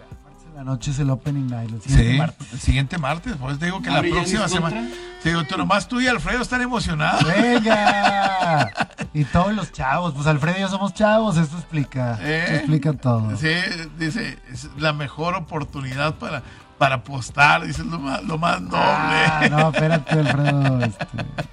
La 0.56 0.62
noche 0.62 0.92
es 0.92 0.98
el 1.00 1.10
opening 1.10 1.48
night. 1.48 1.68
El 1.68 1.82
siguiente 1.82 2.12
Sí, 2.12 2.18
martes. 2.18 2.52
el 2.52 2.60
siguiente 2.60 2.98
martes. 2.98 3.36
Por 3.36 3.50
eso 3.50 3.58
te 3.58 3.64
digo 3.66 3.82
que 3.82 3.90
la 3.90 4.00
próxima 4.02 4.46
semana. 4.48 4.76
contra. 4.76 4.96
Te 5.22 5.28
digo, 5.30 5.42
tú 5.44 5.56
nomás 5.58 5.88
tú 5.88 6.00
y 6.00 6.06
Alfredo 6.06 6.42
están 6.42 6.62
emocionados. 6.62 7.24
¡Venga! 7.24 8.70
Y 9.16 9.24
todos 9.26 9.52
los 9.54 9.70
chavos. 9.70 10.12
Pues 10.14 10.26
Alfredo 10.26 10.56
y 10.58 10.60
yo 10.62 10.68
somos 10.68 10.92
chavos. 10.92 11.36
Esto 11.36 11.56
explica. 11.56 12.18
¿Eh? 12.20 12.42
Esto 12.44 12.54
explica 12.56 12.92
todo. 12.94 13.36
Sí, 13.36 13.48
dice, 13.96 14.38
es 14.52 14.68
la 14.76 14.92
mejor 14.92 15.34
oportunidad 15.36 16.16
para, 16.16 16.42
para 16.84 16.96
apostar. 16.96 17.66
Dice, 17.66 17.82
lo 17.84 17.98
más, 17.98 18.22
lo 18.24 18.36
más 18.38 18.60
noble. 18.60 18.76
Ah, 18.78 19.46
no, 19.50 19.70
espérate, 19.70 20.18
Alfredo. 20.18 20.80
este, 20.84 21.06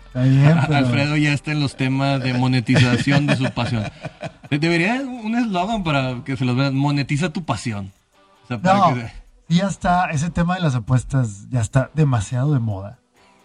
está 0.08 0.24
bien, 0.24 0.60
pero. 0.68 0.78
Alfredo 0.78 1.16
ya 1.18 1.32
está 1.34 1.52
en 1.52 1.60
los 1.62 1.76
temas 1.78 2.22
de 2.22 2.34
monetización 2.34 3.28
de 3.28 3.38
su 3.38 3.50
pasión. 3.52 3.84
De- 4.50 4.60
Debería 4.60 4.96
un 5.02 5.36
eslogan 5.38 5.84
para 5.84 6.24
que 6.26 6.36
se 6.36 6.44
los 6.46 6.56
vean, 6.58 6.76
monetiza 6.76 7.30
tu 7.30 7.46
pasión. 7.46 7.92
O 8.44 8.48
sea, 8.48 8.58
para 8.60 8.78
No, 8.78 8.94
que 8.96 9.12
ya 9.48 9.68
está. 9.68 10.10
Ese 10.12 10.30
tema 10.30 10.56
de 10.56 10.62
las 10.62 10.76
apuestas 10.76 11.48
ya 11.50 11.62
está 11.62 11.90
demasiado 11.94 12.52
de 12.54 12.60
moda. 12.60 13.00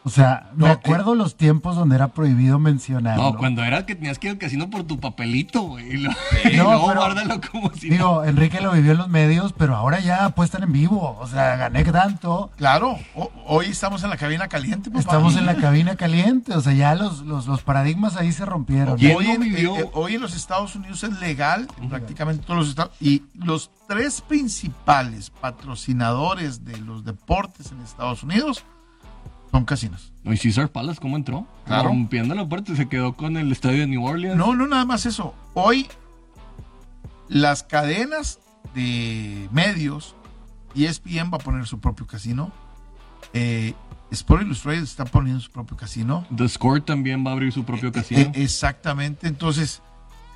O 0.06 0.08
sea, 0.08 0.50
me 0.54 0.68
No, 0.68 0.72
acuerdo 0.72 1.16
los 1.16 1.36
tiempos 1.36 1.74
donde 1.74 1.96
era 1.96 2.06
prohibido 2.08 2.60
mencionarlo. 2.60 3.24
No, 3.32 3.36
cuando 3.36 3.64
era 3.64 3.86
que 3.86 3.96
tenías 3.96 4.20
que 4.20 4.28
ir 4.28 4.34
al 4.34 4.38
casino 4.38 4.70
por 4.70 4.84
tu 4.84 5.00
papelito, 5.00 5.62
güey. 5.62 5.94
No, 5.98 6.10
luego 6.44 6.86
pero- 6.86 7.00
guárdalo 7.00 7.40
como 7.50 7.72
si 7.74 7.90
Digo, 7.90 8.22
Enrique 8.24 8.60
lo 8.60 8.70
vivió 8.70 8.92
en 8.92 8.98
los 8.98 9.08
medios, 9.08 9.52
pero 9.52 9.74
ahora 9.74 9.98
ya 9.98 10.26
apuestan 10.26 10.62
en 10.62 10.70
vivo. 10.72 11.16
O 11.18 11.26
sea, 11.26 11.56
gané 11.56 11.82
tanto. 11.84 12.52
Claro, 12.56 12.96
ho- 13.16 13.32
hoy 13.46 13.66
estamos 13.66 14.04
en 14.04 14.10
la 14.10 14.16
cabina 14.16 14.46
caliente, 14.46 14.90
papá. 14.90 15.00
Estamos 15.00 15.36
en 15.36 15.44
la 15.44 15.56
cabina 15.60 15.96
caliente. 15.96 16.54
O 16.54 16.60
sea, 16.60 16.72
ya 16.72 16.94
los, 16.94 17.22
los, 17.22 17.48
los 17.48 17.62
paradigmas 17.62 18.16
ahí 18.16 18.30
se 18.30 18.44
rompieron. 18.46 18.96
¿Quién 18.98 19.16
Hoy, 19.16 19.26
no 19.26 19.32
en- 19.34 19.40
vivió? 19.40 19.76
eh, 19.76 19.80
eh, 19.80 19.90
hoy 19.92 20.14
en 20.14 20.20
los 20.22 20.36
Estados 20.36 20.76
Unidos 20.76 21.02
es 21.02 21.18
legal, 21.18 21.66
en 21.82 21.88
prácticamente 21.88 22.44
todos 22.44 22.60
los 22.60 22.68
estados. 22.68 22.92
Y 23.00 23.24
los 23.34 23.72
tres 23.88 24.20
principales 24.20 25.30
patrocinadores 25.40 26.64
de 26.64 26.76
los 26.78 27.04
deportes 27.04 27.72
en 27.72 27.80
Estados 27.80 28.22
Unidos 28.22 28.64
son 29.50 29.64
casinos. 29.64 30.12
No, 30.24 30.32
¿Y 30.32 30.38
Caesar 30.38 30.68
Palace 30.70 31.00
cómo 31.00 31.16
entró? 31.16 31.46
Claro. 31.64 31.88
Rompiendo 31.88 32.34
la 32.34 32.46
puerta, 32.46 32.74
se 32.74 32.88
quedó 32.88 33.14
con 33.14 33.36
el 33.36 33.50
estadio 33.52 33.80
de 33.80 33.86
New 33.86 34.04
Orleans. 34.04 34.36
No, 34.36 34.54
no, 34.54 34.66
nada 34.66 34.84
más 34.84 35.06
eso. 35.06 35.34
Hoy 35.54 35.86
las 37.28 37.62
cadenas 37.62 38.40
de 38.74 39.48
medios, 39.52 40.14
ESPN 40.74 41.30
va 41.32 41.36
a 41.36 41.40
poner 41.40 41.66
su 41.66 41.80
propio 41.80 42.06
casino. 42.06 42.52
Eh, 43.32 43.74
Sport 44.10 44.42
Illustrated 44.42 44.82
está 44.82 45.04
poniendo 45.04 45.40
su 45.40 45.50
propio 45.50 45.76
casino. 45.76 46.26
The 46.34 46.48
Score 46.48 46.80
también 46.80 47.24
va 47.26 47.30
a 47.30 47.32
abrir 47.34 47.52
su 47.52 47.64
propio 47.64 47.92
casino. 47.92 48.20
Eh, 48.20 48.32
exactamente. 48.34 49.26
Entonces, 49.26 49.82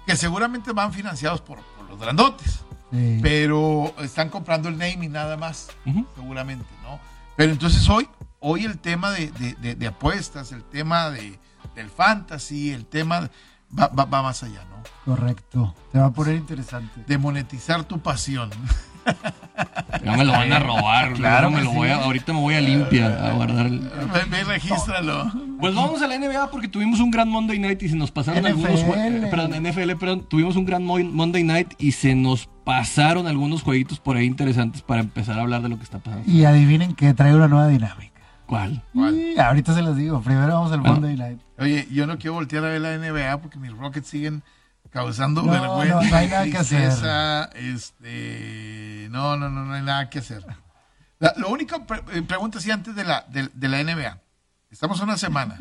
que 0.07 0.17
seguramente 0.17 0.73
van 0.73 0.93
financiados 0.93 1.41
por, 1.41 1.59
por 1.77 1.89
los 1.89 1.99
grandotes. 1.99 2.65
Sí. 2.93 3.21
pero 3.23 3.95
están 4.01 4.31
comprando 4.31 4.69
el 4.69 4.77
naming 4.77 5.13
nada 5.13 5.37
más, 5.37 5.69
seguramente, 6.17 6.67
¿no? 6.83 6.99
Pero 7.37 7.53
entonces 7.53 7.89
hoy, 7.89 8.09
hoy 8.41 8.65
el 8.65 8.79
tema 8.79 9.11
de, 9.11 9.31
de- 9.33 9.55
de- 9.55 9.75
de 9.75 9.87
apuestas, 9.87 10.53
el 10.53 10.65
tema 10.65 11.11
de, 11.11 11.39
del 11.75 11.89
fantasy, 11.91 12.71
el 12.73 12.85
tema 12.87 13.31
va, 13.79 13.89
va- 13.89 14.05
va 14.07 14.23
más 14.23 14.43
allá, 14.43 14.65
¿no? 14.71 14.81
Correcto. 15.05 15.75
Te 15.93 15.99
va 15.99 16.07
a 16.07 16.11
poner 16.13 16.35
interesante. 16.37 17.03
De 17.07 17.19
monetizar 17.19 17.85
tu 17.85 18.01
pasión. 18.01 18.51
Ya 20.05 20.17
me 20.17 20.25
lo 20.25 20.33
van 20.33 20.53
a 20.53 20.59
robar. 20.59 21.13
Claro 21.15 21.51
me 21.51 21.63
lo 21.63 21.73
voy 21.73 21.89
a- 21.89 21.97
ahorita 22.05 22.33
me 22.33 22.39
voy 22.41 22.55
a 22.55 22.61
limpia 22.61 23.29
a 23.29 23.33
guardar 23.33 23.67
el... 23.67 23.81
Ve, 23.81 24.25
ve 24.31 24.41
y 24.41 24.45
regístralo. 24.45 25.31
Pues 25.59 25.75
vamos 25.75 26.01
a 26.01 26.07
la 26.07 26.19
NBA 26.19 26.51
porque 26.51 26.69
tuvimos 26.69 27.01
un 27.01 27.11
gran 27.11 27.29
Monday 27.29 27.59
Night 27.59 27.83
y 27.83 27.89
se 27.89 27.97
nos 27.97 28.11
pasaron 28.11 28.43
NFL. 28.43 28.49
algunos 28.67 28.81
jue- 28.85 29.25
eh, 29.25 29.27
perdón, 29.31 29.63
NFL, 29.63 29.91
perdón, 29.99 30.27
tuvimos 30.29 30.57
un 30.57 30.65
gran 30.65 30.85
Mo- 30.85 30.99
Monday 30.99 31.45
Night 31.45 31.73
y 31.79 31.93
se 31.93 32.15
nos 32.15 32.49
pasaron 32.65 33.27
algunos 33.27 33.63
jueguitos 33.63 33.99
por 34.01 34.17
ahí 34.17 34.27
interesantes 34.27 34.83
para 34.83 35.01
empezar 35.01 35.39
a 35.39 35.43
hablar 35.43 35.63
de 35.63 35.71
lo 35.71 35.77
que 35.79 35.85
está 35.85 35.99
pasando. 35.99 36.31
Y 36.31 36.45
adivinen 36.45 36.95
que 36.95 37.13
trae 37.13 37.35
una 37.35 37.49
nueva 37.49 37.69
dinámica. 37.69 38.10
¿Cuál? 38.51 38.83
¿Cuál? 38.93 39.15
Y 39.17 39.39
ahorita 39.39 39.73
se 39.75 39.81
las 39.83 39.95
digo. 39.97 40.21
Primero 40.23 40.55
vamos 40.55 40.73
al 40.73 40.81
Ah. 40.81 40.83
Monday 40.83 41.17
Night. 41.17 41.41
Oye, 41.59 41.87
yo 41.91 42.07
no 42.07 42.19
quiero 42.19 42.35
voltear 42.35 42.65
a 42.65 42.69
ver 42.69 42.81
la 42.81 42.95
NBA 42.99 43.41
porque 43.41 43.59
mis 43.59 43.71
Rockets 43.77 44.09
siguen 44.09 44.43
causando 44.91 45.43
No, 45.43 45.53
vergüenza. 45.53 45.95
no, 45.95 46.03
no 46.03 46.17
hay 46.17 46.27
nada 46.29 46.45
que 46.47 46.59
hacer. 46.59 46.91
Este, 47.55 49.07
no, 49.11 49.37
no, 49.37 49.49
no, 49.49 49.65
no 49.65 49.75
hay 49.75 49.83
nada 49.83 50.11
que 50.11 50.19
hacer. 50.19 50.45
La, 51.21 51.33
lo 51.37 51.49
único, 51.49 51.87
pre- 51.87 52.03
eh, 52.13 52.23
pregunta 52.23 52.59
así 52.59 52.71
antes 52.71 52.95
de 52.97 53.05
la, 53.05 53.25
de, 53.29 53.49
de 53.55 53.69
la 53.69 53.83
NBA. 53.85 54.19
Estamos 54.71 55.01
una 55.01 55.17
semana. 55.17 55.59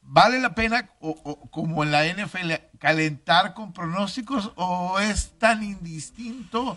¿Vale 0.00 0.38
la 0.38 0.54
pena, 0.54 0.90
o, 1.00 1.10
o 1.24 1.50
como 1.50 1.82
en 1.82 1.90
la 1.90 2.04
NFL, 2.06 2.52
calentar 2.78 3.54
con 3.54 3.72
pronósticos 3.72 4.52
o 4.56 4.98
es 5.00 5.32
tan 5.38 5.62
indistinto 5.64 6.76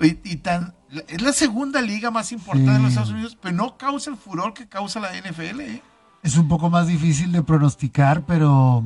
y, 0.00 0.18
y 0.32 0.36
tan... 0.36 0.74
Es 1.08 1.22
la 1.22 1.32
segunda 1.32 1.80
liga 1.80 2.10
más 2.10 2.32
importante 2.32 2.70
de 2.72 2.78
los. 2.78 2.88
Estados 2.90 3.10
Unidos, 3.10 3.36
pero 3.40 3.54
no 3.54 3.76
causa 3.76 4.10
el 4.10 4.16
furor 4.16 4.54
que 4.54 4.68
causa 4.68 5.00
la 5.00 5.10
NFL. 5.12 5.60
¿eh? 5.60 5.82
Es 6.22 6.36
un 6.36 6.48
poco 6.48 6.70
más 6.70 6.86
difícil 6.86 7.32
de 7.32 7.42
pronosticar, 7.42 8.22
pero 8.26 8.84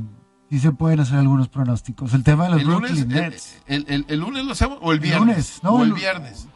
sí 0.50 0.58
se 0.58 0.72
pueden 0.72 1.00
hacer 1.00 1.18
algunos 1.18 1.48
pronósticos. 1.48 2.14
El 2.14 2.24
tema 2.24 2.44
de 2.44 2.50
los 2.50 2.60
El 2.60 2.66
Brooklyn 2.66 2.96
el, 2.98 3.08
Nets. 3.08 3.58
el- 3.66 3.84
el- 3.88 4.04
el 4.08 4.20
lunes 4.20 4.44
lo 4.44 4.52
hacemos 4.52 4.78
o 4.80 4.92
el 4.92 4.96
El 4.98 5.02
viernes. 5.02 5.20
lunes, 5.28 5.60
no, 5.62 5.70
o 5.72 5.82
el 5.82 5.88
el- 5.90 5.94
viernes. 5.94 6.48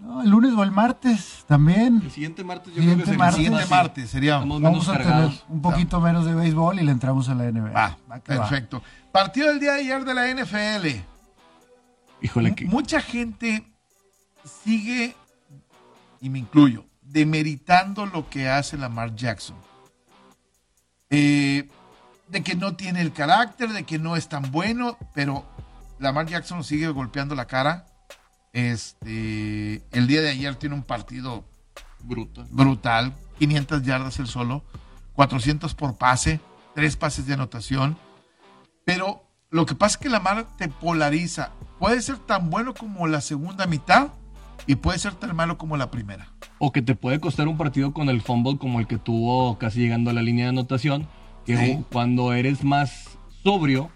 No, 0.00 0.22
el 0.22 0.30
lunes 0.30 0.52
o 0.56 0.62
el 0.62 0.70
martes 0.70 1.44
también. 1.48 2.00
El 2.04 2.10
siguiente 2.12 2.44
martes 2.44 2.68
yo 2.72 2.80
Siguiente 2.80 3.02
creo 3.02 3.04
que 3.06 3.10
El 3.12 3.18
martes. 3.18 3.34
siguiente 3.36 3.62
así. 3.64 3.70
martes 3.70 4.10
sería. 4.10 4.38
Vamos 4.38 4.88
a 4.88 4.92
tener 4.92 5.06
cargados. 5.08 5.44
un 5.48 5.60
poquito 5.60 6.00
menos 6.00 6.24
de 6.24 6.34
béisbol 6.36 6.78
y 6.78 6.84
le 6.84 6.92
entramos 6.92 7.28
a 7.28 7.34
la 7.34 7.44
NBA. 7.50 7.70
Va, 7.72 7.98
va. 8.10 8.18
perfecto. 8.20 8.80
Partido 9.12 9.48
del 9.48 9.58
día 9.58 9.72
de 9.72 9.80
ayer 9.80 10.04
de 10.04 10.14
la 10.14 10.28
NFL. 10.28 11.02
Híjole, 12.22 12.54
que... 12.54 12.64
Mucha 12.66 13.00
gente 13.00 13.64
sigue, 14.48 15.14
y 16.20 16.30
me 16.30 16.38
incluyo, 16.40 16.84
demeritando 17.02 18.06
lo 18.06 18.28
que 18.28 18.48
hace 18.48 18.76
Lamar 18.76 19.14
Jackson. 19.14 19.56
Eh, 21.10 21.68
de 22.28 22.42
que 22.42 22.54
no 22.54 22.76
tiene 22.76 23.00
el 23.00 23.12
carácter, 23.12 23.72
de 23.72 23.84
que 23.84 23.98
no 23.98 24.16
es 24.16 24.28
tan 24.28 24.50
bueno, 24.50 24.98
pero 25.14 25.44
Lamar 25.98 26.26
Jackson 26.26 26.62
sigue 26.64 26.88
golpeando 26.88 27.34
la 27.34 27.46
cara. 27.46 27.86
Este, 28.52 29.82
el 29.90 30.06
día 30.06 30.20
de 30.20 30.30
ayer 30.30 30.56
tiene 30.56 30.74
un 30.74 30.82
partido 30.82 31.44
bruto. 32.00 32.44
brutal, 32.50 33.14
500 33.38 33.82
yardas 33.82 34.18
el 34.18 34.26
solo, 34.26 34.64
400 35.14 35.74
por 35.74 35.96
pase, 35.96 36.40
tres 36.74 36.96
pases 36.96 37.26
de 37.26 37.34
anotación. 37.34 37.96
Pero 38.84 39.24
lo 39.50 39.66
que 39.66 39.74
pasa 39.74 39.96
es 39.96 39.98
que 39.98 40.08
Lamar 40.08 40.46
te 40.56 40.68
polariza. 40.68 41.50
Puede 41.78 42.00
ser 42.02 42.18
tan 42.18 42.50
bueno 42.50 42.74
como 42.74 43.06
la 43.06 43.20
segunda 43.20 43.66
mitad 43.66 44.08
y 44.66 44.76
puede 44.76 44.98
ser 44.98 45.14
tan 45.14 45.34
malo 45.34 45.58
como 45.58 45.76
la 45.76 45.90
primera. 45.90 46.28
O 46.58 46.72
que 46.72 46.82
te 46.82 46.94
puede 46.94 47.20
costar 47.20 47.48
un 47.48 47.56
partido 47.56 47.92
con 47.92 48.08
el 48.08 48.20
fumble 48.20 48.58
como 48.58 48.80
el 48.80 48.86
que 48.86 48.98
tuvo 48.98 49.58
casi 49.58 49.80
llegando 49.80 50.10
a 50.10 50.12
la 50.12 50.22
línea 50.22 50.44
de 50.46 50.50
anotación, 50.50 51.06
que 51.46 51.56
Sí. 51.56 51.78
cuando 51.92 52.32
eres 52.32 52.64
más 52.64 53.18
sobrio, 53.42 53.90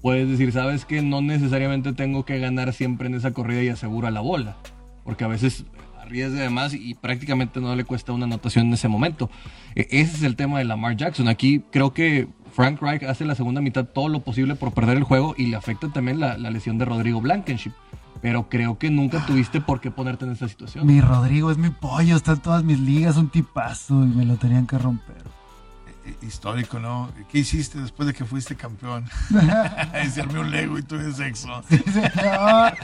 puedes 0.00 0.28
decir, 0.28 0.52
sabes 0.52 0.84
que 0.84 1.02
no 1.02 1.20
necesariamente 1.20 1.92
tengo 1.92 2.24
que 2.24 2.38
ganar 2.38 2.72
siempre 2.72 3.08
en 3.08 3.14
esa 3.14 3.32
corrida 3.32 3.62
y 3.62 3.68
asegura 3.68 4.10
la 4.10 4.20
bola, 4.20 4.56
porque 5.04 5.24
a 5.24 5.28
veces 5.28 5.64
arriesga 6.00 6.40
de 6.40 6.48
más 6.48 6.72
y 6.72 6.94
prácticamente 6.94 7.60
no 7.60 7.74
le 7.76 7.84
cuesta 7.84 8.12
una 8.12 8.24
anotación 8.24 8.68
en 8.68 8.74
ese 8.74 8.88
momento. 8.88 9.28
E- 9.74 9.88
Ese 9.90 10.16
es 10.16 10.22
el 10.22 10.36
tema 10.36 10.58
de 10.58 10.64
Lamar 10.64 10.96
Jackson. 10.96 11.28
Aquí 11.28 11.62
creo 11.70 11.92
que 11.92 12.28
Frank 12.52 12.80
Reich 12.80 13.02
hace 13.02 13.26
la 13.26 13.34
segunda 13.34 13.60
mitad 13.60 13.84
todo 13.84 14.08
lo 14.08 14.20
posible 14.20 14.54
por 14.54 14.72
perder 14.72 14.96
el 14.96 15.02
juego 15.04 15.34
y 15.36 15.46
le 15.46 15.56
afecta 15.56 15.88
también 15.92 16.18
la, 16.20 16.38
la 16.38 16.50
lesión 16.50 16.78
de 16.78 16.86
Rodrigo 16.86 17.20
Blankenship. 17.20 17.72
Pero 18.20 18.48
creo 18.48 18.78
que 18.78 18.90
nunca 18.90 19.24
tuviste 19.26 19.60
por 19.60 19.80
qué 19.80 19.90
ponerte 19.90 20.24
en 20.24 20.32
esa 20.32 20.48
situación. 20.48 20.86
Mi 20.86 21.00
Rodrigo 21.00 21.50
es 21.50 21.58
mi 21.58 21.70
pollo, 21.70 22.16
está 22.16 22.32
en 22.32 22.40
todas 22.40 22.64
mis 22.64 22.80
ligas, 22.80 23.16
un 23.16 23.28
tipazo 23.30 24.02
y 24.04 24.08
me 24.08 24.24
lo 24.24 24.36
tenían 24.36 24.66
que 24.66 24.76
romper. 24.78 25.22
Eh, 26.04 26.16
Histórico, 26.22 26.78
¿no? 26.78 27.10
¿Qué 27.30 27.38
hiciste 27.40 27.80
después 27.80 28.06
de 28.06 28.14
que 28.14 28.24
fuiste 28.24 28.56
campeón? 28.56 29.04
Hacerme 29.94 30.40
un 30.40 30.50
Lego 30.50 30.78
y 30.78 30.82
tuve 30.82 31.12
sexo. 31.12 31.62
Sí, 31.68 31.78
señor. 31.78 32.74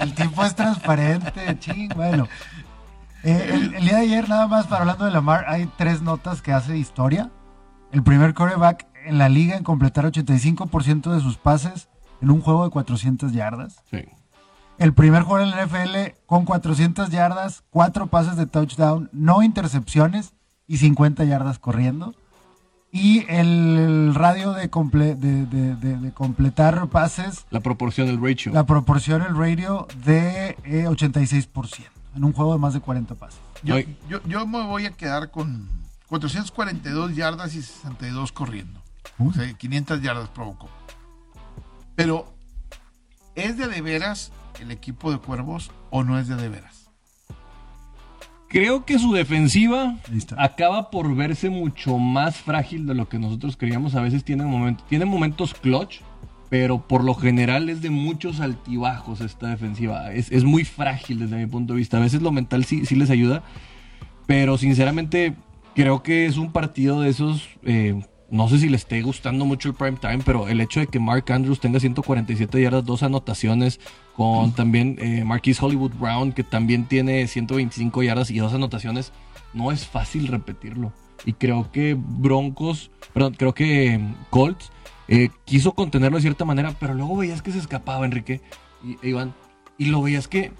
El 0.00 0.14
tipo 0.14 0.44
es 0.44 0.54
transparente, 0.54 1.58
ching. 1.58 1.90
Bueno, 1.94 2.26
Eh, 3.22 3.50
el, 3.52 3.74
el 3.74 3.84
día 3.84 3.96
de 3.98 4.02
ayer, 4.04 4.28
nada 4.30 4.46
más 4.48 4.66
para 4.66 4.80
hablando 4.80 5.04
de 5.04 5.10
Lamar, 5.10 5.44
hay 5.46 5.68
tres 5.76 6.00
notas 6.00 6.40
que 6.40 6.52
hace 6.54 6.78
historia. 6.78 7.30
El 7.92 8.02
primer 8.02 8.32
coreback 8.32 8.86
en 9.04 9.18
la 9.18 9.28
liga 9.28 9.56
en 9.56 9.62
completar 9.64 10.06
85% 10.06 11.12
de 11.12 11.20
sus 11.20 11.36
pases 11.36 11.88
en 12.22 12.30
un 12.30 12.40
juego 12.40 12.64
de 12.64 12.70
400 12.70 13.32
yardas. 13.32 13.76
Sí. 13.90 14.04
El 14.80 14.94
primer 14.94 15.22
jugador 15.22 15.46
en 15.46 15.54
la 15.54 15.66
NFL 15.66 16.16
con 16.26 16.44
400 16.46 17.10
yardas, 17.10 17.62
cuatro 17.70 18.06
pases 18.08 18.36
de 18.36 18.46
touchdown, 18.46 19.10
no 19.12 19.42
intercepciones 19.42 20.32
y 20.66 20.78
50 20.78 21.22
yardas 21.24 21.58
corriendo. 21.58 22.14
Y 22.90 23.24
el 23.28 24.14
radio 24.14 24.52
de, 24.52 24.70
comple- 24.70 25.14
de- 25.16 25.46
de- 25.46 25.76
de- 25.76 25.96
de 25.98 26.12
completar 26.12 26.88
pases 26.88 27.44
La 27.50 27.60
proporción, 27.60 28.08
el 28.08 28.20
ratio. 28.20 28.52
la 28.52 28.64
proporción, 28.66 29.22
el 29.22 29.36
radio 29.36 29.86
de 30.04 30.56
eh, 30.64 30.86
86% 30.88 31.86
en 32.16 32.24
un 32.24 32.32
juego 32.32 32.54
de 32.54 32.58
más 32.58 32.72
de 32.74 32.80
40 32.80 33.14
pases. 33.14 33.38
Yo, 33.62 33.76
yo, 34.08 34.20
yo 34.26 34.46
me 34.46 34.66
voy 34.66 34.86
a 34.86 34.90
quedar 34.92 35.30
con 35.30 35.68
442 36.08 37.14
yardas 37.14 37.54
y 37.54 37.62
62 37.62 38.32
corriendo. 38.32 38.80
O 39.18 39.32
sea, 39.32 39.52
500 39.52 40.00
yardas 40.02 40.30
provocó. 40.30 40.68
Pero, 41.94 42.32
¿es 43.34 43.56
de 43.58 43.68
de 43.68 43.82
veras 43.82 44.32
el 44.60 44.70
equipo 44.70 45.10
de 45.10 45.18
Cuervos 45.18 45.70
o 45.90 46.04
no 46.04 46.18
es 46.18 46.28
de 46.28 46.36
de 46.36 46.48
veras? 46.48 46.90
Creo 48.48 48.84
que 48.84 48.98
su 48.98 49.12
defensiva 49.12 49.96
acaba 50.36 50.90
por 50.90 51.14
verse 51.14 51.50
mucho 51.50 51.98
más 51.98 52.36
frágil 52.36 52.84
de 52.84 52.94
lo 52.94 53.08
que 53.08 53.18
nosotros 53.18 53.56
creíamos. 53.56 53.94
A 53.94 54.00
veces 54.00 54.24
tiene, 54.24 54.44
momentos, 54.44 54.84
tiene 54.88 55.04
momentos 55.04 55.54
clutch, 55.54 56.00
pero 56.48 56.88
por 56.88 57.04
lo 57.04 57.14
general 57.14 57.68
es 57.68 57.80
de 57.80 57.90
muchos 57.90 58.40
altibajos 58.40 59.20
esta 59.20 59.48
defensiva. 59.48 60.12
Es, 60.12 60.32
es 60.32 60.42
muy 60.42 60.64
frágil 60.64 61.20
desde 61.20 61.36
mi 61.36 61.46
punto 61.46 61.74
de 61.74 61.78
vista. 61.78 61.98
A 61.98 62.00
veces 62.00 62.22
lo 62.22 62.32
mental 62.32 62.64
sí, 62.64 62.84
sí 62.86 62.96
les 62.96 63.10
ayuda, 63.10 63.44
pero 64.26 64.58
sinceramente 64.58 65.36
creo 65.76 66.02
que 66.02 66.26
es 66.26 66.36
un 66.36 66.50
partido 66.50 67.00
de 67.00 67.10
esos... 67.10 67.48
eh, 67.62 68.02
no 68.30 68.48
sé 68.48 68.58
si 68.58 68.68
le 68.68 68.76
esté 68.76 69.02
gustando 69.02 69.44
mucho 69.44 69.68
el 69.68 69.74
prime 69.74 69.98
time, 70.00 70.20
pero 70.24 70.48
el 70.48 70.60
hecho 70.60 70.80
de 70.80 70.86
que 70.86 71.00
Mark 71.00 71.30
Andrews 71.32 71.60
tenga 71.60 71.80
147 71.80 72.62
yardas, 72.62 72.84
dos 72.84 73.02
anotaciones, 73.02 73.80
con 74.14 74.52
también 74.52 74.96
eh, 75.00 75.24
Marquise 75.24 75.64
Hollywood 75.64 75.92
Brown, 75.98 76.32
que 76.32 76.44
también 76.44 76.86
tiene 76.86 77.26
125 77.26 78.02
yardas 78.02 78.30
y 78.30 78.38
dos 78.38 78.54
anotaciones, 78.54 79.12
no 79.52 79.72
es 79.72 79.86
fácil 79.86 80.28
repetirlo. 80.28 80.92
Y 81.24 81.34
creo 81.34 81.70
que 81.72 81.96
Broncos, 81.98 82.90
perdón, 83.12 83.34
creo 83.34 83.54
que 83.54 83.98
mm, 83.98 84.14
Colts 84.30 84.70
eh, 85.08 85.30
quiso 85.44 85.72
contenerlo 85.72 86.16
de 86.16 86.22
cierta 86.22 86.44
manera, 86.44 86.74
pero 86.78 86.94
luego 86.94 87.16
veías 87.16 87.42
que 87.42 87.52
se 87.52 87.58
escapaba, 87.58 88.06
Enrique 88.06 88.40
y 88.84 88.96
e 89.04 89.10
Iván. 89.10 89.34
Y 89.76 89.86
lo 89.86 90.02
veías 90.02 90.28
que 90.28 90.52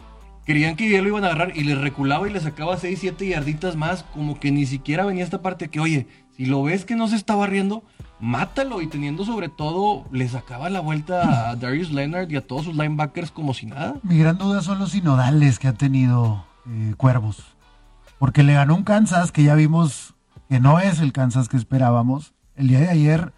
querían 0.45 0.75
que 0.75 0.91
ya 0.91 1.01
lo 1.01 1.09
iban 1.09 1.23
a 1.25 1.29
agarrar 1.29 1.57
y 1.57 1.63
le 1.63 1.77
reculaba 1.77 2.29
y 2.29 2.33
le 2.33 2.41
sacaba 2.41 2.77
6, 2.77 2.99
7 3.01 3.29
yarditas 3.29 3.77
más, 3.77 4.03
como 4.03 4.41
que 4.41 4.51
ni 4.51 4.67
siquiera 4.67 5.05
venía 5.05 5.23
esta 5.23 5.43
parte 5.43 5.69
que, 5.69 5.79
oye, 5.79 6.09
si 6.41 6.47
lo 6.47 6.63
ves 6.63 6.87
que 6.87 6.97
no 6.97 7.07
se 7.07 7.17
está 7.17 7.35
barriendo, 7.35 7.85
mátalo 8.19 8.81
y 8.81 8.87
teniendo 8.87 9.27
sobre 9.27 9.51
todo, 9.51 10.07
le 10.11 10.27
sacaba 10.27 10.71
la 10.71 10.81
vuelta 10.81 11.51
a 11.51 11.57
Darius 11.63 11.91
Leonard 11.93 12.31
y 12.31 12.37
a 12.37 12.47
todos 12.47 12.65
sus 12.65 12.75
linebackers 12.75 13.31
como 13.31 13.53
si 13.53 13.67
nada. 13.67 13.97
Mi 14.03 14.17
gran 14.19 14.39
duda 14.39 14.63
son 14.63 14.79
los 14.79 14.93
sinodales 14.93 15.59
que 15.59 15.69
ha 15.69 15.75
tenido 15.75 16.47
eh, 16.67 16.95
Cuervos. 16.97 17.45
Porque 18.19 18.43
le 18.43 18.55
ganó 18.55 18.75
un 18.75 18.85
Kansas 18.85 19.33
que 19.33 19.43
ya 19.43 19.55
vimos 19.55 20.15
que 20.49 20.61
no 20.61 20.79
es 20.81 21.01
el 21.01 21.13
Kansas 21.13 21.49
que 21.51 21.59
esperábamos. 21.59 22.33
El 22.57 22.69
día 22.69 22.81
de 22.81 22.89
ayer 22.89 23.35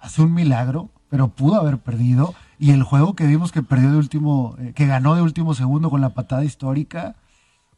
hace 0.00 0.22
un 0.22 0.32
milagro, 0.32 0.90
pero 1.08 1.28
pudo 1.28 1.56
haber 1.60 1.78
perdido. 1.78 2.34
Y 2.60 2.70
el 2.70 2.84
juego 2.84 3.14
que 3.16 3.26
vimos 3.26 3.50
que 3.50 3.64
perdió 3.64 3.90
de 3.90 3.96
último, 3.98 4.54
eh, 4.60 4.72
que 4.76 4.86
ganó 4.86 5.16
de 5.16 5.22
último 5.22 5.54
segundo 5.54 5.90
con 5.90 6.00
la 6.00 6.10
patada 6.10 6.44
histórica, 6.44 7.16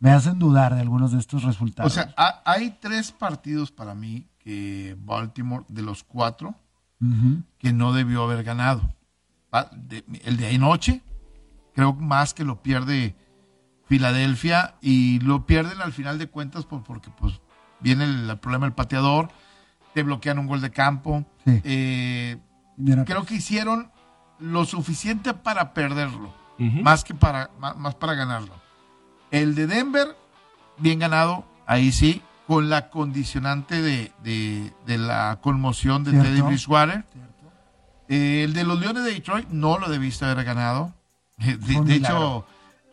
me 0.01 0.11
hacen 0.11 0.39
dudar 0.39 0.74
de 0.74 0.83
algunos 0.83 1.12
de 1.12 1.18
estos 1.18 1.45
resultados. 1.45 1.91
O 1.91 1.95
sea, 1.95 2.12
ha- 2.18 2.43
hay 2.45 2.77
tres 2.79 3.11
partidos 3.12 3.70
para 3.70 3.95
mí 3.95 4.27
que 4.47 4.97
Baltimore, 5.01 5.65
de 5.69 5.83
los 5.83 6.05
cuatro, 6.05 6.55
que 7.59 7.73
no 7.73 7.93
debió 7.93 8.23
haber 8.23 8.45
ganado. 8.45 8.81
Ah, 9.51 9.69
de- 9.73 10.05
el 10.25 10.37
de 10.37 10.55
anoche, 10.55 11.03
creo 11.75 11.93
más 11.95 12.33
que 12.33 12.45
lo 12.45 12.63
pierde 12.63 13.17
Filadelfia 13.89 14.77
y 14.81 15.19
lo 15.21 15.47
pierden 15.47 15.81
al 15.83 15.93
final 15.93 16.19
de 16.19 16.29
cuentas 16.29 16.65
por- 16.65 16.83
porque 16.85 17.11
pues 17.11 17.41
viene 17.81 18.05
el, 18.05 18.31
el 18.31 18.39
problema 18.39 18.67
del 18.67 18.73
pateador, 18.75 19.29
te 19.95 20.03
bloquean 20.05 20.39
un 20.39 20.47
gol 20.47 20.61
de 20.61 20.71
campo. 20.71 21.25
Sí. 21.45 21.61
Eh, 21.65 22.37
creo 23.05 23.25
que 23.27 23.35
hicieron 23.35 23.91
lo 24.39 24.65
suficiente 24.65 25.35
para 25.35 25.75
perderlo, 25.75 26.33
más 26.83 27.03
que 27.05 27.15
para, 27.15 27.51
más, 27.59 27.77
más 27.77 27.95
para 27.97 28.15
ganarlo. 28.15 28.55
El 29.33 29.55
de 29.57 29.67
Denver, 29.67 30.17
bien 30.79 30.99
ganado, 31.01 31.45
ahí 31.67 31.91
sí, 31.91 32.23
con 32.47 32.69
la 32.71 32.91
condicionante 32.91 33.83
de, 33.83 34.13
de- 34.23 34.73
de 34.87 34.99
la 34.99 35.39
conmoción 35.43 36.05
de 36.05 36.13
Cierto. 36.13 36.29
Teddy 36.29 36.41
Bridgewater. 36.43 37.05
Eh, 38.09 38.45
el 38.45 38.53
de 38.53 38.63
los 38.65 38.79
Leones 38.79 39.03
de 39.05 39.13
Detroit 39.15 39.49
no 39.49 39.79
lo 39.79 39.89
debiste 39.89 40.25
haber 40.25 40.45
ganado. 40.45 40.95
De, 41.39 41.95
hecho, 41.97 42.47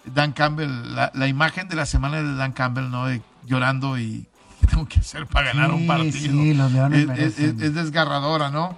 Dan 0.06 0.34
Campbell, 0.34 0.96
la, 0.96 1.12
la 1.14 1.28
imagen 1.28 1.68
de 1.70 1.76
la 1.76 1.86
semana 1.86 2.18
de 2.22 2.36
Dan 2.36 2.52
Campbell, 2.54 2.90
¿no? 2.90 3.06
De 3.06 3.22
llorando 3.46 3.98
y 4.00 4.28
qué 4.60 4.68
tengo 4.68 4.88
que 4.88 5.00
hacer 5.00 5.28
para 5.28 5.54
ganar 5.54 5.72
un 5.72 5.86
partido. 5.88 6.14
sí, 6.42 6.54
los 6.56 6.72
Leones 6.72 7.08
es, 7.20 7.40
es- 7.40 7.62
es 7.62 7.74
desgarradora, 7.76 8.50
¿no? 8.50 8.76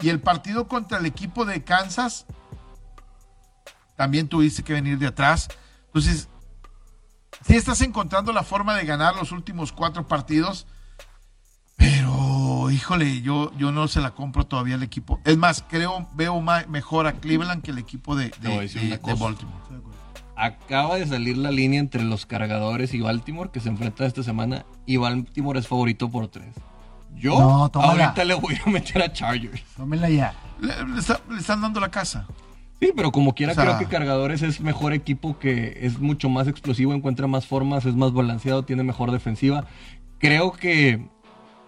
Y 0.00 0.08
el 0.10 0.20
partido 0.20 0.68
contra 0.68 0.98
el 0.98 1.06
equipo 1.06 1.44
de 1.44 1.64
Kansas, 1.64 2.26
también 3.96 4.28
tuviste 4.28 4.62
que 4.62 4.72
venir 4.72 4.98
de 4.98 5.06
atrás. 5.06 5.48
Entonces, 5.86 6.28
sí 7.46 7.54
estás 7.56 7.80
encontrando 7.82 8.32
la 8.32 8.42
forma 8.42 8.74
de 8.76 8.84
ganar 8.84 9.14
los 9.16 9.32
últimos 9.32 9.72
cuatro 9.72 10.06
partidos, 10.08 10.66
pero, 11.76 12.70
híjole, 12.70 13.20
yo, 13.22 13.50
yo 13.58 13.72
no 13.72 13.88
se 13.88 14.00
la 14.00 14.12
compro 14.12 14.46
todavía 14.46 14.76
al 14.76 14.82
equipo. 14.82 15.20
Es 15.24 15.36
más, 15.36 15.64
creo, 15.68 16.08
veo 16.14 16.40
ma- 16.40 16.64
mejor 16.68 17.06
a 17.06 17.12
Cleveland 17.14 17.62
que 17.62 17.72
el 17.72 17.78
equipo 17.78 18.14
de, 18.16 18.30
de. 18.40 18.48
Baltimore. 19.18 19.58
Acaba 20.36 20.96
de 20.96 21.06
salir 21.06 21.36
la 21.36 21.50
línea 21.50 21.78
entre 21.80 22.02
los 22.02 22.26
cargadores 22.26 22.92
y 22.94 23.00
Baltimore 23.00 23.50
que 23.52 23.60
se 23.60 23.68
enfrentan 23.68 24.06
esta 24.06 24.22
semana 24.22 24.64
y 24.86 24.96
Baltimore 24.96 25.58
es 25.60 25.68
favorito 25.68 26.10
por 26.10 26.26
tres. 26.28 26.54
Yo 27.14 27.38
No, 27.38 27.70
ahorita 28.02 28.24
le 28.24 28.34
voy 28.34 28.58
a 28.64 28.68
meter 28.70 29.02
a 29.02 29.12
Chargers. 29.12 29.62
Tómenla 29.76 30.10
ya. 30.10 30.34
Le, 30.60 30.84
le 30.86 30.98
está- 30.98 31.20
le 31.30 31.38
están 31.38 31.60
dando 31.60 31.78
la 31.80 31.88
casa. 31.90 32.26
Sí, 32.84 32.92
pero 32.94 33.12
como 33.12 33.34
quiera 33.34 33.52
O 33.52 33.54
sea- 33.54 33.64
creo 33.64 33.78
que 33.78 33.86
Cargadores 33.86 34.42
es 34.42 34.60
mejor 34.60 34.92
equipo 34.92 35.38
que 35.38 35.78
es 35.82 35.98
mucho 35.98 36.28
más 36.28 36.48
explosivo, 36.48 36.92
encuentra 36.92 37.26
más 37.26 37.46
formas, 37.46 37.86
es 37.86 37.94
más 37.94 38.12
balanceado, 38.12 38.64
tiene 38.64 38.82
mejor 38.82 39.10
defensiva. 39.10 39.64
Creo 40.18 40.52
que 40.52 41.06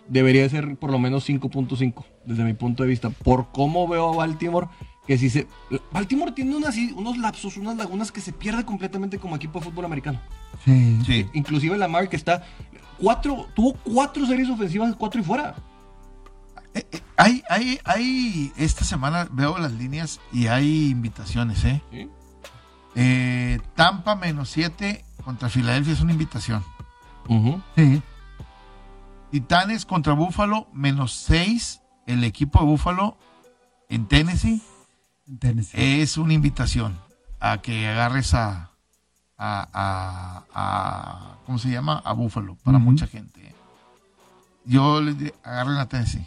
debería 0.08 0.48
ser 0.48 0.76
por 0.76 0.90
lo 0.90 0.98
menos 0.98 1.24
5.5 1.28 2.04
desde 2.24 2.44
mi 2.44 2.52
punto 2.52 2.82
de 2.82 2.88
vista. 2.90 3.10
Por 3.10 3.50
cómo 3.50 3.88
veo 3.88 4.12
a 4.12 4.16
Baltimore, 4.16 4.68
que 5.06 5.16
si 5.18 5.30
se... 5.30 5.46
Baltimore 5.92 6.32
tiene 6.32 6.54
unas, 6.54 6.76
unos 6.94 7.16
lapsos, 7.18 7.56
unas 7.56 7.76
lagunas 7.76 8.12
que 8.12 8.20
se 8.20 8.32
pierde 8.32 8.64
completamente 8.64 9.18
como 9.18 9.36
equipo 9.36 9.58
de 9.58 9.64
fútbol 9.66 9.84
americano. 9.86 10.20
Sí. 10.64 10.98
Sí. 11.06 11.26
Inclusive 11.32 11.78
Lamar 11.78 12.08
que 12.08 12.16
está... 12.16 12.42
Cuatro, 12.98 13.46
tuvo 13.54 13.74
cuatro 13.84 14.26
series 14.26 14.48
ofensivas, 14.48 14.94
cuatro 14.96 15.20
y 15.20 15.24
fuera. 15.24 15.54
Eh, 16.76 16.86
eh, 16.92 17.00
hay, 17.16 17.42
hay, 17.48 17.80
hay, 17.84 18.52
esta 18.56 18.84
semana 18.84 19.26
veo 19.30 19.56
las 19.58 19.72
líneas 19.72 20.20
y 20.32 20.48
hay 20.48 20.90
invitaciones, 20.90 21.64
¿eh? 21.64 21.82
¿sí? 21.90 22.08
Eh, 22.94 23.60
Tampa 23.74 24.14
menos 24.16 24.50
7 24.50 25.04
contra 25.24 25.48
Filadelfia 25.48 25.94
es 25.94 26.00
una 26.00 26.12
invitación. 26.12 26.62
Sí. 27.74 28.02
Titanes 29.30 29.84
contra 29.86 30.12
Búfalo 30.12 30.68
menos 30.72 31.12
6. 31.12 31.80
El 32.06 32.22
equipo 32.24 32.60
de 32.60 32.66
Búfalo 32.66 33.16
en 33.88 34.06
Tennessee 34.06 34.62
en 35.28 35.38
Tennessee. 35.38 36.00
es 36.02 36.16
una 36.18 36.34
invitación 36.34 36.96
a 37.40 37.58
que 37.62 37.88
agarres 37.88 38.32
a, 38.34 38.70
a, 39.36 39.68
a- 39.72 40.44
a- 40.54 41.36
¿cómo 41.46 41.58
se 41.58 41.70
llama? 41.70 42.00
A 42.04 42.12
Búfalo 42.12 42.56
para 42.62 42.78
mucha 42.78 43.06
gente. 43.06 43.54
Yo 44.64 45.00
les 45.00 45.18
diría, 45.18 45.34
agarren 45.42 45.76
a 45.78 45.88
Tennessee. 45.88 46.22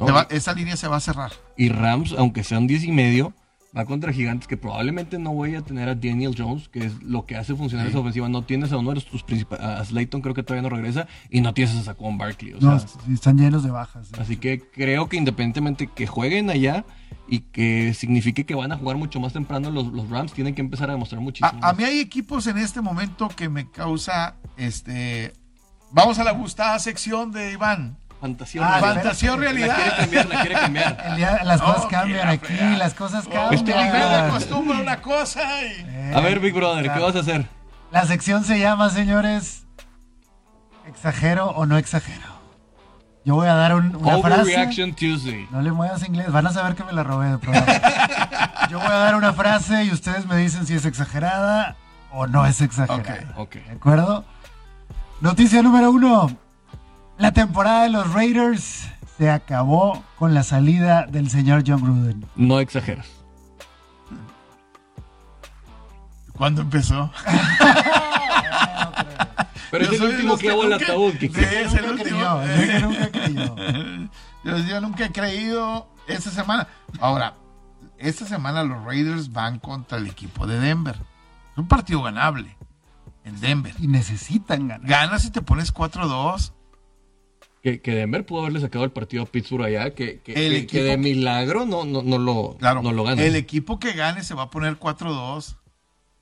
Va- 0.00 0.26
esa 0.30 0.52
línea 0.54 0.76
se 0.76 0.88
va 0.88 0.96
a 0.96 1.00
cerrar. 1.00 1.32
Y 1.56 1.68
Rams, 1.70 2.14
aunque 2.16 2.44
sean 2.44 2.66
10 2.66 2.84
y 2.84 2.92
medio, 2.92 3.32
va 3.76 3.84
contra 3.84 4.12
gigantes 4.12 4.48
que 4.48 4.56
probablemente 4.56 5.18
no 5.18 5.32
voy 5.32 5.54
a 5.54 5.60
tener 5.62 5.88
a 5.88 5.94
Daniel 5.94 6.34
Jones, 6.36 6.68
que 6.68 6.86
es 6.86 7.02
lo 7.02 7.26
que 7.26 7.36
hace 7.36 7.54
funcionar 7.54 7.86
Sí. 7.86 7.90
esa 7.90 7.98
ofensiva. 8.00 8.28
No 8.28 8.42
tienes 8.42 8.72
a 8.72 8.78
uno 8.78 8.94
de 8.94 9.00
tus 9.02 9.22
principales, 9.22 9.64
a 9.64 9.84
Slayton 9.84 10.22
creo 10.22 10.34
que 10.34 10.42
todavía 10.42 10.68
no 10.68 10.74
regresa, 10.74 11.06
y 11.30 11.40
no 11.42 11.52
tienes 11.52 11.76
a 11.76 11.82
Saquon 11.82 12.16
Barkley. 12.16 12.54
O 12.54 12.60
no, 12.60 12.78
sea, 12.78 12.88
están 13.12 13.36
llenos 13.38 13.62
de 13.64 13.70
bajas. 13.70 14.08
así 14.18 14.36
que 14.36 14.60
creo 14.60 15.08
que 15.08 15.16
independientemente 15.18 15.86
que 15.88 16.06
jueguen 16.06 16.48
allá 16.48 16.84
y 17.28 17.40
que 17.40 17.92
signifique 17.92 18.46
que 18.46 18.54
van 18.54 18.72
a 18.72 18.78
jugar 18.78 18.96
mucho 18.96 19.20
más 19.20 19.34
temprano, 19.34 19.70
los, 19.70 19.88
los 19.88 20.08
Rams 20.08 20.32
tienen 20.32 20.54
que 20.54 20.62
empezar 20.62 20.88
a 20.88 20.92
demostrar 20.94 21.20
muchísimo. 21.20 21.50
A, 21.62 21.68
a 21.70 21.72
mí 21.74 21.84
hay 21.84 21.98
equipos 22.00 22.46
en 22.46 22.56
este 22.56 22.80
momento 22.80 23.28
que 23.28 23.48
me 23.50 23.70
causa 23.70 24.36
este. 24.56 25.34
Vamos 25.90 26.18
a 26.18 26.24
la 26.24 26.32
gustada 26.32 26.78
sección 26.78 27.32
de 27.32 27.52
Iván. 27.52 27.98
Fantasía 28.20 28.62
Ah, 28.64 29.34
o 29.34 29.36
realidad. 29.36 29.68
La 29.68 29.74
quiere 29.76 29.96
cambiar, 29.96 30.26
la 30.26 30.40
quiere 30.40 30.54
cambiar. 30.56 31.04
El 31.06 31.16
día- 31.16 31.40
las 31.44 31.60
cosas 31.62 31.86
cambian 31.86 32.28
aquí, 32.28 32.56
las 32.76 32.94
cosas 32.94 33.24
cambian. 33.28 33.54
Este 33.54 33.72
acostumbra 33.74 34.78
una 34.78 35.00
cosa 35.00 35.42
y. 35.62 35.84
Eh, 35.88 36.12
A 36.14 36.20
ver, 36.20 36.40
Big 36.40 36.52
Brother, 36.54 36.90
¿qué 36.92 36.98
vas 36.98 37.14
a 37.14 37.20
hacer? 37.20 37.46
La 37.92 38.04
sección 38.06 38.44
se 38.44 38.58
llama, 38.58 38.90
señores, 38.90 39.64
¿exagero 40.86 41.46
o 41.50 41.66
no 41.66 41.78
exagero? 41.78 42.26
Yo 43.24 43.34
voy 43.34 43.46
a 43.46 43.54
dar 43.54 43.74
un- 43.74 43.94
una 43.96 44.18
frase. 44.18 44.42
Overreaction 44.42 44.94
Tuesday. 44.94 45.46
No 45.50 45.60
le 45.60 45.70
muevas 45.72 46.02
inglés, 46.06 46.30
van 46.32 46.46
a 46.46 46.50
saber 46.52 46.74
que 46.74 46.84
me 46.84 46.92
la 46.92 47.02
robé 47.04 47.30
de 47.30 47.38
programa. 47.38 47.66
Yo 48.70 48.78
voy 48.78 48.86
a 48.88 48.90
dar 48.98 49.14
una 49.16 49.32
frase 49.32 49.84
y 49.84 49.90
ustedes 49.92 50.26
me 50.26 50.36
dicen 50.36 50.66
si 50.66 50.74
es 50.74 50.84
exagerada 50.84 51.76
o 52.10 52.26
no 52.26 52.46
es 52.46 52.60
exagerada. 52.60 53.34
Ok. 53.36 53.54
¿De 53.54 53.72
acuerdo? 53.72 54.24
Noticia 55.20 55.62
número 55.62 55.90
uno. 55.90 56.30
La 57.18 57.32
temporada 57.32 57.82
de 57.84 57.90
los 57.90 58.12
Raiders 58.12 58.88
se 59.16 59.30
acabó 59.30 60.02
con 60.18 60.34
la 60.34 60.42
salida 60.44 61.06
del 61.06 61.28
señor 61.30 61.64
John 61.66 61.82
Gruden. 61.82 62.24
No 62.36 62.60
exageras. 62.60 63.06
¿Cuándo 66.32 66.62
empezó? 66.62 67.10
Pero 69.70 69.84
Yo 69.84 69.92
es 69.92 70.00
el 70.00 70.06
último 70.14 70.36
clavo 70.38 70.62
al 70.62 70.72
ataúd. 70.74 71.12
que- 71.18 71.28
Sí, 71.28 71.40
es 71.40 71.74
el 71.74 71.84
último. 71.90 72.40
que 72.40 72.80
nunca 72.80 73.10
creyó. 73.10 73.56
yo, 74.44 74.58
yo 74.58 74.80
nunca 74.80 75.04
he 75.06 75.12
creído 75.12 75.88
esta 76.06 76.30
semana. 76.30 76.68
Ahora, 77.00 77.34
esta 77.98 78.24
semana 78.24 78.62
los 78.62 78.82
Raiders 78.84 79.30
van 79.32 79.58
contra 79.58 79.98
el 79.98 80.06
equipo 80.06 80.46
de 80.46 80.58
Denver. 80.60 80.94
Es 81.52 81.58
un 81.58 81.68
partido 81.68 82.00
ganable 82.02 82.56
en 83.24 83.38
Denver. 83.40 83.74
Y 83.78 83.88
necesitan 83.88 84.68
ganar. 84.68 84.86
Ganas 84.88 85.24
y 85.26 85.30
te 85.30 85.42
pones 85.42 85.74
4-2. 85.74 86.52
Que, 87.72 87.80
que 87.80 87.94
Denver 87.94 88.24
pudo 88.24 88.40
haberle 88.42 88.60
sacado 88.60 88.84
el 88.84 88.90
partido 88.90 89.22
a 89.24 89.26
Pittsburgh 89.26 89.64
allá, 89.64 89.94
que, 89.94 90.20
que, 90.20 90.32
El 90.32 90.36
que- 90.36 90.48
que 90.50 90.58
equipo 90.58 90.82
de 90.84 90.90
que- 90.90 90.96
milagro 90.96 91.66
no, 91.66 91.84
no, 91.84 92.02
no 92.02 92.18
lo, 92.18 92.56
Claro, 92.58 92.82
no 92.82 92.92
lo 92.92 93.04
gana. 93.04 93.22
el 93.22 93.36
equipo 93.36 93.78
que 93.78 93.92
gane 93.92 94.22
se 94.24 94.34
va 94.34 94.44
a 94.44 94.50
poner 94.50 94.78
4-2. 94.78 95.56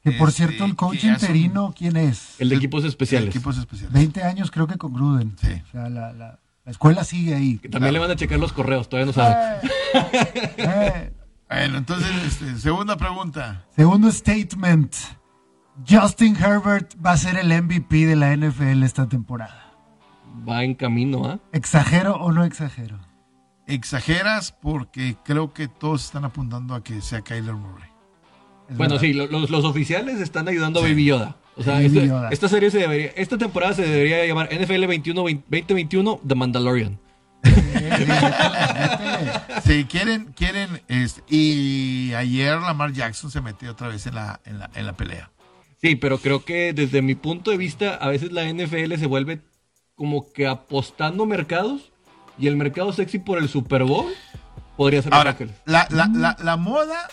Que 0.02 0.12
por 0.12 0.28
Este, 0.28 0.46
cierto, 0.46 0.64
el 0.64 0.76
coach 0.76 1.00
son- 1.00 1.10
interino, 1.10 1.74
¿quién 1.76 1.96
es? 1.96 2.40
El 2.40 2.48
de 2.48 2.56
equipos 2.56 2.84
especiales. 2.84 3.30
Equipos 3.30 3.58
especiales. 3.58 3.92
20 3.92 4.22
años 4.22 4.50
creo 4.52 4.66
que 4.68 4.76
con 4.76 4.92
Gruden. 4.94 5.36
Sí. 5.40 5.48
O 5.68 5.70
sea, 5.72 5.88
la, 5.88 6.12
la- 6.12 6.38
la 6.64 6.70
escuela 6.70 7.02
sigue 7.04 7.34
ahí. 7.34 7.58
Que 7.58 7.68
también 7.68 7.92
le 7.92 7.98
van 7.98 8.10
a 8.10 8.16
checar 8.16 8.38
los 8.38 8.52
correos, 8.52 8.88
todavía 8.88 9.06
no 9.06 9.12
sabe. 9.12 9.34
Eh, 10.56 11.12
Bueno, 11.48 11.78
entonces, 11.78 12.08
este, 12.26 12.56
segunda 12.56 12.96
pregunta. 12.96 13.64
segundo 13.76 14.10
statement. 14.10 14.92
Justin 15.88 16.34
Herbert 16.36 16.94
va 17.04 17.12
a 17.12 17.16
ser 17.16 17.36
el 17.36 17.52
MVP 17.52 18.04
de 18.06 18.16
la 18.16 18.32
NFL 18.36 18.82
esta 18.84 19.08
temporada. 19.08 19.65
Va 20.48 20.64
en 20.64 20.74
camino, 20.74 21.24
¿ah? 21.26 21.38
¿Exagero 21.52 22.16
o 22.16 22.32
no 22.32 22.44
exagero? 22.44 22.98
Exageras 23.66 24.52
porque 24.52 25.16
creo 25.24 25.52
que 25.52 25.66
todos 25.68 26.04
están 26.04 26.24
apuntando 26.24 26.74
a 26.74 26.82
que 26.84 27.00
sea 27.00 27.22
Kyler 27.22 27.54
Murray. 27.54 27.88
Es 28.68 28.76
Bueno, 28.76 28.94
verdad. 28.94 29.00
sí, 29.06 29.12
lo- 29.12 29.26
los, 29.26 29.50
los 29.50 29.64
oficiales 29.64 30.20
están 30.20 30.48
ayudando 30.48 30.80
a 30.80 30.82
Baby 30.82 31.04
Yoda. 31.06 31.36
O 31.56 31.62
sea, 31.62 31.74
Baby 31.74 31.86
este- 31.86 32.06
Yoda. 32.08 32.28
esta 32.30 32.48
serie 32.48 32.70
se 32.70 32.78
debería, 32.78 33.10
esta 33.16 33.38
temporada 33.38 33.74
se 33.74 33.82
debería 33.82 34.24
llamar 34.26 34.48
NFL 34.52 34.86
21 34.86 35.20
2021 35.22 36.20
The 36.26 36.34
Mandalorian. 36.34 36.98
Sí, 37.44 37.52
sí, 39.64 39.84
quieren, 39.84 40.32
quieren, 40.36 40.82
este, 40.88 41.22
y 41.28 42.12
ayer 42.14 42.58
Lamar 42.58 42.92
Jackson 42.92 43.30
se 43.30 43.40
metió 43.40 43.70
otra 43.72 43.88
vez 43.88 44.06
en 44.06 44.14
la, 44.16 44.40
en 44.44 44.58
la, 44.58 44.70
en 44.74 44.86
la 44.86 44.92
pelea. 44.94 45.30
Sí, 45.80 45.96
pero 45.96 46.18
creo 46.18 46.44
que 46.44 46.72
desde 46.72 47.02
mi 47.02 47.14
punto 47.14 47.50
de 47.50 47.56
vista, 47.56 47.94
a 47.94 48.08
veces 48.08 48.32
la 48.32 48.44
NFL 48.52 48.94
se 48.98 49.06
vuelve 49.06 49.40
como 49.96 50.32
que 50.32 50.46
apostando 50.46 51.26
mercados 51.26 51.90
y 52.38 52.46
el 52.46 52.56
mercado 52.56 52.92
sexy 52.92 53.18
por 53.18 53.38
el 53.38 53.48
Super 53.48 53.82
Bowl 53.84 54.12
podría 54.76 55.02
ser 55.02 55.10
Los 55.10 55.18
Ahora, 55.18 55.30
Ángeles. 55.30 55.54
la, 55.64 55.88
la, 55.90 56.06
la, 56.12 56.36
la 56.38 56.56
moda, 56.56 57.08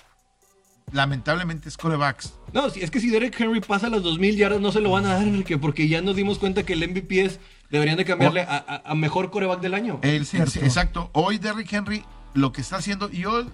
lamentablemente, 0.91 1.69
es 1.69 1.77
corebacks. 1.77 2.33
No, 2.51 2.69
si- 2.69 2.81
es 2.81 2.91
que 2.91 2.99
si 2.99 3.09
Derek 3.09 3.39
Henry 3.39 3.61
pasa 3.61 3.89
las 3.89 4.03
2000 4.03 4.35
yardas 4.37 4.61
no 4.61 4.71
se 4.71 4.81
lo 4.81 4.91
van 4.91 5.05
a 5.05 5.13
dar, 5.15 5.23
Enrique, 5.23 5.57
porque 5.57 5.87
ya 5.87 6.01
nos 6.01 6.15
dimos 6.15 6.39
cuenta 6.39 6.63
que 6.63 6.73
el 6.73 6.87
MVP 6.87 7.21
es, 7.25 7.39
deberían 7.71 7.97
de 7.97 8.05
cambiarle 8.05 8.41
a, 8.41 8.57
a- 8.67 8.81
a 8.91 8.95
mejor 8.95 9.31
coreback 9.31 9.61
del 9.61 9.73
año. 9.73 9.99
El, 10.03 10.25
Cierto. 10.25 10.51
sí, 10.51 10.59
exacto. 10.59 11.09
Hoy 11.13 11.37
Derrick 11.39 11.71
Henry 11.71 12.03
lo 12.33 12.51
que 12.51 12.61
está 12.61 12.77
haciendo, 12.77 13.09
y 13.11 13.19
yo, 13.19 13.45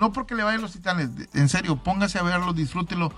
no 0.00 0.12
porque 0.12 0.34
le 0.34 0.42
vayan 0.42 0.62
los 0.62 0.72
titanes, 0.72 1.10
en 1.34 1.48
serio, 1.48 1.76
póngase 1.76 2.18
a 2.18 2.22
verlo, 2.22 2.52
disfrútelo. 2.52 3.12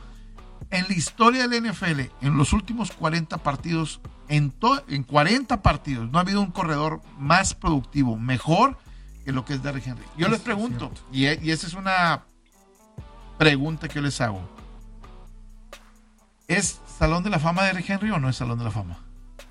En 0.70 0.86
la 0.88 0.94
historia 0.94 1.46
del 1.48 1.70
NFL, 1.70 2.00
en 2.22 2.36
los 2.36 2.52
últimos 2.54 2.92
40 2.92 3.36
partidos, 3.38 4.00
en, 4.34 4.52
en 4.88 5.02
40 5.02 5.62
partidos, 5.62 6.10
no 6.10 6.18
ha 6.18 6.22
habido 6.22 6.40
un 6.40 6.50
corredor 6.50 7.00
más 7.18 7.54
productivo, 7.54 8.16
mejor 8.16 8.78
que 9.24 9.32
lo 9.32 9.44
que 9.44 9.54
es 9.54 9.62
Derrick 9.62 9.86
Henry. 9.86 10.04
Yo 10.16 10.28
les 10.28 10.38
Es 10.38 10.42
pregunto, 10.44 10.90
y, 11.12 11.26
e- 11.26 11.38
y 11.42 11.50
esa 11.50 11.66
es 11.66 11.74
una 11.74 12.24
pregunta 13.38 13.88
que 13.88 13.96
yo 13.96 14.00
les 14.02 14.20
hago. 14.20 14.40
¿Es 16.48 16.80
Salón 16.98 17.22
de 17.22 17.30
la 17.30 17.38
Fama 17.38 17.62
de 17.62 17.68
Derrick 17.68 17.88
Henry 17.90 18.10
o 18.10 18.18
no 18.18 18.28
es 18.28 18.36
Salón 18.36 18.58
de 18.58 18.64
la 18.64 18.70
Fama? 18.70 18.98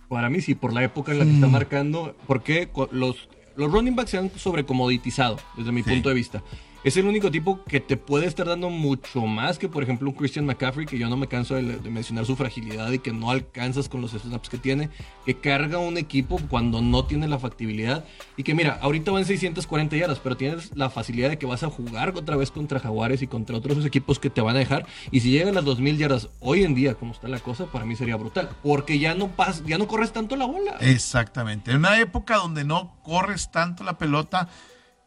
Para 0.10 0.30
mí 0.30 0.42
sí, 0.42 0.56
por 0.56 0.74
la 0.74 0.84
época 0.84 1.12
en 1.14 1.20
la 1.20 1.26
que 1.26 1.34
está 1.36 1.48
marcando, 1.48 2.16
porque 2.28 2.70
los, 2.92 3.30
los 3.56 3.72
running 3.72 3.96
backs 3.96 4.12
se 4.12 4.18
han 4.18 4.32
sobrecomoditizado, 4.38 5.38
desde 5.56 5.72
mi 5.72 5.84
Sí. 5.84 5.90
punto 5.92 6.10
de 6.10 6.16
vista. 6.16 6.42
Es 6.84 6.98
el 6.98 7.06
único 7.06 7.30
tipo 7.30 7.64
que 7.66 7.80
te 7.80 7.96
puede 7.96 8.26
estar 8.26 8.48
dando 8.48 8.72
mucho 8.72 9.22
más 9.28 9.60
que, 9.60 9.70
por 9.70 9.84
ejemplo, 9.84 10.10
un 10.10 10.16
Christian 10.16 10.48
McCaffrey, 10.48 10.88
que 10.88 10.98
yo 10.98 11.10
no 11.10 11.16
me 11.16 11.28
canso 11.28 11.54
de, 11.54 11.62
mencionar 11.92 12.26
su 12.26 12.36
fragilidad 12.36 12.92
y 12.92 12.98
que 12.98 13.14
no 13.14 13.30
alcanzas 13.30 13.88
con 13.88 14.02
los 14.02 14.14
snaps 14.14 14.50
que 14.50 14.58
tiene, 14.58 14.90
que 15.24 15.36
carga 15.36 15.78
un 15.78 16.00
equipo 16.00 16.40
cuando 16.50 16.82
no 16.82 17.06
tiene 17.06 17.28
la 17.28 17.38
factibilidad. 17.38 18.04
Y 18.36 18.42
que 18.42 18.56
mira, 18.56 18.80
ahorita 18.82 19.12
van 19.12 19.26
640 19.26 19.96
yardas, 19.96 20.18
pero 20.18 20.36
tienes 20.38 20.76
la 20.76 20.90
facilidad 20.90 21.30
de 21.30 21.38
que 21.38 21.46
vas 21.46 21.62
a 21.62 21.70
jugar 21.70 22.18
otra 22.18 22.36
vez 22.36 22.50
contra 22.50 22.80
Jaguares 22.80 23.22
y 23.22 23.28
contra 23.28 23.58
otros 23.58 23.86
equipos 23.86 24.18
que 24.18 24.32
te 24.32 24.42
van 24.42 24.56
a 24.56 24.60
dejar. 24.60 24.88
Y 25.12 25.20
si 25.20 25.30
llegan 25.30 25.54
las 25.54 25.66
2000 25.66 26.00
yardas 26.00 26.30
hoy 26.40 26.64
en 26.64 26.74
día, 26.74 26.96
como 26.96 27.14
está 27.14 27.28
la 27.28 27.40
cosa, 27.40 27.68
para 27.68 27.86
mí 27.86 27.96
sería 27.96 28.16
brutal. 28.16 28.50
Porque 28.64 28.98
ya 28.98 29.14
no, 29.14 29.28
pas, 29.28 29.64
ya 29.68 29.78
no 29.78 29.88
corres 29.88 30.14
tanto 30.14 30.36
la 30.36 30.46
bola. 30.46 30.78
Exactamente. 30.80 31.70
En 31.70 31.78
una 31.78 32.00
época 32.00 32.38
donde 32.38 32.64
no 32.64 32.96
corres 33.04 33.52
tanto 33.52 33.84
la 33.84 34.00
pelota, 34.00 34.50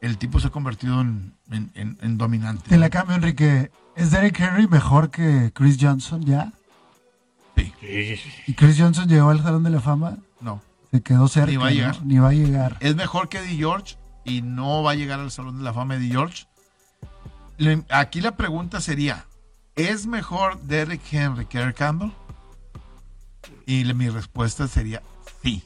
el 0.07 0.19
tipo 0.19 0.41
se 0.41 0.49
ha 0.49 0.51
convertido 0.51 1.01
en, 1.01 1.35
en- 1.51 1.71
en- 1.75 1.99
en 2.01 2.19
dominante. 2.19 2.69
Te 2.69 2.77
la 2.79 2.91
cambio, 2.91 3.17
Enrique. 3.17 3.71
¿Es 3.97 4.11
Derek 4.11 4.39
Henry 4.41 4.67
mejor 4.69 5.11
que 5.11 5.53
Chris 5.55 5.77
Johnson 5.81 6.23
ya? 6.25 6.53
Sí, 7.57 7.73
¿Y 8.49 8.55
Chris 8.55 8.77
Johnson 8.79 9.09
llegó 9.09 9.31
al 9.31 9.43
Salón 9.43 9.63
de 9.63 9.71
la 9.71 9.81
Fama? 9.81 10.17
no. 10.41 10.61
Se 10.91 11.03
quedó 11.03 11.27
cerca. 11.27 11.51
Ni 11.51 11.57
va 11.57 11.67
a 11.67 11.71
¿no? 11.71 11.75
llegar. 11.77 12.03
Ni 12.07 12.19
va 12.19 12.29
a 12.29 12.33
llegar. 12.33 12.77
Es 12.81 12.95
mejor 12.95 13.29
que 13.29 13.39
Eddie 13.39 13.57
George 13.57 13.97
y 14.25 14.43
no 14.43 14.83
va 14.85 14.93
a 14.93 14.95
llegar 14.95 15.19
al 15.19 15.31
Salón 15.33 15.59
de 15.59 15.65
la 15.65 15.73
Fama 15.73 15.95
de 15.95 16.01
Eddie 16.01 16.13
George. 16.13 16.47
Le- 17.59 17.83
Aquí 17.91 18.21
la 18.21 18.37
pregunta 18.37 18.81
sería, 18.81 19.25
¿es 19.75 20.07
mejor 20.07 20.61
Derrick 20.63 21.03
Henry 21.13 21.47
que 21.47 21.59
Eric 21.59 21.77
Campbell? 21.77 22.11
Y 23.67 23.83
le- 23.85 23.95
mi 23.95 24.09
respuesta 24.09 24.69
sería 24.69 25.03
sí. 25.43 25.65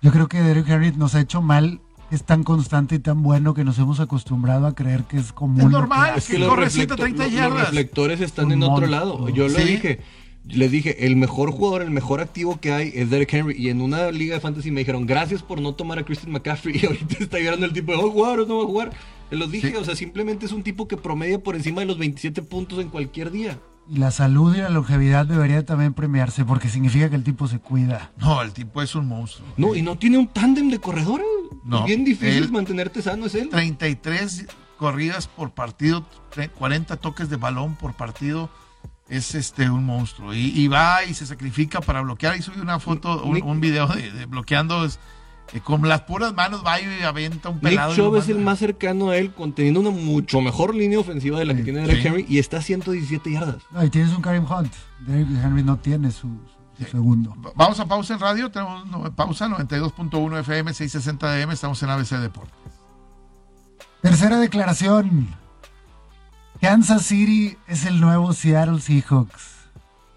Yo 0.00 0.10
creo 0.12 0.28
que 0.28 0.40
Derek 0.42 0.68
Henry 0.68 0.92
nos 0.92 1.14
ha 1.14 1.20
hecho 1.20 1.42
mal. 1.42 1.80
Es 2.12 2.24
tan 2.24 2.44
constante 2.44 2.96
y 2.96 2.98
tan 2.98 3.22
bueno 3.22 3.54
que 3.54 3.64
nos 3.64 3.78
hemos 3.78 3.98
acostumbrado 3.98 4.66
a 4.66 4.74
creer 4.74 5.04
que 5.04 5.16
es 5.18 5.32
común. 5.32 5.60
Es 5.60 5.66
que 5.66 5.72
normal, 5.72 6.10
hace. 6.10 6.18
Es 6.18 6.26
que 6.28 6.38
los, 6.38 6.48
Corre 6.50 6.66
reflecto- 6.66 6.94
130 6.96 7.24
los- 7.24 7.32
yardas. 7.32 7.50
los 7.58 7.60
reflectores 7.70 8.20
están 8.20 8.46
Un 8.46 8.52
en 8.52 8.62
otro 8.64 8.72
monstruo. 8.86 8.90
lado. 8.90 9.28
Yo 9.30 9.48
lo 9.48 9.58
Sí. 9.58 9.64
dije. 9.64 10.00
Les 10.48 10.70
dije, 10.72 11.06
el 11.06 11.14
mejor 11.16 11.52
jugador, 11.52 11.82
el 11.82 11.90
mejor 11.90 12.20
activo 12.20 12.58
que 12.60 12.72
hay 12.72 12.90
es 12.94 13.08
Derek 13.10 13.32
Henry. 13.32 13.54
Y 13.56 13.68
en 13.70 13.80
una 13.80 14.10
liga 14.10 14.34
de 14.34 14.40
fantasy 14.40 14.70
me 14.72 14.80
dijeron, 14.80 15.06
gracias 15.06 15.40
por 15.42 15.60
no 15.60 15.74
tomar 15.74 16.00
a 16.00 16.04
Christian 16.04 16.32
McCaffrey. 16.32 16.74
Y 16.82 16.86
ahorita 16.86 17.16
está 17.20 17.38
llorando 17.38 17.64
el 17.64 17.72
tipo 17.72 17.92
de, 17.92 17.98
¿va 17.98 18.04
a 18.04 18.10
jugar 18.10 18.40
o 18.40 18.46
no 18.46 18.56
va 18.58 18.62
a 18.64 18.66
jugar? 18.66 18.90
Te 19.30 19.36
lo 19.36 19.46
dije, 19.46 19.70
Sí. 19.70 19.76
o 19.76 19.84
sea, 19.84 19.94
simplemente 19.96 20.44
es 20.46 20.52
un 20.52 20.62
tipo 20.64 20.86
que 20.88 20.96
promedia 20.98 21.38
por 21.38 21.54
encima 21.56 21.80
de 21.80 21.86
los 21.86 21.96
27 21.96 22.42
puntos 22.42 22.78
en 22.80 22.88
cualquier 22.88 23.30
día. 23.30 23.58
Y 23.92 23.98
la 23.98 24.10
salud 24.10 24.54
y 24.54 24.58
la 24.58 24.70
longevidad 24.70 25.26
debería 25.26 25.66
también 25.66 25.92
premiarse 25.92 26.46
porque 26.46 26.70
significa 26.70 27.10
que 27.10 27.16
el 27.16 27.24
tipo 27.24 27.46
se 27.46 27.58
cuida. 27.58 28.10
No, 28.16 28.40
el 28.40 28.52
tipo 28.52 28.80
es 28.80 28.94
un 28.94 29.06
monstruo. 29.06 29.46
No, 29.58 29.74
y 29.74 29.82
no 29.82 29.96
tiene 29.98 30.16
un 30.16 30.28
tándem 30.28 30.70
de 30.70 30.78
corredores. 30.78 31.26
No, 31.62 31.80
Es 31.80 31.84
bien 31.84 32.02
difícil 32.04 32.44
él- 32.44 32.50
mantenerte 32.52 33.02
sano, 33.02 33.26
es 33.26 33.34
él. 33.34 33.50
33 33.50 34.46
corridas 34.78 35.26
por 35.28 35.50
partido, 35.52 36.06
tre- 36.34 36.50
40 36.50 36.96
toques 36.96 37.28
de 37.28 37.36
balón 37.36 37.74
por 37.76 37.92
partido. 37.94 38.48
Es 39.10 39.34
este 39.34 39.68
un 39.68 39.84
monstruo. 39.84 40.32
Y, 40.32 40.46
y 40.58 40.68
va 40.68 41.04
y 41.04 41.12
se 41.12 41.26
sacrifica 41.26 41.82
para 41.82 42.00
bloquear. 42.00 42.36
Y 42.38 42.40
sube 42.42 42.62
una 42.62 42.80
foto, 42.80 43.22
un, 43.24 43.42
un 43.42 43.60
video 43.60 43.86
de, 43.88 44.10
de 44.10 44.24
bloqueando. 44.24 44.86
es- 44.86 44.98
con 45.60 45.86
las 45.88 46.02
puras 46.02 46.32
manos 46.34 46.62
va 46.64 46.80
y 46.80 47.02
aventa 47.02 47.48
un 47.50 47.56
Nick 47.56 47.64
pelado. 47.64 47.92
y 47.92 47.96
Chubb 47.96 48.16
es 48.16 48.28
el 48.28 48.38
más 48.38 48.58
cercano 48.58 49.10
a 49.10 49.16
él, 49.16 49.32
con- 49.34 49.52
teniendo 49.52 49.80
una 49.80 49.90
mucho 49.90 50.40
mejor 50.40 50.74
línea 50.74 50.98
ofensiva 50.98 51.38
de 51.38 51.44
la 51.44 51.52
que 51.52 51.58
Sí. 51.60 51.64
tiene 51.64 51.80
Derek 51.82 52.00
Sí. 52.02 52.08
Henry 52.08 52.26
y 52.28 52.38
está 52.38 52.58
a 52.58 52.62
117 52.62 53.30
yardas. 53.32 53.56
No, 53.70 53.84
y 53.84 53.90
tienes 53.90 54.14
un 54.14 54.22
Karim 54.22 54.44
Hunt. 54.50 54.72
Derek 55.00 55.28
Henry 55.44 55.62
no 55.62 55.76
tiene 55.78 56.10
su, 56.10 56.28
su 56.78 56.84
segundo. 56.90 57.34
Vamos 57.54 57.78
a 57.80 57.86
pausa 57.86 58.14
en 58.14 58.20
radio. 58.20 58.50
Tenemos 58.50 58.86
no, 58.86 59.02
pausa 59.14 59.46
92.1 59.48 60.38
FM, 60.38 60.72
660 60.72 61.30
DM. 61.34 61.52
Estamos 61.52 61.82
en 61.82 61.90
ABC 61.90 62.16
Deportes. 62.18 62.54
Tercera 64.00 64.38
declaración. 64.38 65.28
Kansas 66.60 67.02
City 67.06 67.56
es 67.66 67.84
el 67.86 68.00
nuevo 68.00 68.32
Seattle 68.32 68.80
Seahawks. 68.80 69.50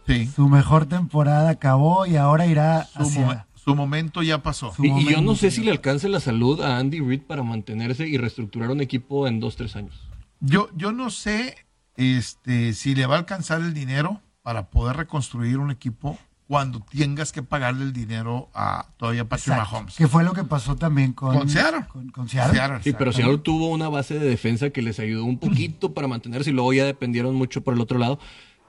Sí. 0.07 0.27
Su 0.35 0.47
mejor 0.47 0.85
temporada 0.85 1.49
acabó 1.49 2.05
y 2.05 2.15
ahora 2.15 2.45
irá 2.45 2.85
Su, 2.85 3.01
hacia... 3.01 3.44
su 3.65 3.75
momento 3.75 4.21
ya 4.21 4.43
pasó. 4.43 4.73
Y, 4.77 4.91
y 4.91 5.11
yo 5.11 5.21
no 5.21 5.35
sé 5.35 5.49
si 5.49 5.61
le 5.61 5.71
alcance 5.71 6.07
la 6.07 6.19
salud 6.19 6.61
a 6.61 6.77
Andy 6.77 6.99
Reid 6.99 7.21
para 7.21 7.41
mantenerse 7.41 8.07
y 8.07 8.15
reestructurar 8.17 8.69
un 8.69 8.79
equipo 8.79 9.27
en 9.27 9.39
dos, 9.39 9.55
tres 9.55 9.75
años. 9.75 10.07
Yo, 10.39 10.69
yo 10.75 10.91
no 10.91 11.09
sé 11.09 11.55
este, 11.97 12.73
si 12.73 12.93
le 12.93 13.07
va 13.07 13.15
a 13.15 13.17
alcanzar 13.17 13.61
el 13.61 13.73
dinero 13.73 14.21
para 14.43 14.69
poder 14.69 14.97
reconstruir 14.97 15.57
un 15.57 15.71
equipo 15.71 16.15
cuando 16.47 16.85
tengas 16.95 17.31
que 17.31 17.41
pagarle 17.41 17.85
el 17.85 17.91
dinero 17.91 18.51
a 18.53 18.85
todavía 18.97 19.27
Patrick 19.27 19.47
Exacto, 19.47 19.71
Mahomes. 19.73 19.95
Que 19.95 20.07
fue 20.07 20.23
lo 20.23 20.33
que 20.33 20.43
pasó 20.43 20.75
también 20.75 21.13
con... 21.13 21.35
Con 21.35 21.49
Seattle. 21.49 21.87
Con, 21.87 22.09
con 22.09 22.29
Seattle. 22.29 22.53
Seattle, 22.53 22.83
Sí, 22.83 22.93
pero. 22.95 23.11
Seattle 23.11 23.39
tuvo 23.39 23.69
una 23.69 23.89
base 23.89 24.19
de 24.19 24.29
defensa 24.29 24.69
que 24.69 24.83
les 24.83 24.99
ayudó 24.99 25.25
un 25.25 25.39
poquito 25.39 25.95
para 25.95 26.07
mantenerse 26.07 26.51
y 26.51 26.53
luego 26.53 26.71
ya 26.71 26.85
dependieron 26.85 27.33
mucho 27.33 27.63
por 27.63 27.73
el 27.73 27.81
otro 27.81 27.97
lado. 27.97 28.19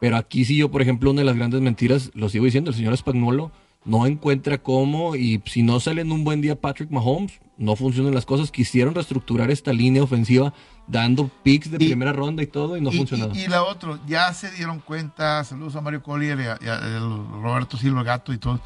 Pero 0.00 0.16
aquí 0.16 0.46
sí 0.46 0.56
yo, 0.56 0.70
por 0.70 0.80
ejemplo, 0.80 1.10
una 1.10 1.20
de 1.20 1.26
las 1.26 1.36
grandes 1.36 1.60
mentiras, 1.60 2.12
lo 2.14 2.30
sigo 2.30 2.46
diciendo, 2.46 2.70
el 2.70 2.76
señor 2.76 2.96
Spagnuolo 2.96 3.52
no 3.86 4.04
encuentra 4.06 4.58
cómo 4.58 5.16
y 5.16 5.40
si 5.46 5.62
no 5.62 5.80
sale 5.80 6.02
en 6.02 6.12
un 6.12 6.24
buen 6.24 6.40
día 6.42 6.60
Patrick 6.60 6.90
Mahomes, 6.90 7.40
no 7.56 7.74
funcionan 7.76 8.14
las 8.14 8.26
cosas. 8.26 8.50
Quisieron 8.50 8.94
reestructurar 8.94 9.50
esta 9.50 9.72
línea 9.72 10.02
ofensiva 10.02 10.52
dando 10.88 11.30
picks 11.42 11.70
de 11.70 11.76
Y- 11.82 11.86
primera 11.88 12.12
ronda 12.12 12.42
y 12.42 12.46
todo 12.48 12.76
y 12.76 12.80
no 12.82 12.92
y, 12.92 12.96
funcionaba. 12.98 13.34
y- 13.34 13.44
y 13.44 13.46
la 13.48 13.62
otra, 13.62 13.98
ya 14.06 14.32
se 14.34 14.50
dieron 14.50 14.80
cuenta, 14.80 15.42
saludos 15.44 15.74
a 15.76 15.80
Mario 15.80 16.02
Collier 16.02 16.38
y 16.38 16.42
a, 16.42 16.58
y 16.60 16.66
a 16.68 16.96
el 16.96 17.08
Roberto 17.42 17.76
Silva 17.78 18.02
Gato 18.02 18.32
y 18.32 18.38
todo. 18.38 18.60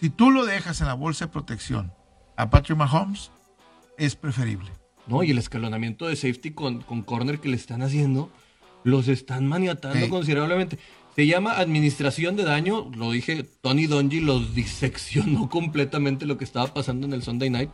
Si 0.00 0.10
tú 0.10 0.30
lo 0.30 0.44
dejas 0.44 0.80
en 0.80 0.88
la 0.88 0.94
bolsa 0.94 1.26
de 1.26 1.32
protección 1.32 1.92
a 2.36 2.50
Patrick 2.50 2.76
Mahomes, 2.78 3.30
es 3.96 4.14
preferible. 4.16 4.70
No, 5.06 5.22
y 5.22 5.30
el 5.30 5.38
escalonamiento 5.38 6.06
de 6.06 6.16
safety 6.16 6.50
con, 6.52 6.82
con 6.82 7.02
corner 7.02 7.40
que 7.40 7.48
le 7.48 7.56
están 7.56 7.82
haciendo, 7.82 8.30
los 8.84 9.08
están 9.08 9.46
maniatando 9.46 9.98
Sí. 9.98 10.08
considerablemente. 10.08 10.78
Se 11.18 11.26
llama 11.26 11.58
administración 11.58 12.36
de 12.36 12.44
daño, 12.44 12.92
lo 12.94 13.10
dije, 13.10 13.42
Tony 13.60 13.86
Donji 13.88 14.20
los 14.20 14.54
diseccionó 14.54 15.48
completamente 15.50 16.26
lo 16.26 16.38
que 16.38 16.44
estaba 16.44 16.72
pasando 16.72 17.08
en 17.08 17.12
el 17.12 17.24
Sunday 17.24 17.50
Night. 17.50 17.70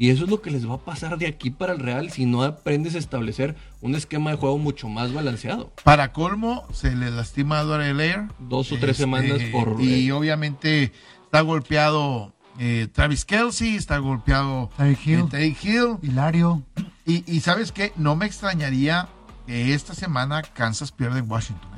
Y 0.00 0.10
eso 0.10 0.24
es 0.24 0.30
lo 0.30 0.42
que 0.42 0.50
les 0.50 0.68
va 0.68 0.74
a 0.74 0.78
pasar 0.84 1.16
de 1.16 1.28
aquí 1.28 1.50
para 1.50 1.74
el 1.74 1.78
Real 1.78 2.10
si 2.10 2.26
no 2.26 2.42
aprendes 2.42 2.96
a 2.96 2.98
establecer 2.98 3.54
un 3.82 3.94
esquema 3.94 4.32
de 4.32 4.36
juego 4.36 4.58
mucho 4.58 4.88
más 4.88 5.12
balanceado. 5.12 5.72
Para 5.84 6.12
colmo, 6.12 6.66
se 6.72 6.96
le 6.96 7.12
lastima 7.12 7.60
a 7.60 7.64
Lair. 7.64 8.22
Dos 8.40 8.72
o 8.72 8.78
tres 8.78 8.90
Este, 8.90 9.02
semanas 9.04 9.42
por... 9.52 9.80
Y 9.80 10.08
eh, 10.08 10.12
obviamente 10.12 10.90
está 11.22 11.42
golpeado 11.42 12.34
eh, 12.58 12.88
Travis 12.92 13.24
Kelsey, 13.24 13.76
está 13.76 13.98
golpeado 13.98 14.70
Tyreek 14.76 15.06
Hill. 15.06 15.24
eh, 15.34 15.56
Hill. 15.62 15.98
Hilario. 16.02 16.64
Y, 17.06 17.22
y 17.32 17.38
sabes 17.42 17.70
qué, 17.70 17.92
no 17.94 18.16
me 18.16 18.26
extrañaría 18.26 19.06
que 19.46 19.72
esta 19.72 19.94
semana 19.94 20.42
Kansas 20.42 20.90
pierda 20.90 21.20
en 21.20 21.30
Washington. 21.30 21.77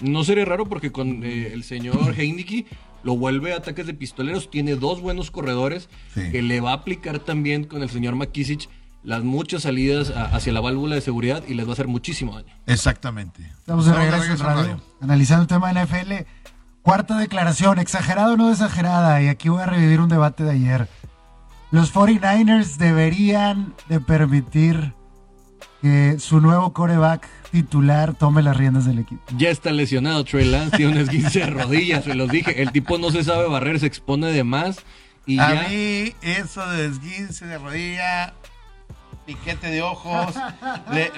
No 0.00 0.24
sería 0.24 0.44
raro 0.44 0.66
porque 0.66 0.92
con 0.92 1.22
eh, 1.24 1.52
el 1.52 1.64
señor 1.64 2.14
Heineke 2.18 2.66
lo 3.02 3.16
vuelve 3.16 3.52
a 3.52 3.56
ataques 3.58 3.86
de 3.86 3.94
pistoleros. 3.94 4.50
Tiene 4.50 4.74
dos 4.76 5.00
buenos 5.00 5.30
corredores 5.30 5.88
Sí. 6.14 6.30
que 6.30 6.42
le 6.42 6.60
va 6.60 6.70
a 6.70 6.74
aplicar 6.74 7.18
también 7.20 7.64
con 7.64 7.82
el 7.82 7.90
señor 7.90 8.14
McKissick 8.16 8.68
las 9.04 9.22
muchas 9.22 9.62
salidas 9.62 10.10
a- 10.10 10.24
hacia 10.26 10.52
la 10.52 10.60
válvula 10.60 10.96
de 10.96 11.00
seguridad 11.00 11.42
y 11.48 11.54
les 11.54 11.64
va 11.66 11.70
a 11.70 11.72
hacer 11.74 11.86
muchísimo 11.88 12.34
daño. 12.34 12.52
Exactamente. 12.66 13.42
Estamos 13.58 13.86
de 13.86 13.92
regreso 13.94 14.32
en 14.32 14.38
radio, 14.40 14.80
analizando 15.00 15.42
el 15.42 15.48
tema 15.48 15.68
de 15.72 15.80
NFL. 15.84 16.26
Cuarta 16.82 17.16
declaración, 17.18 17.78
exagerada 17.78 18.32
o 18.32 18.36
no 18.36 18.50
exagerada, 18.50 19.22
y 19.22 19.28
aquí 19.28 19.48
voy 19.48 19.62
a 19.62 19.66
revivir 19.66 20.00
un 20.00 20.08
debate 20.08 20.42
de 20.44 20.50
ayer. 20.52 20.88
Los 21.70 21.92
49ers 21.92 22.76
deberían 22.78 23.74
de 23.88 24.00
permitir 24.00 24.94
que 25.82 26.18
su 26.18 26.40
nuevo 26.40 26.72
coreback 26.72 27.26
titular 27.52 28.14
tome 28.14 28.42
las 28.42 28.56
riendas 28.56 28.84
del 28.84 28.98
equipo. 28.98 29.22
Ya 29.36 29.48
está 29.50 29.70
lesionado 29.70 30.24
Trey 30.24 30.44
Lance, 30.44 30.76
tiene 30.76 30.92
un 30.92 30.98
esguince 30.98 31.40
de 31.40 31.46
rodillas, 31.50 32.04
se 32.04 32.14
los 32.14 32.28
dije. 32.30 32.62
El 32.62 32.72
tipo 32.72 32.98
no 32.98 33.10
se 33.10 33.24
sabe 33.24 33.48
barrer, 33.48 33.78
se 33.80 33.86
expone 33.86 34.26
de 34.28 34.44
más 34.44 34.78
y 35.26 35.38
A 35.38 35.54
ya. 35.54 35.68
mí, 35.68 36.14
eso 36.22 36.66
de 36.68 36.86
esguince 36.86 37.46
de 37.46 37.58
rodilla, 37.58 38.34
piquete 39.26 39.68
de 39.68 39.82
ojos, 39.82 40.34
le- 40.92 41.12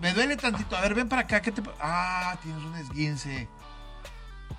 me 0.00 0.12
duele 0.12 0.36
tantito. 0.36 0.76
A 0.76 0.80
ver, 0.82 0.94
ven 0.94 1.08
para 1.08 1.22
acá. 1.22 1.40
¿qué 1.42 1.50
te 1.52 1.62
ah, 1.80 2.36
tienes 2.42 2.62
un 2.62 2.74
esguince. 2.76 3.48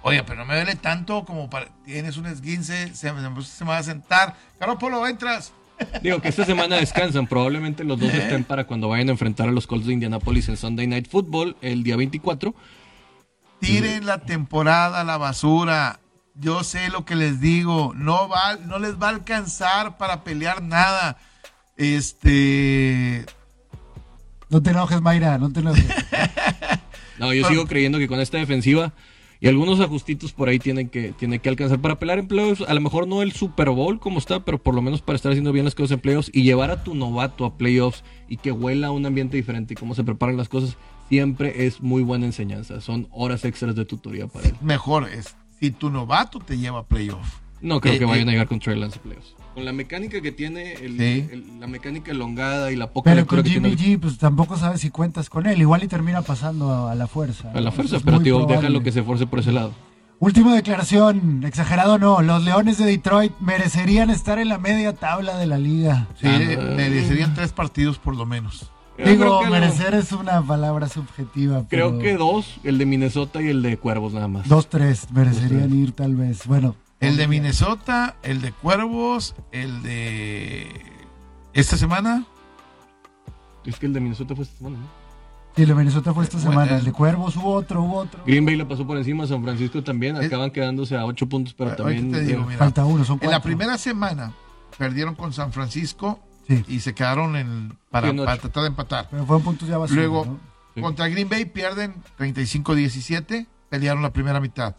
Oye, 0.04 0.24
pero 0.24 0.40
no 0.40 0.46
me 0.46 0.56
duele 0.56 0.76
tanto 0.76 1.26
como 1.26 1.50
para. 1.50 1.68
Tienes 1.86 2.18
un 2.18 2.26
esguince, 2.28 2.94
se, 2.96 3.12
me- 3.14 3.44
se 3.44 3.64
me 3.64 3.70
va 3.72 3.78
a 3.78 3.84
sentar. 3.84 4.36
Polo, 4.80 5.08
entras. 5.08 5.54
Digo 6.02 6.22
que 6.22 6.30
esta 6.30 6.46
semana 6.46 6.78
descansan, 6.78 7.28
probablemente 7.28 7.84
los 7.84 8.00
dos 8.00 8.14
estén 8.14 8.44
para 8.44 8.66
cuando 8.66 8.88
vayan 8.88 9.10
a 9.10 9.12
enfrentar 9.12 9.48
a 9.50 9.52
los 9.52 9.68
Colts 9.68 9.88
de 9.88 9.94
Indianapolis 9.94 10.50
en 10.50 10.58
Sunday 10.58 10.88
Night 10.88 11.08
Football 11.10 11.56
el 11.62 11.84
día 11.84 11.96
24. 11.96 12.56
Tiren 13.60 14.06
la 14.06 14.20
temporada 14.20 15.02
a 15.02 15.04
la 15.04 15.18
basura. 15.18 16.00
Yo 16.36 16.64
sé 16.64 16.90
lo 16.90 17.06
que 17.06 17.16
les 17.16 17.42
digo. 17.42 17.94
No, 17.96 18.30
va, 18.30 18.58
no 18.58 18.80
les 18.80 19.02
va 19.02 19.08
a 19.08 19.12
alcanzar 19.12 19.98
para 19.98 20.24
pelear 20.24 20.62
nada. 20.62 21.18
Este. 21.76 23.26
No 24.50 24.62
te 24.62 24.70
enojes, 24.70 25.02
Mayra, 25.02 25.38
no 25.38 25.52
te 25.52 25.60
enojes. 25.60 25.86
No, 27.20 27.34
yo 27.34 27.48
sigo 27.48 27.66
creyendo 27.66 27.98
que 27.98 28.08
con 28.08 28.20
esta 28.20 28.38
defensiva 28.38 28.94
y 29.40 29.48
algunos 29.48 29.80
ajustitos 29.80 30.34
por 30.34 30.50
ahí 30.50 30.60
tienen 30.60 30.90
que, 30.90 31.12
tienen 31.14 31.40
que 31.40 31.50
alcanzar 31.50 31.80
para 31.80 32.00
pelear 32.00 32.20
en 32.20 32.28
playoffs. 32.28 32.62
A 32.68 32.74
lo 32.74 32.82
mejor 32.82 33.08
no 33.08 33.22
el 33.22 33.32
Super 33.34 33.70
Bowl 33.70 34.00
como 34.00 34.20
está, 34.20 34.40
pero 34.46 34.58
por 34.62 34.74
lo 34.76 34.82
menos 34.82 35.02
para 35.02 35.16
estar 35.16 35.32
haciendo 35.32 35.52
bien 35.52 35.66
las 35.66 35.76
cosas 35.76 35.92
en 35.92 36.00
playoffs 36.00 36.32
y 36.34 36.44
llevar 36.44 36.72
a 36.72 36.84
tu 36.84 36.96
novato 36.96 37.46
a 37.46 37.58
playoffs 37.58 38.04
y 38.28 38.38
que 38.38 38.52
huela 38.52 38.88
a 38.88 38.92
un 38.92 39.06
ambiente 39.06 39.38
diferente 39.38 39.74
y 39.74 39.78
cómo 39.78 39.94
se 39.96 40.04
preparan 40.04 40.38
las 40.38 40.50
cosas, 40.50 40.78
siempre 41.10 41.66
es 41.66 41.82
muy 41.82 42.04
buena 42.04 42.26
enseñanza. 42.26 42.82
Son 42.82 43.08
horas 43.12 43.46
extras 43.46 43.76
de 43.76 43.86
tutoría 43.86 44.28
para 44.28 44.50
él. 44.50 44.56
Mejor 44.62 45.08
es 45.10 45.36
si 45.60 45.72
tu 45.72 45.90
novato 45.90 46.40
te 46.40 46.58
lleva 46.58 46.80
a 46.80 46.84
playoff. 46.86 47.38
No 47.62 47.80
creo 47.82 47.94
Eh, 47.96 48.00
que 48.00 48.06
vayan 48.06 48.28
eh. 48.28 48.32
a 48.32 48.34
llegar 48.34 48.48
con 48.48 48.60
Trey 48.60 48.78
Lance 48.80 49.00
a 49.00 49.02
playoffs. 49.02 49.34
Con 49.58 49.66
la 49.66 49.74
mecánica 49.74 50.22
que 50.22 50.32
tiene, 50.32 50.74
el- 50.74 50.98
Sí. 51.00 51.28
el- 51.32 51.60
la 51.60 51.66
mecánica 51.66 52.12
elongada 52.12 52.72
y 52.72 52.76
la 52.76 52.92
poca 52.92 53.10
Pero 53.10 53.26
con 53.26 53.42
que 53.42 53.50
Jimmy 53.50 53.76
tiene 53.76 53.98
G, 53.98 54.00
pues 54.00 54.20
tampoco 54.20 54.56
sabes 54.56 54.82
si 54.82 54.92
cuentas 54.92 55.32
con 55.32 55.48
él. 55.48 55.60
Igual 55.60 55.84
y 55.84 55.88
termina 55.88 56.22
pasando 56.22 56.72
a, 56.72 56.92
a 56.92 56.94
la 56.96 57.08
fuerza. 57.08 57.50
a 57.56 57.60
la 57.60 57.72
fuerza, 57.72 57.98
pero 58.06 58.20
tío, 58.20 58.36
probable. 58.38 58.58
déjalo 58.58 58.84
que 58.84 58.92
se 58.92 59.02
force 59.02 59.26
por 59.26 59.40
ese 59.40 59.52
lado. 59.52 59.72
Última 60.20 60.54
declaración, 60.54 61.44
exagerado 61.44 61.96
o 61.96 61.98
no, 61.98 62.22
los 62.22 62.44
Leones 62.44 62.78
de 62.78 62.86
Detroit 62.86 63.32
merecerían 63.40 64.12
estar 64.12 64.38
en 64.38 64.50
la 64.50 64.60
media 64.60 64.94
tabla 64.94 65.40
de 65.40 65.48
la 65.48 65.58
liga. 65.58 66.06
Sí, 66.22 66.28
Ah, 66.28 66.74
merecerían 66.76 67.34
tres 67.34 67.52
partidos 67.52 67.98
por 67.98 68.16
lo 68.16 68.28
menos. 68.28 68.70
Digo, 69.04 69.40
que 69.42 69.50
merecer 69.50 69.96
es 69.96 70.12
una 70.12 70.40
palabra 70.44 70.88
subjetiva. 70.88 71.64
Creo 71.68 71.94
pero 71.94 71.98
que 72.00 72.14
dos, 72.16 72.60
el 72.64 72.78
de 72.78 72.86
Minnesota 72.86 73.42
y 73.42 73.48
el 73.48 73.64
de 73.64 73.76
Cuervos 73.78 74.14
nada 74.14 74.28
más. 74.28 74.48
Dos, 74.48 74.70
tres 74.70 75.08
merecerían 75.12 75.74
ir 75.76 75.94
tal 75.94 76.14
vez. 76.16 76.46
Bueno. 76.46 76.76
El 77.00 77.16
de 77.18 77.28
Minnesota, 77.28 78.16
el 78.24 78.42
de 78.42 78.52
Cuervos, 78.52 79.36
el 79.52 79.84
de 79.84 80.82
esta 81.54 81.78
semana. 81.78 82.26
Es 83.66 83.78
que 83.78 83.86
el 83.86 83.94
de 83.94 84.00
Minnesota 84.00 84.36
fue 84.36 84.44
esta 84.46 84.58
semana, 84.58 84.78
¿no? 84.78 84.88
Sí, 85.56 85.64
el 85.64 85.68
de 85.70 85.76
Minnesota 85.76 86.14
fue 86.14 86.24
esta 86.24 86.40
semana. 86.40 86.72
el- 86.72 86.80
El 86.80 86.86
de 86.86 86.92
Cuervos 86.92 87.36
hubo 87.36 87.54
otro, 87.54 87.82
hubo 87.84 87.98
otro. 87.98 88.24
Green 88.26 88.46
Bay 88.46 88.56
le 88.56 88.66
pasó 88.66 88.86
por 88.88 88.98
encima, 88.98 89.28
San 89.28 89.44
Francisco 89.44 89.84
también, 89.84 90.16
Es- 90.18 90.26
acaban 90.28 90.52
quedándose 90.52 90.96
a 90.96 91.06
ocho 91.06 91.28
puntos, 91.28 91.54
pero 91.54 91.70
Ahorita 91.72 91.84
también... 91.84 92.12
te 92.12 92.22
digo, 92.22 92.42
eh, 92.44 92.46
mira. 92.48 92.58
Falta 92.60 92.86
uno, 92.86 93.04
son 93.04 93.16
En 93.16 93.20
cuatro. 93.20 93.38
la 93.38 93.44
primera 93.44 93.78
semana 93.78 94.34
perdieron 94.78 95.16
con 95.16 95.34
San 95.34 95.52
Francisco 95.52 96.20
Sí, 96.48 96.64
y 96.68 96.80
se 96.80 96.94
quedaron 96.96 97.36
en, 97.36 97.78
para, 97.92 98.08
Sí, 98.08 98.12
en 98.12 98.20
ocho. 98.20 98.26
para 98.26 98.38
tratar 98.42 98.64
de 98.64 98.70
empatar. 98.70 99.08
pero 99.12 99.26
fueron 99.26 99.44
puntos 99.44 99.68
ya 99.68 99.78
basura, 99.78 100.00
Luego, 100.02 100.26
¿no? 100.76 100.82
Contra 100.82 101.08
Green 101.10 101.28
Bay 101.28 101.46
pierden 101.46 101.96
35-17, 102.20 103.48
pelearon 103.70 104.02
la 104.04 104.12
primera 104.14 104.40
mitad. 104.40 104.76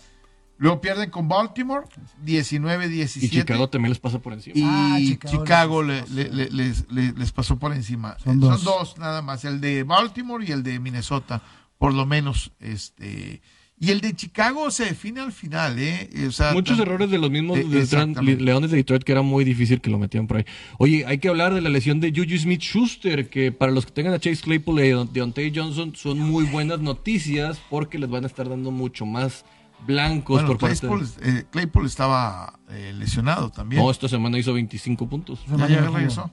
Luego 0.58 0.80
pierden 0.80 1.10
con 1.10 1.28
Baltimore 1.28 1.86
19-17. 2.26 3.24
y 3.24 3.28
Chicago 3.30 3.68
también 3.68 3.90
les 3.90 3.98
pasa 4.00 4.18
por 4.18 4.32
encima. 4.32 4.56
Y 4.58 4.62
Ah, 4.64 4.96
Chicago, 4.98 5.38
Chicago 5.44 5.82
le- 5.82 6.00
les 6.02 6.10
le- 6.10 6.30
le- 6.32 6.50
les, 6.50 6.90
le- 6.92 7.12
les 7.12 7.32
pasó 7.32 7.58
por 7.58 7.72
encima. 7.72 8.16
Son 8.22 8.36
Eh, 8.36 8.40
dos. 8.40 8.60
Son 8.62 8.64
dos 8.78 8.98
nada 8.98 9.22
más, 9.22 9.44
el 9.44 9.60
de 9.60 9.84
Baltimore 9.84 10.44
y 10.46 10.50
el 10.52 10.62
de 10.62 10.78
Minnesota, 10.80 11.42
por 11.78 11.94
lo 11.94 12.06
menos. 12.06 12.50
este 12.60 13.40
Y 13.80 13.92
el 13.92 14.00
de 14.00 14.12
Chicago 14.16 14.72
se 14.72 14.86
define 14.86 15.20
al 15.20 15.30
final, 15.30 15.78
¿eh? 15.78 16.10
O 16.26 16.32
sea, 16.32 16.52
Muchos 16.52 16.80
errores 16.80 17.12
de 17.12 17.18
los 17.18 17.30
mismos 17.30 17.58
Eh, 17.58 17.64
de-. 17.64 18.36
Leones 18.40 18.72
de 18.72 18.78
Detroit 18.78 19.04
que 19.04 19.12
era 19.12 19.22
muy 19.22 19.44
difícil 19.44 19.80
que 19.80 19.88
lo 19.88 20.00
metieran 20.00 20.26
por 20.26 20.38
ahí. 20.38 20.44
Oye, 20.78 21.04
hay 21.06 21.18
que 21.18 21.28
hablar 21.28 21.54
de 21.54 21.60
la 21.60 21.68
lesión 21.68 22.00
de 22.00 22.10
Juju 22.10 22.36
Smith-Schuster, 22.38 23.28
que 23.30 23.52
para 23.52 23.70
los 23.70 23.86
que 23.86 23.92
tengan 23.92 24.14
a 24.14 24.18
Chase 24.18 24.42
Claypool 24.42 24.80
y 24.84 24.90
a 24.90 25.04
Deontay 25.04 25.52
Johnson 25.54 25.94
son 25.94 26.18
muy 26.18 26.46
buenas 26.46 26.80
noticias 26.80 27.60
porque 27.70 28.00
les 28.00 28.10
van 28.10 28.24
a 28.24 28.26
estar 28.26 28.48
dando 28.48 28.72
mucho 28.72 29.06
más 29.06 29.44
blancos 29.86 30.42
Bueno, 30.42 30.48
por 30.48 30.58
parte 30.58 30.78
Claypool, 30.78 31.08
eh, 31.22 31.44
Claypool 31.50 31.86
estaba 31.86 32.58
eh, 32.70 32.92
lesionado 32.96 33.50
también. 33.50 33.82
No, 33.82 33.90
esta 33.90 34.08
semana 34.08 34.38
hizo 34.38 34.52
25 34.52 35.08
puntos. 35.08 35.40
Ya. 35.46 36.30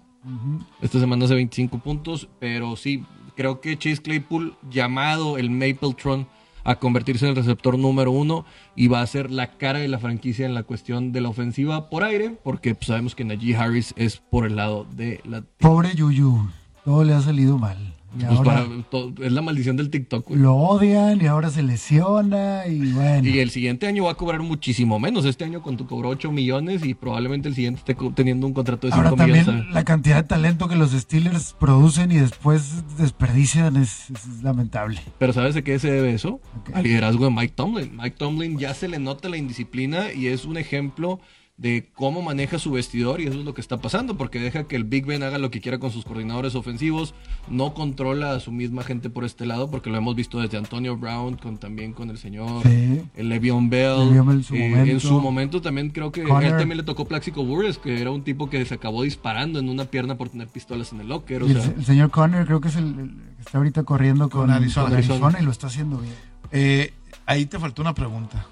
Esta 0.82 1.00
semana 1.00 1.26
hace 1.26 1.36
25 1.36 1.80
puntos, 1.80 2.28
pero 2.40 2.76
sí, 2.76 3.04
creo 3.36 3.62
que 3.62 3.78
Chase 3.78 4.02
Claypool, 4.02 4.56
llamado 4.70 5.38
el 5.38 5.50
Mapletron 5.50 6.28
a 6.64 6.76
convertirse 6.76 7.26
en 7.26 7.30
el 7.30 7.36
receptor 7.36 7.78
número 7.78 8.12
uno 8.12 8.44
y 8.76 8.88
va 8.88 9.02
a 9.02 9.08
ser 9.08 9.32
la 9.32 9.52
cara 9.58 9.80
de 9.80 9.88
la 9.88 10.00
franquicia 10.00 10.46
en 10.46 10.56
la 10.56 10.64
cuestión 10.64 11.12
de 11.12 11.22
la 11.22 11.30
ofensiva 11.30 11.90
por 11.90 12.04
aire, 12.04 12.38
porque 12.44 12.74
pues, 12.74 12.88
sabemos 12.88 13.14
que 13.14 13.24
Najee 13.24 13.56
Harris 13.56 13.94
es 13.98 14.18
por 14.18 14.48
el 14.48 14.56
lado 14.56 14.86
de 14.92 15.22
la... 15.26 15.44
Pobre 15.60 15.94
Yuyu, 15.94 16.50
todo 16.84 17.04
le 17.04 17.14
ha 17.14 17.22
salido 17.22 17.60
mal. 17.60 17.95
Y 18.18 18.24
pues, 18.24 18.38
ahora 18.38 18.66
para- 18.66 18.84
to- 18.90 19.14
es 19.22 19.32
la 19.32 19.42
maldición 19.42 19.76
del 19.78 19.90
TikTok. 19.90 20.28
güey. 20.30 20.40
lo 20.40 20.56
odian 20.56 21.22
y 21.22 21.26
ahora 21.28 21.50
se 21.50 21.64
lesiona 21.64 22.66
y 22.68 22.92
bueno. 22.92 23.28
Y 23.28 23.40
el 23.40 23.50
siguiente 23.50 23.88
año 23.88 24.06
va 24.06 24.12
a 24.12 24.16
cobrar 24.16 24.42
muchísimo 24.42 25.00
menos. 25.00 25.26
Este 25.26 25.44
año 25.44 25.62
con 25.62 25.78
tu 25.78 25.86
cobró 25.86 26.10
8 26.10 26.32
millones 26.32 26.86
y 26.86 26.94
probablemente 26.94 27.48
el 27.50 27.56
siguiente 27.56 27.80
esté 27.80 27.96
teniendo 28.16 28.48
un 28.48 28.54
contrato 28.54 28.88
de 28.88 28.94
5 28.94 29.08
Ahora 29.10 29.24
millones. 29.26 29.46
también 29.46 29.74
la 29.74 29.84
cantidad 29.84 30.16
de 30.18 30.24
talento 30.24 30.68
que 30.68 30.76
los 30.76 30.92
Steelers 30.92 31.56
producen 31.60 32.12
y 32.12 32.16
después 32.18 32.84
desperdician 32.98 33.76
es, 33.78 34.10
es 34.10 34.44
lamentable. 34.44 35.00
Pero 35.20 35.34
¿sabes 35.34 35.56
de 35.56 35.64
qué 35.64 35.78
se 35.80 35.92
debe 35.92 36.14
eso? 36.14 36.40
Al 36.74 36.84
liderazgo 36.84 37.26
de 37.26 37.32
Mike 37.32 37.54
Tomlin. 37.56 37.96
Mike 37.98 38.16
Tomlin 38.18 38.58
ya 38.58 38.74
se 38.74 38.88
le 38.88 39.00
nota 39.00 39.30
la 39.30 39.38
indisciplina 39.38 40.12
y 40.14 40.28
es 40.28 40.46
un 40.46 40.58
ejemplo 40.58 41.20
de 41.58 41.90
cómo 41.94 42.22
maneja 42.22 42.60
su 42.60 42.72
vestidor 42.72 43.22
y 43.22 43.28
eso 43.28 43.40
es 43.40 43.46
lo 43.46 43.54
que 43.54 43.62
está 43.62 43.78
pasando 43.78 44.18
porque 44.18 44.42
deja 44.42 44.66
que 44.66 44.76
el 44.76 44.84
Big 44.84 45.06
Ben 45.06 45.24
haga 45.24 45.38
lo 45.38 45.52
que 45.52 45.62
quiera 45.62 45.80
con 45.80 45.90
sus 45.90 46.04
coordinadores 46.04 46.54
ofensivos, 46.54 47.14
no 47.48 47.74
controla 47.74 48.34
a 48.34 48.42
su 48.42 48.52
misma 48.52 48.84
gente 48.84 49.10
por 49.10 49.24
este 49.24 49.46
lado 49.46 49.72
porque 49.72 49.90
lo 49.90 49.96
hemos 49.96 50.16
visto 50.18 50.42
desde 50.42 50.58
Antonio 50.58 50.98
Brown 50.98 51.38
con 51.38 51.58
también 51.58 51.94
con 51.94 52.10
el 52.10 52.18
señor 52.18 52.62
Sí. 52.64 53.04
el 53.16 53.30
Le'Veon 53.30 53.70
Bell. 53.70 54.00
Le'Veon 54.10 54.28
Bell 54.28 54.38
en 54.40 54.44
su 54.44 54.56
Eh, 54.56 54.70
momento. 54.70 54.92
en 54.92 55.00
su 55.00 55.22
momento 55.22 55.62
también 55.62 55.92
creo 55.92 56.12
que 56.12 56.24
a 56.24 56.26
Connor. 56.26 56.44
él 56.44 56.58
también 56.58 56.76
le 56.78 56.84
tocó 56.84 57.06
Plaxico 57.06 57.46
Burress, 57.46 57.78
que 57.78 58.02
era 58.02 58.12
un 58.12 58.24
tipo 58.24 58.50
que 58.50 58.66
se 58.66 58.74
acabó 58.74 59.04
disparando 59.04 59.58
en 59.60 59.70
una 59.70 59.86
pierna 59.86 60.18
por 60.18 60.28
tener 60.28 60.50
pistolas 60.50 60.92
en 60.92 61.00
el 61.00 61.08
locker. 61.08 61.44
O 61.44 61.48
el, 61.48 61.62
sea, 61.62 61.74
el 61.78 61.86
señor 61.86 62.12
Conner 62.12 62.46
creo 62.46 62.60
que 62.60 62.68
es 62.68 62.76
el, 62.76 62.86
el 63.00 63.10
que 63.38 63.42
está 63.44 63.58
ahorita 63.60 63.84
corriendo 63.84 64.30
con, 64.30 64.42
Con 64.42 64.52
Arizona. 64.52 64.88
con 64.88 64.94
Arizona 64.96 65.16
Arizona. 65.28 65.42
y 65.42 65.46
lo 65.46 65.52
está 65.52 65.68
haciendo 65.68 66.00
bien. 66.00 66.14
Eh, 66.52 66.94
ahí 67.26 67.46
te 67.46 67.60
faltó 67.60 67.82
una 67.82 67.94
pregunta. 67.94 68.46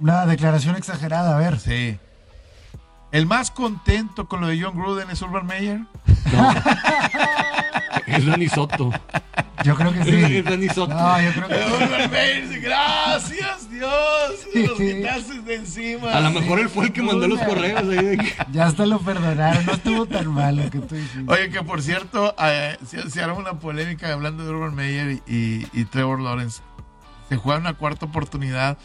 Una 0.00 0.26
declaración 0.26 0.74
exagerada, 0.74 1.36
a 1.36 1.38
ver. 1.38 1.60
Sí. 1.60 1.96
El 3.10 3.26
más 3.26 3.50
contento 3.50 4.28
con 4.28 4.40
lo 4.42 4.48
de 4.48 4.60
John 4.60 4.76
Gruden 4.76 5.10
es 5.10 5.22
Urban 5.22 5.46
Meyer. 5.46 5.80
es 8.06 8.26
Danny 8.26 8.48
Soto. 8.48 8.90
Yo 9.64 9.74
creo 9.74 9.92
que 9.92 10.04
sí. 10.04 10.36
es 10.36 10.44
Danny 10.44 10.68
Soto. 10.68 10.94
No, 10.94 11.20
yo 11.20 11.32
creo 11.32 11.48
que 11.48 11.84
Urban 11.84 12.10
Meyer, 12.10 12.60
gracias 12.60 13.70
Dios, 13.70 13.90
los 14.54 14.78
quitaste 14.78 15.40
de 15.40 15.54
encima. 15.54 16.12
A 16.12 16.20
lo 16.20 16.30
mejor 16.32 16.58
él 16.60 16.68
fue 16.68 16.86
el 16.86 16.92
que 16.92 17.02
mandó 17.02 17.26
los 17.26 17.40
correos. 17.40 17.80
ahí 17.82 18.04
de 18.04 18.18
que- 18.18 18.34
ya 18.52 18.66
hasta 18.66 18.84
lo 18.84 18.98
perdonaron. 19.00 19.64
No 19.64 19.72
estuvo 19.72 20.06
tan 20.06 20.28
mal 20.28 20.56
lo 20.56 20.70
que 20.70 20.78
tú 20.80 20.94
dijiste. 20.94 21.24
Oye, 21.32 21.48
que 21.48 21.62
por 21.62 21.80
cierto, 21.80 22.34
eh, 22.38 22.76
se, 22.86 23.10
se 23.10 23.22
arma 23.22 23.34
una 23.38 23.58
polémica 23.58 24.12
hablando 24.12 24.44
de 24.44 24.50
Urban 24.50 24.74
Meyer 24.74 25.22
y 25.26 25.84
Trevor 25.86 26.20
Lawrence. 26.20 26.60
Se 27.28 27.36
juega 27.36 27.58
una 27.60 27.74
cuarta 27.74 28.06
oportunidad 28.06 28.78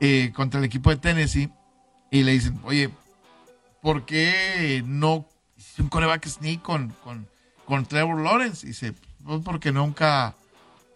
eh, 0.00 0.32
contra 0.34 0.58
el 0.58 0.64
equipo 0.66 0.90
de 0.90 0.96
Tennessee 0.96 1.50
y 2.10 2.22
le 2.22 2.32
dicen, 2.32 2.58
oye, 2.64 2.90
¿por 3.82 4.04
qué 4.04 4.82
no 4.86 5.26
un 5.78 5.88
coreback 5.88 6.26
sneak 6.26 6.62
con, 6.62 6.88
con, 7.04 7.26
con 7.64 7.86
Trevor 7.86 8.20
Lawrence? 8.22 8.66
Y 8.66 8.70
dice, 8.70 8.94
pues 9.24 9.40
porque 9.44 9.72
nunca 9.72 10.34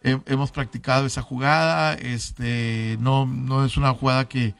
he- 0.02 0.20
hemos 0.26 0.50
practicado 0.50 1.06
esa 1.06 1.22
jugada, 1.22 1.94
este, 1.94 2.96
no, 3.00 3.26
no 3.26 3.64
es 3.64 3.76
una 3.76 3.92
jugada 3.94 4.28
que, 4.28 4.54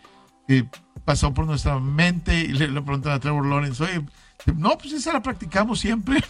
que 0.47 0.67
pasó 1.05 1.35
por 1.35 1.47
nuestra 1.47 1.79
mente 1.79 2.41
y 2.41 2.49
le, 2.49 2.69
le 2.69 2.83
preguntan 2.83 3.13
a 3.13 3.21
Trevor 3.21 3.47
Lawrence, 3.47 3.83
oye, 3.83 4.03
no, 4.57 4.77
pues 4.79 4.93
esa 4.93 5.13
la 5.13 5.23
practicamos 5.23 5.81
siempre. 5.81 6.21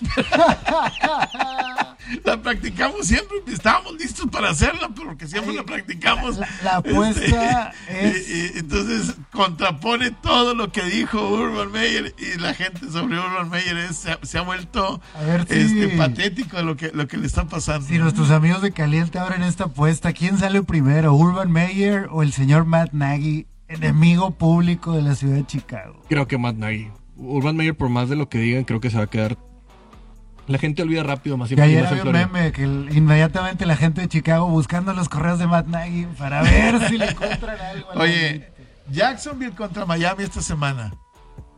la 2.25 2.41
practicamos 2.43 3.07
siempre. 3.07 3.39
Estábamos 3.49 3.95
listos 3.95 4.27
para 4.31 4.51
hacerla, 4.51 4.89
porque 4.89 5.27
siempre 5.27 5.55
la 5.55 5.65
practicamos. 5.65 6.37
La, 6.39 6.49
la 6.63 6.77
apuesta 6.77 7.73
Este, 7.89 8.09
es. 8.09 8.29
y- 8.29 8.57
y 8.57 8.59
entonces 8.59 9.15
contrapone 9.31 10.11
todo 10.11 10.55
lo 10.55 10.73
que 10.73 10.83
dijo 10.85 11.29
Urban 11.31 11.71
Meyer 11.73 12.15
y 12.19 12.39
la 12.39 12.55
gente 12.55 12.91
sobre 12.91 13.19
Urban 13.19 13.49
Meyer 13.51 13.77
es- 13.79 13.97
se, 13.99 14.13
ha, 14.13 14.19
se 14.23 14.39
ha 14.39 14.43
vuelto 14.43 15.01
A 15.15 15.23
ver 15.23 15.47
si- 15.49 15.55
este, 15.55 15.89
patético 15.97 16.61
lo 16.63 16.77
que, 16.77 16.91
lo 16.93 17.07
que 17.09 17.17
le 17.17 17.27
está 17.27 17.47
pasando. 17.47 17.87
Si 17.87 17.99
nuestros 17.99 18.31
amigos 18.31 18.63
de 18.63 18.73
Caliente 18.73 19.19
abren 19.19 19.43
esta 19.43 19.65
apuesta, 19.65 20.13
¿quién 20.13 20.39
sale 20.39 20.63
primero? 20.63 21.15
¿Urban 21.15 21.51
Meyer 21.51 22.09
o 22.11 22.23
el 22.23 22.33
señor 22.33 22.65
Matt 22.67 22.93
Nagy, 22.93 23.47
enemigo 23.69 24.33
público 24.33 24.93
de 24.93 25.03
la 25.03 25.15
ciudad 25.15 25.37
de 25.37 25.47
Chicago? 25.47 26.03
Creo 26.09 26.27
que 26.27 26.37
Matt 26.39 26.57
Nagy. 26.57 26.91
Urban 27.23 27.57
Meyer, 27.57 27.77
por 27.77 27.89
más 27.89 28.09
de 28.09 28.17
lo 28.17 28.29
que 28.29 28.39
digan, 28.39 28.65
creo 28.65 28.81
que 28.81 28.91
se 28.91 28.99
va 28.99 29.05
a 29.05 29.11
quedar. 29.11 29.37
La 30.49 30.59
gente 30.59 30.83
olvida 30.83 31.03
rápido, 31.05 31.37
más 31.37 31.51
Y 31.53 31.61
ayer 31.61 31.83
más 31.85 31.93
en 31.93 31.99
había 32.01 32.11
un 32.11 32.17
meme 32.33 32.53
que 32.53 32.65
el- 32.65 32.89
inmediatamente 32.97 33.65
la 33.65 33.77
gente 33.77 34.01
de 34.01 34.09
Chicago 34.09 34.49
buscando 34.49 34.93
los 34.93 35.09
correos 35.09 35.39
de 35.39 35.47
Matt 35.47 35.67
Nagy 35.69 36.07
para 36.19 36.43
ver 36.43 36.89
si 36.89 36.99
le 36.99 37.11
encuentran 37.11 37.59
algo. 37.61 37.91
al 37.93 38.01
Oye. 38.01 38.53
Jacksonville 38.91 39.55
contra 39.55 39.87
Miami 39.87 40.25
esta 40.25 40.43
semana. 40.43 40.93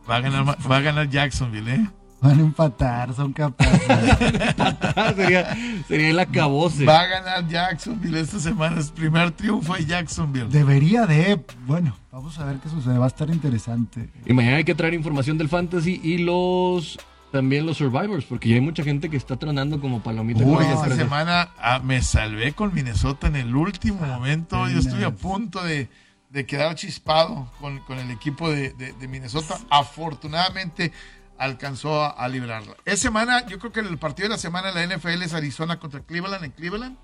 Va 0.09 0.17
a 0.17 0.21
ganar, 0.21 0.45
va 0.71 0.77
a 0.77 0.81
ganar 0.81 1.09
Jacksonville, 1.09 1.73
¿eh? 1.73 1.87
Van 2.21 2.39
a 2.39 2.41
empatar, 2.41 3.13
son 3.13 3.33
capaces. 3.33 3.81
Ah, 4.97 5.13
sería, 5.15 5.55
sería 5.87 6.09
el 6.09 6.19
acabose. 6.19 6.85
Va 6.85 7.01
a 7.01 7.05
ganar 7.07 7.47
Jacksonville 7.47 8.19
esta 8.21 8.39
semana. 8.39 8.79
Es 8.79 8.89
primer 8.91 9.31
triunfo 9.31 9.73
de 9.75 9.85
Jacksonville. 9.85 10.47
Debería 10.49 11.05
de. 11.05 11.43
Bueno, 11.67 11.95
vamos 12.11 12.39
a 12.39 12.45
ver 12.45 12.57
qué 12.57 12.69
sucede. 12.69 12.97
Va 12.97 13.05
a 13.05 13.07
estar 13.09 13.29
interesante. 13.29 14.09
Y 14.25 14.33
mañana 14.33 14.57
hay 14.57 14.63
que 14.63 14.73
traer 14.73 14.93
información 14.93 15.37
del 15.37 15.49
fantasy 15.49 15.99
y 16.03 16.19
los 16.19 16.97
también 17.31 17.65
los 17.65 17.77
survivors, 17.77 18.23
porque 18.23 18.47
ya 18.49 18.55
hay 18.55 18.61
mucha 18.61 18.83
gente 18.83 19.09
que 19.09 19.17
está 19.17 19.35
tronando 19.35 19.81
como 19.81 20.01
palomita. 20.01 20.45
Uy, 20.45 20.63
esta 20.65 20.95
semana 20.95 21.49
ah, 21.59 21.79
me 21.83 22.01
salvé 22.01 22.53
con 22.53 22.73
Minnesota 22.73 23.27
en 23.27 23.35
el 23.35 23.53
último 23.53 23.99
momento. 24.05 24.67
Yo 24.69 24.79
estuve 24.79 25.03
a 25.03 25.11
punto 25.13 25.61
de, 25.61 25.89
de 26.29 26.45
quedar 26.45 26.75
chispado 26.75 27.51
con, 27.59 27.79
con 27.79 27.99
el 27.99 28.09
equipo 28.11 28.49
de, 28.49 28.71
de- 28.73 28.93
de 28.93 29.07
Minnesota. 29.09 29.57
Afortunadamente 29.69 30.93
alcanzó 31.37 32.01
a, 32.03 32.09
a 32.09 32.27
librarla. 32.29 32.75
Esa 32.85 33.03
semana, 33.03 33.45
yo 33.47 33.59
creo 33.59 33.71
que 33.71 33.79
el 33.81 33.97
partido 33.97 34.27
de 34.29 34.35
la 34.35 34.37
semana 34.37 34.71
de 34.71 34.87
la 34.87 34.95
NFL 34.97 35.21
es 35.23 35.33
Arizona 35.33 35.79
contra 35.79 36.01
Cleveland 36.01 36.43
en 36.45 36.51
Cleveland. 36.51 36.97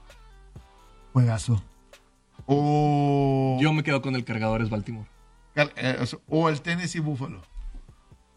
Juegazo. 1.14 1.64
O, 2.46 3.58
Yo 3.62 3.74
me 3.74 3.84
quedo 3.84 4.02
con 4.02 4.16
el 4.16 4.24
cargadores 4.26 4.70
Baltimore. 4.70 5.08
eh, 5.56 6.06
o 6.28 6.50
el 6.50 6.62
Tennessee 6.62 7.00
Buffalo. 7.00 7.42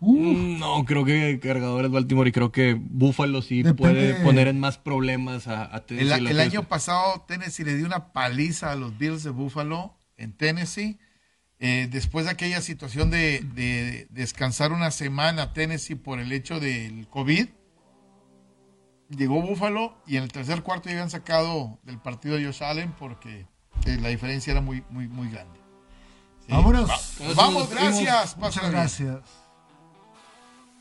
Mm, 0.01 0.59
No, 0.59 0.85
creo 0.85 1.05
que 1.05 1.41
cargadores 1.41 1.91
Baltimore 1.91 2.29
y 2.29 2.33
creo 2.33 2.53
que 2.53 2.75
Buffalo 2.79 3.41
sí 3.41 3.63
Depende- 3.63 3.75
puede 3.77 4.15
poner 4.23 4.49
en 4.49 4.61
más 4.61 4.77
problemas 4.77 5.47
a, 5.49 5.63
a 5.65 5.77
El, 5.79 5.85
Tennessee. 5.85 6.13
el 6.27 6.37
que 6.37 6.43
año 6.43 6.61
es- 6.61 6.67
pasado 6.67 7.25
Tennessee 7.27 7.65
le 7.65 7.77
dio 7.77 7.87
una 7.87 8.13
paliza 8.13 8.73
a 8.73 8.77
los 8.77 8.99
Bills 8.99 9.23
de 9.23 9.31
Buffalo 9.31 9.95
en 10.17 10.33
Tennessee. 10.37 10.99
Eh, 11.67 11.89
después 11.91 12.27
de 12.27 12.33
aquella 12.33 12.61
situación 12.61 13.11
de, 13.11 13.41
de 13.55 14.07
descansar 14.11 14.71
una 14.73 14.91
semana 14.91 15.55
Tennessee 15.55 15.95
por 15.95 16.21
el 16.21 16.31
hecho 16.33 16.61
del 16.61 17.09
COVID, 17.09 17.49
llegó 19.09 19.41
Buffalo 19.41 19.97
y 20.07 20.17
en 20.19 20.25
el 20.25 20.33
tercer 20.33 20.63
cuarto 20.63 20.89
ya 20.89 20.97
habían 20.97 21.09
sacado 21.11 21.79
del 21.85 21.99
partido 21.99 22.37
a 22.37 22.41
Josh 22.41 22.63
Allen 22.63 22.93
porque 22.99 23.47
eh, 23.87 23.99
la 24.01 24.09
diferencia 24.09 24.51
era 24.51 24.61
muy, 24.61 24.85
muy, 24.91 25.09
muy 25.09 25.31
grande. 25.31 25.59
Sí. 26.47 26.53
Vámonos. 26.53 26.91
Va- 26.91 27.35
vamos, 27.35 27.71
gracias. 27.71 28.37
Muchas 28.37 28.71
gracias. 28.71 29.21